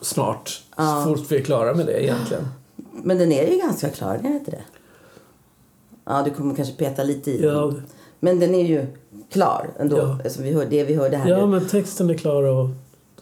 snart. 0.00 0.62
Ja. 0.76 1.04
Så 1.06 1.16
fort 1.16 1.26
vi 1.32 1.36
är 1.36 1.42
klara 1.42 1.74
med 1.74 1.86
det 1.86 2.02
egentligen. 2.04 2.48
Men 3.02 3.18
den 3.18 3.32
är 3.32 3.50
ju 3.52 3.58
ganska 3.58 3.88
klar, 3.88 4.14
är 4.14 4.22
det 4.22 4.28
inte 4.28 4.50
det? 4.50 4.62
Ja, 6.08 6.22
du 6.22 6.30
kommer 6.30 6.54
kanske 6.54 6.74
peta 6.74 7.02
lite 7.02 7.30
i 7.30 7.38
den. 7.38 7.54
Ja, 7.54 7.72
Men 8.20 8.40
den 8.40 8.54
är 8.54 8.66
ju 8.66 8.86
klar 9.30 9.70
ändå. 9.78 9.98
Ja. 9.98 10.18
Alltså, 10.24 10.42
vi 10.42 10.52
hör, 10.52 10.66
det 10.66 10.84
vi 10.84 10.94
hörde 10.94 11.16
här 11.16 11.30
ja 11.30 11.40
nu. 11.40 11.46
men 11.46 11.68
texten 11.68 12.10
är 12.10 12.14
klar 12.14 12.42
och... 12.42 12.68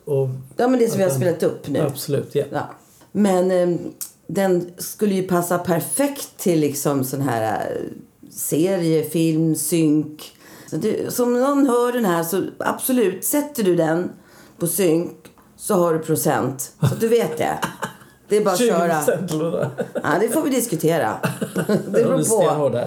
och 0.05 0.29
Ja, 0.57 0.69
men 0.69 0.79
det 0.79 0.89
som 0.89 0.99
vi 0.99 1.05
har 1.05 1.11
spelat 1.11 1.43
upp 1.43 1.69
nu. 1.69 1.81
Absolut, 1.81 2.35
ja. 2.35 2.45
Ja. 2.51 2.71
Men 3.13 3.51
eh, 3.51 3.79
den 4.27 4.71
skulle 4.79 5.15
ju 5.15 5.23
passa 5.23 5.59
perfekt 5.59 6.39
till 6.39 6.61
liksom 6.61 7.05
sån 7.05 7.21
här 7.21 7.61
eh, 7.61 8.31
serie, 8.31 9.05
film, 9.05 9.55
synk. 9.55 10.33
Så 10.71 10.77
du, 10.77 11.07
som 11.09 11.41
någon 11.41 11.67
hör 11.67 11.93
den 11.93 12.05
här 12.05 12.23
så 12.23 12.43
absolut, 12.59 13.25
sätter 13.25 13.63
du 13.63 13.77
den 13.77 14.11
på 14.59 14.67
synk 14.67 15.17
så 15.57 15.75
har 15.75 15.95
du 15.95 15.99
procent. 15.99 16.73
Så 16.81 16.95
du 17.01 17.09
vet 17.09 17.39
det. 17.39 17.59
Det 18.29 18.37
är 18.37 18.45
bara 18.45 18.55
att 18.55 18.59
20 18.59 18.67
köra. 18.67 19.71
Ja, 20.03 20.19
det 20.21 20.29
får 20.29 20.43
vi 20.43 20.51
diskutera. 20.51 21.17
Det 21.67 21.91
beror 21.91 22.19
på. 22.19 22.87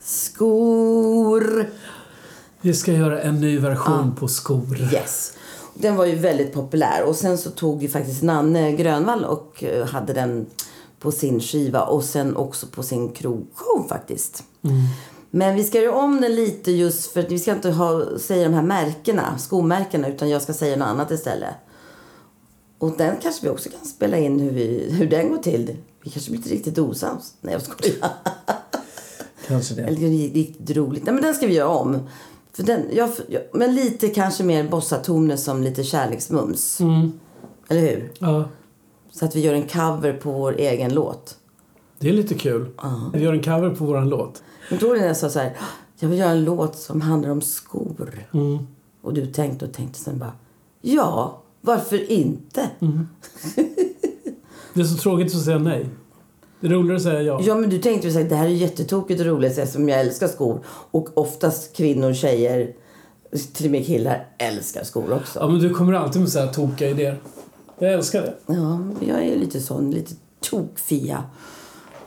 Skor. 0.00 1.66
Vi 2.60 2.74
ska 2.74 2.92
göra 2.92 3.20
en 3.20 3.40
ny 3.40 3.58
version 3.58 4.14
på 4.14 4.28
skor. 4.28 4.80
Yes. 4.92 5.32
Den 5.78 5.96
var 5.96 6.06
ju 6.06 6.14
väldigt 6.14 6.52
populär. 6.52 7.02
Och 7.02 7.16
sen 7.16 7.38
så 7.38 7.50
tog 7.50 7.82
ju 7.82 7.88
faktiskt 7.88 8.22
Nanne 8.22 8.72
Grönvall 8.72 9.24
och 9.24 9.64
eh, 9.64 9.86
hade 9.86 10.12
den 10.12 10.46
på 10.98 11.12
sin 11.12 11.40
skiva 11.40 11.82
och 11.82 12.04
sen 12.04 12.36
också 12.36 12.66
på 12.66 12.82
sin 12.82 13.12
krogshow 13.12 13.88
faktiskt. 13.88 14.44
Men 15.30 15.56
vi 15.56 15.64
ska 15.64 15.80
göra 15.80 15.96
om 15.96 16.20
den 16.20 16.34
lite 16.34 16.72
just 16.72 17.12
för 17.12 17.20
att 17.20 17.30
vi 17.30 17.38
ska 17.38 17.52
inte 17.52 17.70
ha, 17.70 18.18
säga 18.18 18.48
de 18.48 18.54
här 18.54 18.62
märkena, 18.62 19.38
skomärkena, 19.38 20.08
utan 20.08 20.28
jag 20.28 20.42
ska 20.42 20.52
säga 20.52 20.76
något 20.76 20.88
annat 20.88 21.10
istället. 21.10 21.54
Och 22.78 22.92
den 22.96 23.16
kanske 23.22 23.46
vi 23.46 23.48
också 23.48 23.68
kan 23.70 23.86
spela 23.86 24.18
in 24.18 24.40
hur, 24.40 24.50
vi, 24.50 24.90
hur 24.90 25.06
den 25.06 25.28
går 25.28 25.38
till. 25.38 25.76
Vi 26.02 26.10
kanske 26.10 26.30
blir 26.30 26.38
inte 26.38 26.50
riktigt 26.50 26.78
osams. 26.78 27.34
Nej, 27.40 27.52
jag 27.52 27.62
skojar. 27.62 28.10
Kanske 29.46 29.74
det. 29.74 29.82
Eller 29.82 29.96
riktigt 30.34 30.76
roligt. 30.76 31.04
Nej, 31.04 31.14
men 31.14 31.22
den 31.22 31.34
ska 31.34 31.46
vi 31.46 31.54
göra 31.54 31.68
om. 31.68 32.08
För 32.56 32.62
den, 32.62 32.82
jag, 32.92 33.10
jag, 33.28 33.42
men 33.52 33.74
lite 33.74 34.08
kanske 34.08 34.44
mer 34.44 34.68
bossatoner 34.68 35.36
som 35.36 35.62
lite 35.62 35.84
kärleksmums. 35.84 36.80
Eller 37.68 37.80
hur? 37.80 38.12
Ja, 38.18 38.48
Så 39.10 39.24
att 39.24 39.36
vi 39.36 39.40
gör 39.40 39.54
en 39.54 39.68
cover 39.68 40.12
på 40.12 40.32
vår 40.32 40.52
egen 40.58 40.94
låt. 40.94 41.36
det 41.98 42.08
är 42.08 42.12
lite 42.12 42.34
kul. 42.34 42.66
Vi 43.12 43.20
gör 43.20 43.32
en 43.32 43.42
cover 43.42 43.70
på 43.74 43.84
våran 43.84 44.08
låt. 44.08 44.42
Men 44.70 44.78
då 44.78 44.86
när 44.86 45.06
jag 45.06 45.16
sa 45.16 45.28
så 45.30 45.38
här, 45.38 45.56
jag 45.98 46.08
vill 46.08 46.18
göra 46.18 46.30
en 46.30 46.44
låt 46.44 46.76
som 46.76 47.00
handlar 47.00 47.30
om 47.30 47.40
skor. 47.42 48.26
Och 49.02 49.14
du 49.14 49.26
tänkte 49.26 49.64
och 49.64 49.72
tänkte 49.72 49.98
sen 49.98 50.18
bara, 50.18 50.32
ja, 50.80 51.42
varför 51.60 52.10
inte? 52.10 52.70
Det 54.74 54.80
är 54.80 54.84
så 54.84 54.96
tråkigt 54.96 55.34
att 55.34 55.44
säga 55.44 55.58
nej. 55.58 55.86
Det 56.60 56.66
är 56.66 56.70
roligare 56.70 56.96
att 56.96 57.02
säga 57.02 57.22
ja. 57.22 57.40
Ja, 57.42 57.54
men 57.54 57.70
du 57.70 57.78
tänkte 57.78 58.08
ju 58.08 58.14
här, 58.14 58.24
det 58.24 58.34
här 58.34 58.46
är 58.46 58.50
jättetokigt 58.50 59.20
och 59.20 59.26
roligt 59.26 59.58
eftersom 59.58 59.88
jag 59.88 60.00
älskar 60.00 60.28
skor. 60.28 60.60
Och 60.66 61.18
oftast 61.18 61.76
kvinnor, 61.76 62.12
tjejer, 62.12 62.72
till 63.52 63.66
och 63.66 63.72
med 63.72 63.86
killar 63.86 64.26
älskar 64.38 64.84
skor 64.84 65.12
också. 65.12 65.38
Ja, 65.38 65.48
men 65.48 65.58
du 65.58 65.74
kommer 65.74 65.92
alltid 65.92 66.20
med 66.20 66.30
så 66.30 66.38
här 66.38 66.52
tokiga 66.52 66.90
idéer. 66.90 67.20
Jag 67.78 67.92
älskar 67.92 68.22
det. 68.22 68.34
Ja, 68.46 68.80
jag 69.06 69.24
är 69.24 69.36
lite 69.36 69.60
sån, 69.60 69.90
lite 69.90 70.14
tokfia. 70.50 71.24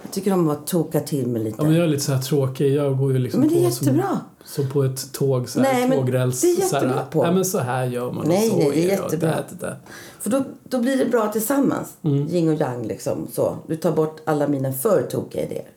Jag 0.02 0.12
tycker 0.12 0.34
om 0.34 0.50
att 0.50 0.68
toka 0.68 1.00
till 1.00 1.28
mig 1.28 1.44
lite. 1.44 1.56
Ja, 1.60 1.64
men 1.64 1.76
jag 1.76 1.84
är 1.84 1.88
lite 1.88 2.04
så 2.04 2.14
här 2.14 2.22
tråkig. 2.22 2.74
Jag 2.74 2.98
går 2.98 3.14
ju 3.14 3.20
liksom 3.20 3.40
Men 3.40 3.50
det 3.50 3.66
är 3.66 3.66
på 3.66 3.72
som, 3.72 4.02
som 4.50 4.70
på 4.70 4.84
ett 4.84 5.12
tåg, 5.14 5.50
så 5.50 5.60
här, 5.60 5.74
Nej, 5.74 5.90
men 5.90 5.98
tågräls. 5.98 6.42
det 6.42 6.48
är 6.48 6.62
så 6.62 6.76
här, 6.76 7.06
på. 7.12 7.24
Nej, 7.24 7.34
men 7.34 7.46
så 7.46 7.60
här 7.60 7.86
gör 7.86 8.12
man. 8.12 8.28
Nej, 8.28 8.50
och 8.50 8.62
så 8.62 8.70
nej, 8.70 8.72
det 8.72 8.84
är 8.84 8.88
jättebra. 8.88 9.30
Det, 9.30 9.44
det, 9.60 9.66
det. 9.66 9.76
För 10.20 10.30
då, 10.30 10.44
då 10.64 10.80
blir 10.80 10.98
det 10.98 11.06
bra 11.06 11.32
tillsammans. 11.32 11.94
Mm. 12.02 12.28
Yin 12.28 12.50
och 12.50 12.60
yang 12.60 12.88
liksom. 12.88 13.28
Så. 13.34 13.58
Du 13.68 13.76
tar 13.76 13.92
bort 13.92 14.22
alla 14.26 14.48
mina 14.48 14.74
för 14.74 15.04
tokiga 15.04 15.44
idéer. 15.46 15.68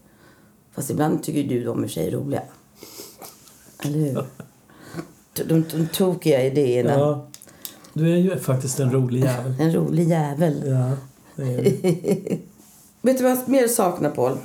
Fast 0.75 0.91
ibland 0.91 1.23
tycker 1.23 1.43
du 1.43 1.65
de 1.65 1.85
i 1.85 1.89
sig 1.89 2.07
är 2.07 2.11
roliga. 2.11 2.43
Eller 3.85 3.99
hur? 3.99 4.15
De, 5.35 5.43
de, 5.43 5.65
de 5.73 5.87
tokiga 5.87 6.43
idéerna. 6.43 6.93
Ja. 6.93 7.27
Du 7.93 8.13
är 8.13 8.17
ju 8.17 8.39
faktiskt 8.39 8.81
en 8.81 8.93
rolig 8.93 9.25
jävel. 9.25 9.55
En 9.61 9.73
rolig 9.73 10.09
jävel. 10.09 10.63
Ja. 10.67 10.91
Vet 13.03 13.19
du 13.19 13.23
vad 13.23 13.33
jag 13.33 13.49
mer 13.49 13.69
saknar, 13.69 14.11
Paul? 14.11 14.37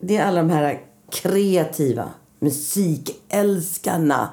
Det 0.00 0.16
är 0.16 0.24
alla 0.24 0.42
de 0.42 0.50
här 0.50 0.80
kreativa 1.10 2.08
musikälskarna. 2.44 4.28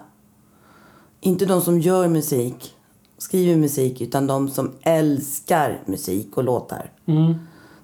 Inte 1.21 1.45
de 1.45 1.61
som 1.61 1.79
gör 1.79 2.07
musik, 2.07 2.75
skriver 3.17 3.55
musik, 3.55 4.01
utan 4.01 4.27
de 4.27 4.49
som 4.49 4.71
älskar 4.81 5.83
musik 5.85 6.37
och 6.37 6.43
låtar. 6.43 6.91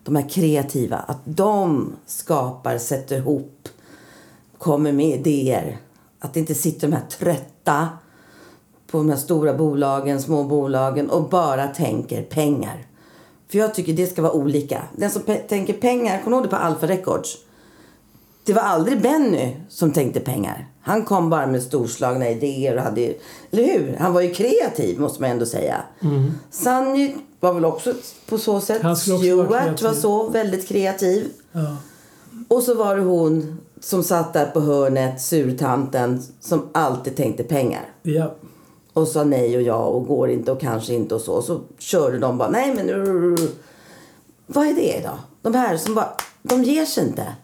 De 0.03 0.15
här 0.15 0.29
kreativa. 0.29 0.97
Att 0.97 1.19
de 1.25 1.93
skapar, 2.05 2.77
sätter 2.77 3.17
ihop, 3.17 3.69
kommer 4.57 4.91
med 4.91 5.19
idéer. 5.19 5.77
Att 6.19 6.33
det 6.33 6.39
inte 6.39 6.55
sitter 6.55 6.87
de 6.87 6.93
här 6.95 7.05
trötta 7.09 7.87
på 8.91 8.97
de 8.97 9.09
här 9.09 9.17
stora 9.17 9.53
bolagen, 9.53 10.21
små 10.21 10.43
bolagen 10.43 11.09
och 11.09 11.29
bara 11.29 11.67
tänker 11.67 12.23
pengar. 12.23 12.85
För 13.47 13.57
jag 13.57 13.73
tycker 13.73 13.93
det 13.93 14.07
ska 14.07 14.21
vara 14.21 14.33
olika. 14.33 14.83
Den 14.95 15.11
som 15.11 15.21
pe- 15.21 15.47
tänker 15.47 15.73
pengar, 15.73 16.23
kommer 16.23 16.37
du 16.37 16.41
ihåg 16.41 16.45
det 16.45 16.49
på 16.49 16.55
Alpha 16.55 16.87
Records? 16.87 17.37
Det 18.47 18.53
var 18.53 18.61
aldrig 18.61 19.01
Benny 19.01 19.55
som 19.69 19.91
tänkte 19.91 20.19
pengar. 20.19 20.67
Han 20.81 21.05
kom 21.05 21.29
bara 21.29 21.47
med 21.47 21.63
storslagna 21.63 22.29
idéer 22.29 22.75
och 22.75 22.81
hade, 22.81 23.13
eller 23.51 23.63
hur? 23.63 23.95
Han 23.99 24.13
var 24.13 24.21
ju 24.21 24.33
kreativ 24.33 24.99
måste 24.99 25.21
man 25.21 25.31
ändå 25.31 25.45
säga. 25.45 25.81
Sanny 26.51 27.15
var 27.39 27.53
väl 27.53 27.65
också 27.65 27.93
på 28.29 28.37
så 28.37 28.59
sätt. 28.61 28.75
Mm. 28.75 28.85
Han 28.85 28.97
Stewart 28.97 29.49
kreativ. 29.49 29.87
var 29.87 29.93
så 29.93 30.29
väldigt 30.29 30.67
kreativ. 30.67 31.31
Ja. 31.51 31.77
Och 32.47 32.63
så 32.63 32.73
var 32.75 32.95
det 32.95 33.01
hon 33.01 33.59
som 33.79 34.03
satt 34.03 34.33
där 34.33 34.45
på 34.45 34.59
hörnet, 34.59 35.21
surtanten, 35.21 36.23
som 36.39 36.69
alltid 36.71 37.15
tänkte 37.15 37.43
pengar. 37.43 37.85
ja. 38.03 38.35
Och 38.93 39.07
sa 39.07 39.23
nej 39.23 39.55
och 39.55 39.61
ja 39.61 39.85
och 39.85 40.07
går 40.07 40.29
inte 40.29 40.51
och 40.51 40.59
kanske 40.59 40.93
inte 40.93 41.15
och 41.15 41.21
så. 41.21 41.33
Och 41.33 41.43
så 41.43 41.59
körde 41.79 42.19
de 42.19 42.37
bara, 42.37 42.49
nej 42.49 42.75
men... 42.75 42.87
Vad 44.47 44.67
är 44.67 44.73
det 44.73 45.01
då? 45.03 45.19
De 45.41 45.57
här 45.57 45.77
som 45.77 45.95
bara, 45.95 46.09
de 46.43 46.63
ger 46.63 46.85
sig 46.85 47.07
inte. 47.07 47.35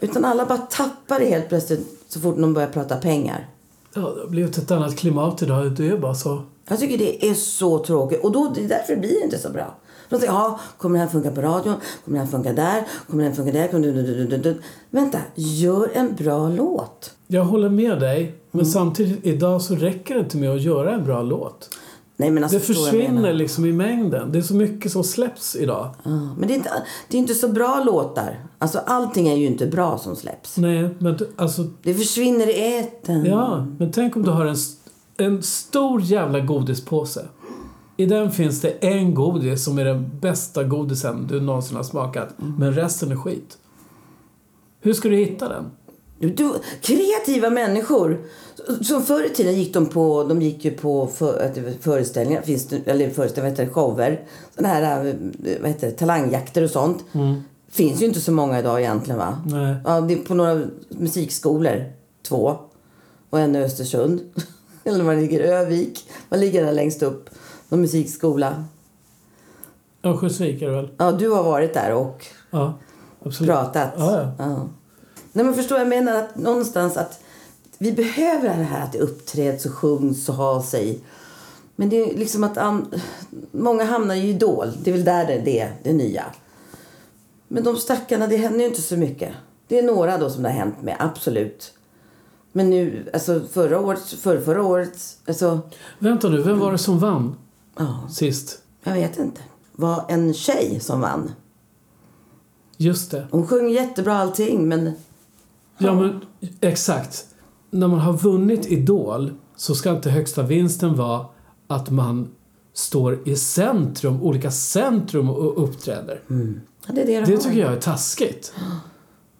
Utan 0.00 0.24
alla 0.24 0.46
bara 0.46 0.58
tappar 0.58 1.18
det 1.20 1.26
helt 1.26 1.48
plötsligt 1.48 2.04
så 2.08 2.20
fort 2.20 2.36
de 2.38 2.54
börjar 2.54 2.68
prata 2.68 2.96
pengar. 2.96 3.48
Ja, 3.94 4.00
det 4.00 4.20
har 4.20 4.26
blivit 4.28 4.58
ett 4.58 4.70
annat 4.70 4.96
klimat 4.96 5.42
idag. 5.42 5.72
Det 5.72 5.88
är 5.88 5.96
bara 5.96 6.14
så. 6.14 6.42
Jag 6.68 6.78
tycker 6.78 6.98
det 6.98 7.26
är 7.30 7.34
så 7.34 7.78
tråkigt. 7.78 8.24
Och 8.24 8.32
då, 8.32 8.52
det 8.54 8.64
är 8.64 8.68
därför 8.68 8.96
blir 8.96 9.10
det 9.10 9.24
inte 9.24 9.38
så 9.38 9.50
bra. 9.50 9.74
De 10.08 10.18
säger, 10.20 10.32
ja, 10.32 10.60
kommer 10.78 10.98
den 10.98 11.08
här 11.08 11.12
funka 11.12 11.30
på 11.30 11.40
radion? 11.40 11.74
Kommer 12.04 12.18
den 12.18 12.26
här 12.26 12.32
funka 12.32 12.52
där? 12.52 12.84
Kommer 13.10 13.24
den 13.24 13.34
funka 13.34 13.52
där? 13.52 13.68
Kommer 13.68 13.86
du, 13.86 13.92
du, 14.02 14.26
du, 14.26 14.36
du. 14.38 14.60
Vänta, 14.90 15.18
gör 15.34 15.90
en 15.94 16.14
bra 16.14 16.48
låt. 16.48 17.12
Jag 17.26 17.44
håller 17.44 17.68
med 17.68 18.00
dig, 18.00 18.20
Mm. 18.22 18.34
men 18.50 18.66
samtidigt 18.66 19.26
idag 19.26 19.62
så 19.62 19.74
räcker 19.74 20.14
det 20.14 20.20
inte 20.20 20.36
med 20.36 20.50
att 20.50 20.62
göra 20.62 20.94
en 20.94 21.04
bra 21.04 21.22
låt. 21.22 21.70
Nej, 22.16 22.30
men 22.30 22.44
alltså, 22.44 22.58
Det 22.58 22.64
försvinner 22.64 23.32
liksom 23.32 23.64
i 23.66 23.72
mängden. 23.72 24.32
Det 24.32 24.38
är 24.38 24.42
så 24.42 24.54
mycket 24.54 24.92
som 24.92 25.04
släpps 25.04 25.56
idag. 25.56 25.88
Ja, 26.02 26.10
men 26.10 26.48
det 26.48 26.54
är, 26.54 26.56
inte, 26.56 26.70
det 27.08 27.16
är 27.16 27.18
inte 27.20 27.34
så 27.34 27.48
bra 27.48 27.82
låtar. 27.86 28.44
Alltså 28.62 28.78
allting 28.78 29.28
är 29.28 29.36
ju 29.36 29.46
inte 29.46 29.66
bra 29.66 29.98
som 29.98 30.16
släpps. 30.16 30.56
Nej, 30.56 30.88
men 30.98 31.18
alltså... 31.36 31.64
Det 31.82 31.94
försvinner 31.94 32.46
i 32.46 32.78
etern. 32.78 33.24
Ja, 33.24 33.66
men 33.78 33.92
tänk 33.92 34.16
om 34.16 34.22
du 34.22 34.30
har 34.30 34.46
en, 34.46 34.56
en 35.16 35.42
stor 35.42 36.00
jävla 36.02 36.40
godispåse. 36.40 37.24
I 37.96 38.06
den 38.06 38.30
finns 38.30 38.60
det 38.60 38.70
en 38.70 39.14
godis 39.14 39.64
som 39.64 39.78
är 39.78 39.84
den 39.84 40.10
bästa 40.20 40.64
godisen 40.64 41.26
du 41.26 41.40
någonsin 41.40 41.76
har 41.76 41.84
smakat. 41.84 42.28
Men 42.58 42.74
resten 42.74 43.12
är 43.12 43.16
skit. 43.16 43.58
Hur 44.80 44.92
ska 44.92 45.08
du 45.08 45.16
hitta 45.16 45.48
den? 45.48 45.70
Du, 46.18 46.54
kreativa 46.80 47.50
människor. 47.50 48.20
Som 48.82 49.02
förr 49.02 49.26
i 49.26 49.28
tiden 49.28 49.54
gick 49.54 49.74
de 49.74 49.86
på, 49.86 50.24
de 50.24 50.42
gick 50.42 50.64
ju 50.64 50.70
på 50.70 51.06
för, 51.06 51.52
föreställningar, 51.80 52.42
finns 52.42 52.68
det, 52.68 52.88
eller 52.88 53.10
föreställningar, 53.10 53.42
vad 53.42 53.50
heter 53.50 53.64
det, 53.64 53.70
shower. 53.70 54.24
Såna 54.56 54.68
här, 54.68 55.06
eh, 55.06 55.14
vad 55.60 55.70
heter 55.70 55.86
det, 55.86 55.92
talangjakter 55.92 56.64
och 56.64 56.70
sånt. 56.70 57.04
Finns 57.70 58.02
ju 58.02 58.06
inte 58.06 58.20
så 58.20 58.32
många 58.32 58.58
idag 58.58 58.80
egentligen 58.80 59.18
va? 59.18 59.42
Nej. 59.46 59.76
Ja, 59.84 60.00
det 60.00 60.14
är 60.14 60.18
på 60.18 60.34
några 60.34 60.62
musikskolor. 60.88 61.92
Två. 62.22 62.56
Och 63.30 63.40
en 63.40 63.56
i 63.56 63.58
Östersund. 63.58 64.20
eller 64.84 65.04
var 65.04 65.16
ligger, 65.16 65.40
Övik. 65.40 66.10
Vad 66.28 66.40
ligger 66.40 66.64
där 66.64 66.72
längst 66.72 67.02
upp? 67.02 67.30
Någon 67.68 67.80
musikskola. 67.80 68.64
Örnsköldsvik 70.02 70.62
är 70.62 70.66
det 70.66 70.72
väl? 70.72 70.88
Ja, 70.96 71.12
du 71.12 71.28
har 71.28 71.42
varit 71.42 71.74
där 71.74 71.94
och 71.94 72.26
Ja, 72.50 72.78
pratat. 73.38 73.92
Ja, 73.96 74.32
ja. 74.38 74.68
Nej, 75.32 75.44
men 75.44 75.54
förstår 75.54 75.78
jag 75.78 75.88
menar 75.88 76.16
att 76.16 76.36
någonstans 76.36 76.96
att 76.96 77.20
vi 77.78 77.92
behöver 77.92 78.48
det 78.48 78.64
här 78.64 78.84
att 78.84 78.92
det 78.92 78.98
uppträds 78.98 79.66
och 79.66 79.72
sjungs 79.72 80.28
och 80.28 80.34
har 80.34 80.62
sig. 80.62 81.00
Men 81.76 81.88
det 81.88 81.96
är 81.96 82.18
liksom 82.18 82.44
att 82.44 82.58
många 83.52 83.84
hamnar 83.84 84.14
i 84.14 84.28
idol. 84.28 84.72
Det 84.82 84.90
är 84.90 84.94
väl 84.94 85.04
där 85.04 85.26
det 85.26 85.32
är 85.32 85.44
det, 85.44 85.68
det 85.82 85.92
nya. 85.92 86.24
Men 87.52 87.64
de 87.64 87.76
stackarna, 87.76 88.26
det 88.26 88.36
händer 88.36 88.60
ju 88.60 88.66
inte 88.66 88.82
så 88.82 88.96
mycket. 88.96 89.34
Det 89.68 89.78
är 89.78 89.82
några 89.82 90.18
då 90.18 90.30
som 90.30 90.42
det 90.42 90.48
har 90.48 90.56
hänt 90.56 90.82
med, 90.82 90.96
absolut. 90.98 91.72
Men 92.52 92.70
nu, 92.70 93.10
alltså 93.12 93.40
förra 93.52 93.80
året, 93.80 94.02
förra, 94.02 94.40
förra 94.40 94.62
året, 94.62 94.98
alltså, 95.28 95.60
Vänta 95.98 96.28
nu, 96.28 96.42
vem 96.42 96.58
var 96.58 96.72
det 96.72 96.78
som 96.78 96.98
vann 96.98 97.34
ja, 97.76 98.08
sist? 98.10 98.62
jag 98.82 98.92
vet 98.92 99.18
inte. 99.18 99.40
var 99.72 100.04
en 100.08 100.34
tjej 100.34 100.80
som 100.80 101.00
vann. 101.00 101.32
Just 102.76 103.10
det. 103.10 103.26
Hon 103.30 103.46
sjöng 103.46 103.68
jättebra 103.70 104.16
allting, 104.16 104.68
men 104.68 104.92
Ja, 105.78 105.94
men 105.94 106.20
exakt. 106.60 107.26
När 107.70 107.88
man 107.88 107.98
har 107.98 108.12
vunnit 108.12 108.66
Idol 108.66 109.34
så 109.56 109.74
ska 109.74 109.90
inte 109.90 110.10
högsta 110.10 110.42
vinsten 110.42 110.96
vara 110.96 111.26
att 111.66 111.90
man 111.90 112.28
står 112.74 113.28
i 113.28 113.36
centrum, 113.36 114.22
olika 114.22 114.50
centrum 114.50 115.30
och 115.30 115.64
uppträder. 115.64 116.20
ja, 116.86 116.92
det 116.94 117.00
är 117.02 117.06
det 117.06 117.20
de 117.20 117.32
Det 117.32 117.38
tycker 117.38 117.60
jag 117.60 117.72
är 117.72 117.80
taskigt. 117.80 118.52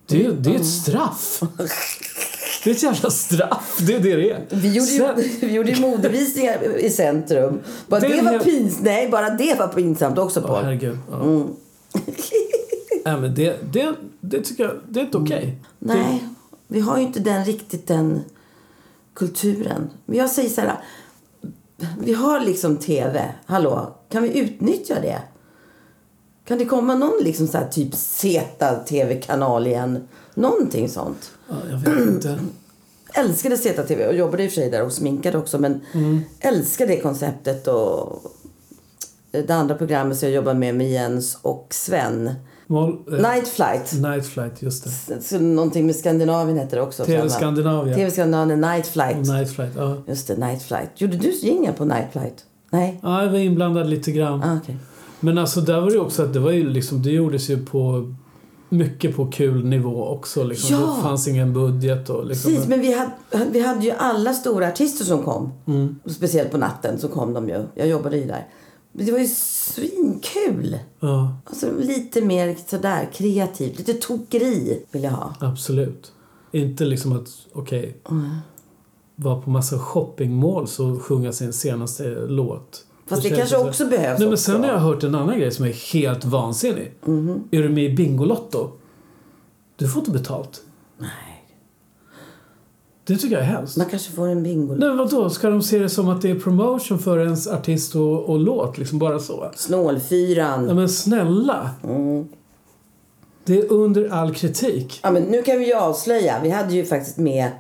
Det, 0.07 0.24
är- 0.26 0.33
det 0.33 0.51
är 0.51 0.55
ett 0.55 0.66
straff. 0.66 1.43
Det 2.64 2.70
är 2.70 2.74
ett 2.74 2.83
jävla 2.83 3.11
straff. 3.11 3.78
Det 3.87 3.95
är 3.95 4.01
det 4.01 4.16
det 4.16 4.31
är. 4.31 4.47
Vi 4.51 4.68
gjorde, 4.68 4.87
Sen- 4.87 5.18
ju, 5.22 5.28
vi 5.49 5.53
gjorde 5.55 5.70
ju 5.70 5.81
modevisningar 5.81 6.76
i 6.78 6.91
centrum. 6.91 7.61
Bara 7.87 8.01
Det 8.01 8.09
det, 8.09 8.18
är 8.18 8.22
var 8.22 8.39
pins, 8.39 8.78
nej, 8.81 9.09
bara 9.11 9.31
det 9.31 9.59
var 9.59 9.68
pinsamt 9.68 10.18
också 10.18 10.41
Åh, 10.41 10.47
på. 10.47 10.55
herregud. 10.55 10.99
Ja. 11.11 11.22
Mm. 11.22 11.47
Nej, 13.05 13.20
men 13.20 13.35
det, 13.35 13.72
det, 13.72 13.95
det 14.20 14.41
tycker 14.41 14.64
jag 14.64 14.74
det 14.89 15.01
är 15.01 15.05
inte 15.05 15.18
okej. 15.18 15.59
Nej, 15.78 16.24
vi 16.68 16.81
har 16.81 16.97
ju 16.99 17.03
inte 17.03 17.20
den 17.20 17.45
riktigt 17.45 17.87
den 17.87 18.20
kulturen. 19.14 19.91
Men 20.07 20.18
jag 20.18 20.31
säger 20.31 20.49
så 20.49 20.61
här. 20.61 20.76
Vi 22.01 22.14
har 22.14 22.41
liksom 22.41 22.76
tv. 22.76 23.35
Hallå, 23.47 23.97
kan 24.09 24.22
vi 24.22 24.39
utnyttja 24.39 25.01
det? 25.01 25.22
Kan 26.45 26.59
det 26.59 26.64
komma 26.64 26.95
någon 26.95 27.18
liksom 27.24 27.47
så 27.47 27.59
här 27.59 27.68
typ 27.68 27.95
Z-tv-kanal 27.95 29.66
igen? 29.66 30.09
Någonting 30.35 30.89
sånt. 30.89 31.31
Ja, 31.49 31.55
jag 31.70 31.78
vet 31.78 32.09
inte. 32.09 32.39
älskade 33.14 33.57
ZTV 33.57 34.07
och 34.07 34.14
jobbade 34.14 34.45
i 34.45 34.47
och 34.47 34.51
för 34.51 34.61
sig 34.61 34.70
där 34.70 34.83
och 34.83 34.93
sminkade 34.93 35.39
också 35.39 35.59
men 35.59 35.81
älskade 36.41 36.95
det 36.95 37.01
konceptet 37.01 37.66
och 37.66 38.22
det 39.31 39.51
andra 39.51 39.74
programmet 39.74 40.18
som 40.18 40.28
jag 40.28 40.35
jobbar 40.35 40.55
med 40.55 40.74
med 40.74 40.91
Jens 40.91 41.39
och 41.43 41.66
Sven. 41.70 42.31
Mål, 42.71 42.99
eh, 43.12 43.33
Night 43.33 43.49
Flight. 43.49 43.93
Night 43.93 44.27
Flight, 44.27 44.62
just 44.62 45.07
det. 45.07 45.23
Så 45.23 45.39
någonting 45.39 45.87
med 45.87 45.97
Skandinavien 45.97 46.59
heter 46.59 46.77
det 46.77 46.83
också. 46.83 47.05
TV? 47.05 47.31
Skandinavien. 47.31 47.97
TV 47.97 48.11
Skandinavien, 48.11 48.61
Night 48.61 48.87
Flight. 48.87 49.16
Night 49.16 49.51
Flight, 49.51 49.73
ja. 49.77 49.97
Just 50.07 50.29
det, 50.29 50.37
Night 50.37 50.62
Flight. 50.62 50.91
Gjorde 50.95 51.16
du 51.16 51.31
jingel 51.31 51.73
på 51.73 51.85
Night 51.85 52.12
Flight? 52.12 52.45
Nej? 52.71 53.01
Ja, 53.03 53.23
jag 53.25 53.31
var 53.31 53.39
inblandad 53.39 53.91
lite 53.91 54.12
grann. 54.12 54.43
Ah, 54.43 54.57
okej. 54.62 54.77
Men 55.21 55.39
alltså 55.39 55.61
där 55.61 55.81
var 55.81 55.87
det 55.87 55.93
ju 55.93 56.01
också 56.01 56.23
att 56.23 56.33
det 56.33 56.39
var 56.39 56.51
ju 56.51 56.68
liksom, 56.68 57.03
det 57.03 57.11
gjordes 57.11 57.51
ju 57.51 57.66
på 57.66 58.14
mycket 58.68 59.16
på 59.16 59.27
kul 59.27 59.64
nivå 59.64 60.05
också. 60.05 60.45
Liksom. 60.45 60.77
Ja! 60.77 60.95
Det 60.97 61.03
fanns 61.03 61.29
ingen 61.29 61.53
budget 61.53 62.11
och 62.11 62.27
liksom. 62.27 62.51
Precis, 62.51 62.68
men 62.68 62.81
vi 62.81 62.93
hade, 62.93 63.12
vi 63.53 63.61
hade 63.61 63.85
ju 63.85 63.91
alla 63.91 64.33
stora 64.33 64.68
artister 64.68 65.05
som 65.05 65.23
kom. 65.23 65.53
Mm. 65.66 65.97
Speciellt 66.07 66.51
på 66.51 66.59
natten 66.59 66.99
så 66.99 67.09
kom 67.09 67.33
de 67.33 67.49
ju. 67.49 67.64
Jag 67.75 67.89
jobbade 67.89 68.16
ju 68.16 68.27
där. 68.27 68.47
Det 69.07 69.12
var 69.12 69.18
ju 69.18 69.26
svinkul. 69.26 70.78
Ja, 71.01 71.36
Alltså 71.44 71.70
lite 71.78 72.20
mer 72.24 72.57
sådär 72.66 73.09
kreativt. 73.12 73.78
Lite 73.78 73.94
tokeri 73.94 74.82
vill 74.90 75.03
jag 75.03 75.11
ha. 75.11 75.34
absolut. 75.40 76.12
Inte 76.53 76.84
liksom 76.84 77.12
att, 77.12 77.28
okej, 77.53 77.96
vara 79.16 79.40
på 79.40 79.51
massa 79.51 79.78
shoppingmål 79.78 80.66
och 80.78 81.03
sjunga 81.03 81.32
sin 81.32 81.53
senaste 81.53 82.09
låt. 82.28 82.84
Fast 83.07 83.22
det, 83.22 83.28
känns 83.28 83.38
kanske 83.40 83.57
så- 83.57 83.68
också 83.68 83.86
behövs 83.86 84.18
Nej 84.18 84.26
men 84.28 84.32
också. 84.34 84.53
sen 84.53 84.61
har 84.64 84.68
jag 84.70 84.78
hört 84.78 85.05
en 85.05 85.14
annan 85.14 85.38
grej 85.38 85.51
som 85.53 85.64
är 85.64 85.92
helt 85.92 86.24
vansinnig. 86.24 86.92
Är 87.51 87.62
du 87.62 87.68
med 87.68 87.84
i 87.84 87.94
Bingolotto? 87.94 88.70
Du 89.76 89.88
får 89.88 90.01
inte 90.01 90.11
betalt. 90.11 90.62
Nej. 90.98 91.09
Det 93.11 93.16
tycker 93.16 93.36
jag 93.36 93.44
är 93.44 93.48
hemskt. 93.48 93.76
Man 93.76 93.86
kanske 93.86 94.12
får 94.12 94.28
en 94.28 94.42
bingo. 94.42 94.74
Nej, 94.74 94.96
vadå? 94.96 95.30
Ska 95.30 95.50
de 95.50 95.62
se 95.62 95.78
det 95.78 95.88
som 95.88 96.08
att 96.08 96.22
det 96.22 96.30
är 96.30 96.34
promotion 96.34 96.98
för 96.98 97.18
ens 97.18 97.46
artist 97.46 97.94
och, 97.94 98.24
och 98.24 98.38
låt? 98.38 98.78
Liksom 98.78 98.98
bara 98.98 99.18
så? 99.18 99.50
Snålfyran. 99.56 100.68
Ja, 100.68 100.74
men 100.74 100.88
snälla! 100.88 101.70
Det 103.44 103.58
är 103.58 103.72
under 103.72 104.08
all 104.08 104.34
kritik. 104.34 105.00
Ja, 105.02 105.11
men 105.11 105.22
nu 105.22 105.42
kan 105.42 105.58
vi 105.58 105.66
ju 105.66 105.74
avslöja. 105.74 106.40
Vi 106.42 106.50
hade 106.50 106.74
ju 106.74 106.84
faktiskt 106.84 107.16
med 107.16 107.50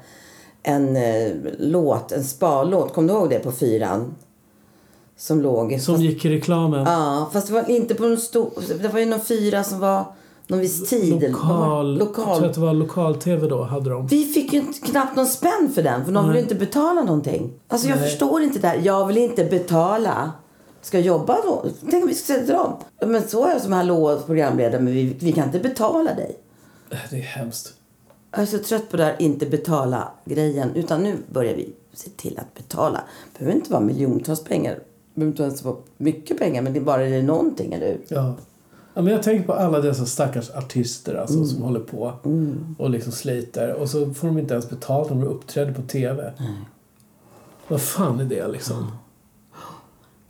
en 0.62 0.96
eh, 0.96 1.32
låt, 1.58 2.12
en 2.12 2.24
spa-låt. 2.24 2.92
Kommer 2.92 3.08
du 3.08 3.18
ihåg 3.18 3.30
det 3.30 3.38
på 3.38 3.52
fyran? 3.52 4.14
Som 5.16 5.42
låg. 5.42 5.80
Som 5.80 5.94
fast, 5.94 6.04
gick 6.04 6.24
i 6.24 6.28
reklamen. 6.28 6.84
Ja, 6.86 7.30
fast 7.32 7.46
det 7.46 7.52
var 7.52 7.70
inte 7.70 7.94
på 7.94 8.04
en 8.04 8.18
stor... 8.18 8.50
Det 8.82 8.88
var 8.88 9.00
ju 9.00 9.06
någon 9.06 9.20
fyra 9.20 9.64
som 9.64 9.80
var 9.80 10.04
någon 10.50 10.60
viss 10.60 10.88
tid. 10.90 11.22
Lokal, 11.22 11.98
Jag 11.98 12.14
tror 12.14 12.24
Lokal. 12.26 12.44
att 12.44 12.54
det 12.54 12.60
var 12.60 12.72
lokal-tv 12.74 13.46
då, 13.48 13.62
hade 13.62 13.90
de. 13.90 14.06
Vi 14.06 14.24
fick 14.24 14.52
ju 14.52 14.58
inte, 14.60 14.80
knappt 14.80 15.16
någon 15.16 15.26
spänn 15.26 15.72
för 15.74 15.82
den, 15.82 16.04
för 16.04 16.12
de 16.12 16.28
ville 16.28 16.40
inte 16.40 16.54
betala 16.54 17.02
någonting. 17.02 17.52
Alltså 17.68 17.88
jag 17.88 17.98
Nej. 17.98 18.08
förstår 18.10 18.42
inte 18.42 18.58
det 18.58 18.68
där. 18.68 18.80
Jag 18.84 19.06
vill 19.06 19.18
inte 19.18 19.44
betala. 19.44 20.32
Ska 20.82 20.98
jag 20.98 21.06
jobba 21.06 21.36
då? 21.44 21.64
Tänk 21.90 22.02
om 22.04 22.08
vi 22.08 22.14
ska 22.14 22.26
säga 22.34 22.44
till 22.46 22.54
dem. 22.54 22.76
Men 23.06 23.28
så 23.28 23.46
är 23.46 23.50
jag 23.52 23.60
som 23.60 23.72
hallå 23.72 24.20
programledare, 24.26 24.80
men 24.80 24.92
vi, 24.92 25.16
vi 25.20 25.32
kan 25.32 25.44
inte 25.44 25.58
betala 25.58 26.14
dig. 26.14 26.36
Äh, 26.90 26.98
Det 27.10 27.16
är 27.16 27.20
hemskt. 27.20 27.72
Jag 28.32 28.42
är 28.42 28.46
så 28.46 28.58
trött 28.58 28.90
på 28.90 28.96
det 28.96 29.04
här 29.04 29.16
inte 29.18 29.46
betala 29.46 30.08
grejen. 30.24 30.70
Utan 30.74 31.02
nu 31.02 31.16
börjar 31.32 31.54
vi 31.54 31.72
se 31.94 32.10
till 32.10 32.38
att 32.38 32.54
betala. 32.54 33.00
Det 33.32 33.38
behöver 33.38 33.56
inte 33.58 33.72
vara 33.72 33.80
miljontals 33.82 34.44
pengar. 34.44 34.72
Det 34.74 34.80
behöver 35.20 35.30
inte 35.32 35.42
ens 35.42 35.64
vara 35.64 35.76
mycket 35.96 36.38
pengar, 36.38 36.62
men 36.62 36.72
det 36.72 36.78
är 36.78 36.84
bara 36.84 37.02
det 37.02 37.16
är 37.16 37.22
någonting, 37.22 37.72
eller 37.72 37.86
hur? 37.86 38.00
Ja. 38.08 38.34
Ja, 39.00 39.04
men 39.04 39.12
jag 39.12 39.22
tänker 39.22 39.46
på 39.46 39.52
alla 39.52 39.80
dessa 39.80 40.06
stackars 40.06 40.50
artister 40.50 41.14
alltså, 41.14 41.44
som 41.44 41.62
håller 41.62 41.80
på 41.80 42.12
och 42.78 42.90
liksom 42.90 43.12
sliter. 43.12 43.72
Och 43.72 43.90
så 43.90 44.14
får 44.14 44.28
de 44.28 44.38
inte 44.38 44.54
ens 44.54 44.70
betalt 44.70 45.10
om 45.10 45.20
de 45.20 45.26
uppträder 45.26 45.72
på 45.72 45.82
TV. 45.82 46.32
Vad 47.68 47.80
fan 47.80 48.20
är 48.20 48.24
det 48.24 48.48
liksom? 48.48 48.92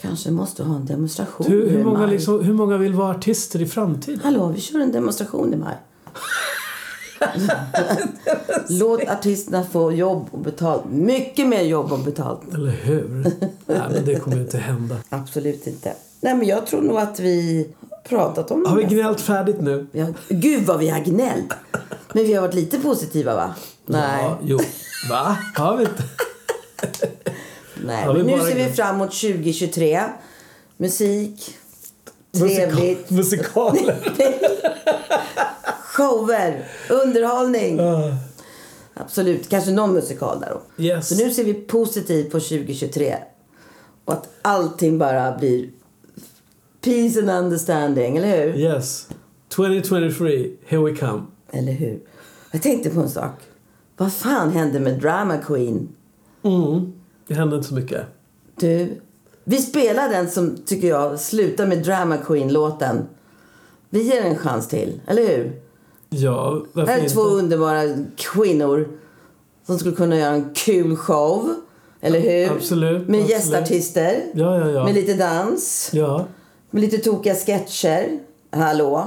Kanske 0.00 0.30
måste 0.30 0.62
ha 0.62 0.76
en 0.76 0.86
demonstration 0.86 1.46
Hur, 1.46 1.64
nu 1.64 1.68
hur, 1.68 1.84
många 1.84 2.06
liksom, 2.06 2.44
hur 2.44 2.52
många 2.52 2.76
vill 2.76 2.94
vara 2.94 3.10
artister 3.10 3.62
i 3.62 3.66
framtiden? 3.66 4.20
Hallå, 4.24 4.48
vi 4.48 4.60
kör 4.60 4.80
en 4.80 4.92
demonstration 4.92 5.54
i 5.54 5.56
maj. 5.56 5.76
Låt 8.68 9.08
artisterna 9.08 9.64
få 9.64 9.92
jobb 9.92 10.26
och 10.30 10.38
betalt. 10.38 10.84
Mycket 10.90 11.46
mer 11.46 11.62
jobb 11.62 11.92
och 11.92 11.98
betalt. 11.98 12.54
Eller 12.54 12.70
hur? 12.70 13.08
Nej, 13.66 13.80
men 13.92 14.04
det 14.04 14.14
kommer 14.14 14.40
inte 14.40 14.58
hända. 14.58 14.96
Absolut 15.08 15.66
inte. 15.66 15.94
Nej, 16.20 16.34
men 16.34 16.46
jag 16.46 16.66
tror 16.66 16.82
nog 16.82 16.98
att 16.98 17.20
vi 17.20 17.68
pratat 18.08 18.50
om 18.50 18.66
Har 18.66 18.76
vi 18.76 18.84
det. 18.84 18.94
gnällt 18.94 19.20
färdigt 19.20 19.60
nu? 19.60 19.86
Har... 19.94 20.14
Gud 20.28 20.62
vad 20.66 20.78
vi 20.78 20.88
har 20.88 21.00
gnällt. 21.00 21.52
Men 22.12 22.24
vi 22.24 22.34
har 22.34 22.42
varit 22.42 22.54
lite 22.54 22.78
positiva 22.78 23.34
va? 23.34 23.54
Nej. 23.86 24.22
Ja, 24.24 24.38
jo. 24.42 24.58
Va? 25.10 25.36
Har 25.56 25.76
vi 25.76 25.84
inte? 25.84 26.02
Nej. 27.84 28.04
Har 28.04 28.14
Men 28.14 28.26
nu 28.26 28.38
ser 28.38 28.54
vi 28.54 28.72
fram 28.72 28.94
emot 28.94 29.10
2023. 29.10 30.02
Musik. 30.76 31.56
Trevligt. 32.38 33.10
Musikaler. 33.10 33.96
Shower. 35.82 36.64
Underhållning. 36.90 37.80
Absolut. 38.94 39.48
Kanske 39.48 39.70
någon 39.70 39.92
musikal 39.92 40.40
där 40.40 40.50
då. 40.50 40.84
Yes. 40.84 41.08
Så 41.08 41.24
nu 41.24 41.30
ser 41.30 41.44
vi 41.44 41.54
positivt 41.54 42.32
på 42.32 42.40
2023. 42.40 43.16
Och 44.04 44.12
att 44.12 44.28
allting 44.42 44.98
bara 44.98 45.38
blir 45.38 45.70
peace 46.80 47.20
and 47.20 47.30
understanding, 47.30 48.16
eller 48.16 48.36
hur? 48.46 48.56
Yes. 48.56 49.08
2023, 49.48 50.50
here 50.66 50.82
we 50.82 50.96
come. 50.96 51.22
Eller 51.52 51.72
hur? 51.72 52.00
Jag 52.52 52.62
tänkte 52.62 52.90
på 52.90 53.00
en 53.00 53.08
sak. 53.10 53.34
Vad 53.96 54.12
fan 54.12 54.50
hände 54.50 54.80
med 54.80 55.00
Drama 55.00 55.38
Queen? 55.38 55.88
Mm. 56.42 56.92
Det 57.26 57.34
hände 57.34 57.56
inte 57.56 57.68
så 57.68 57.74
mycket. 57.74 58.02
Du, 58.56 59.00
vi 59.44 59.56
spelar 59.56 60.08
den 60.08 60.30
som, 60.30 60.56
tycker 60.66 60.88
jag, 60.88 61.20
slutar 61.20 61.66
med 61.66 61.82
Drama 61.84 62.16
Queen-låten. 62.16 63.06
Vi 63.90 64.02
ger 64.02 64.22
en 64.22 64.36
chans 64.36 64.68
till, 64.68 65.00
eller 65.06 65.28
hur? 65.28 65.52
Ja, 66.10 66.64
varför 66.72 66.92
Här 66.92 66.98
är 66.98 67.02
inte? 67.02 67.14
två 67.14 67.20
underbara 67.22 67.82
kvinnor 68.16 68.88
som 69.66 69.78
skulle 69.78 69.96
kunna 69.96 70.16
göra 70.18 70.34
en 70.34 70.50
kul 70.54 70.96
show. 70.96 71.54
Eller 72.00 72.20
hur? 72.20 72.56
Absolut, 72.56 73.08
Med 73.08 73.20
absolut. 73.20 73.30
gästartister. 73.30 74.22
Ja, 74.34 74.58
ja, 74.58 74.70
ja. 74.70 74.84
Med 74.84 74.94
lite 74.94 75.14
dans. 75.14 75.90
Ja. 75.92 76.26
Med 76.70 76.82
lite 76.82 76.98
tokiga 76.98 77.34
sketcher. 77.34 78.18
Hallå? 78.50 79.06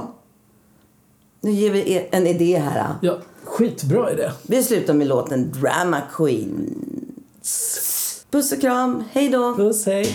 Nu 1.40 1.50
ger 1.50 1.70
vi 1.70 1.92
er 1.92 2.08
en 2.10 2.26
idé 2.26 2.58
här. 2.58 2.94
ja. 3.02 3.18
Skitbra 3.44 4.12
idé. 4.12 4.30
Vi 4.42 4.62
slutar 4.62 4.94
med 4.94 5.06
låten 5.06 5.52
Drama 5.52 6.02
Queen. 6.16 6.74
Puss 8.30 8.52
och 8.52 8.60
kram. 8.60 9.04
Hej 9.12 9.28
då. 9.28 9.54
Puss, 9.56 9.86
hej. 9.86 10.06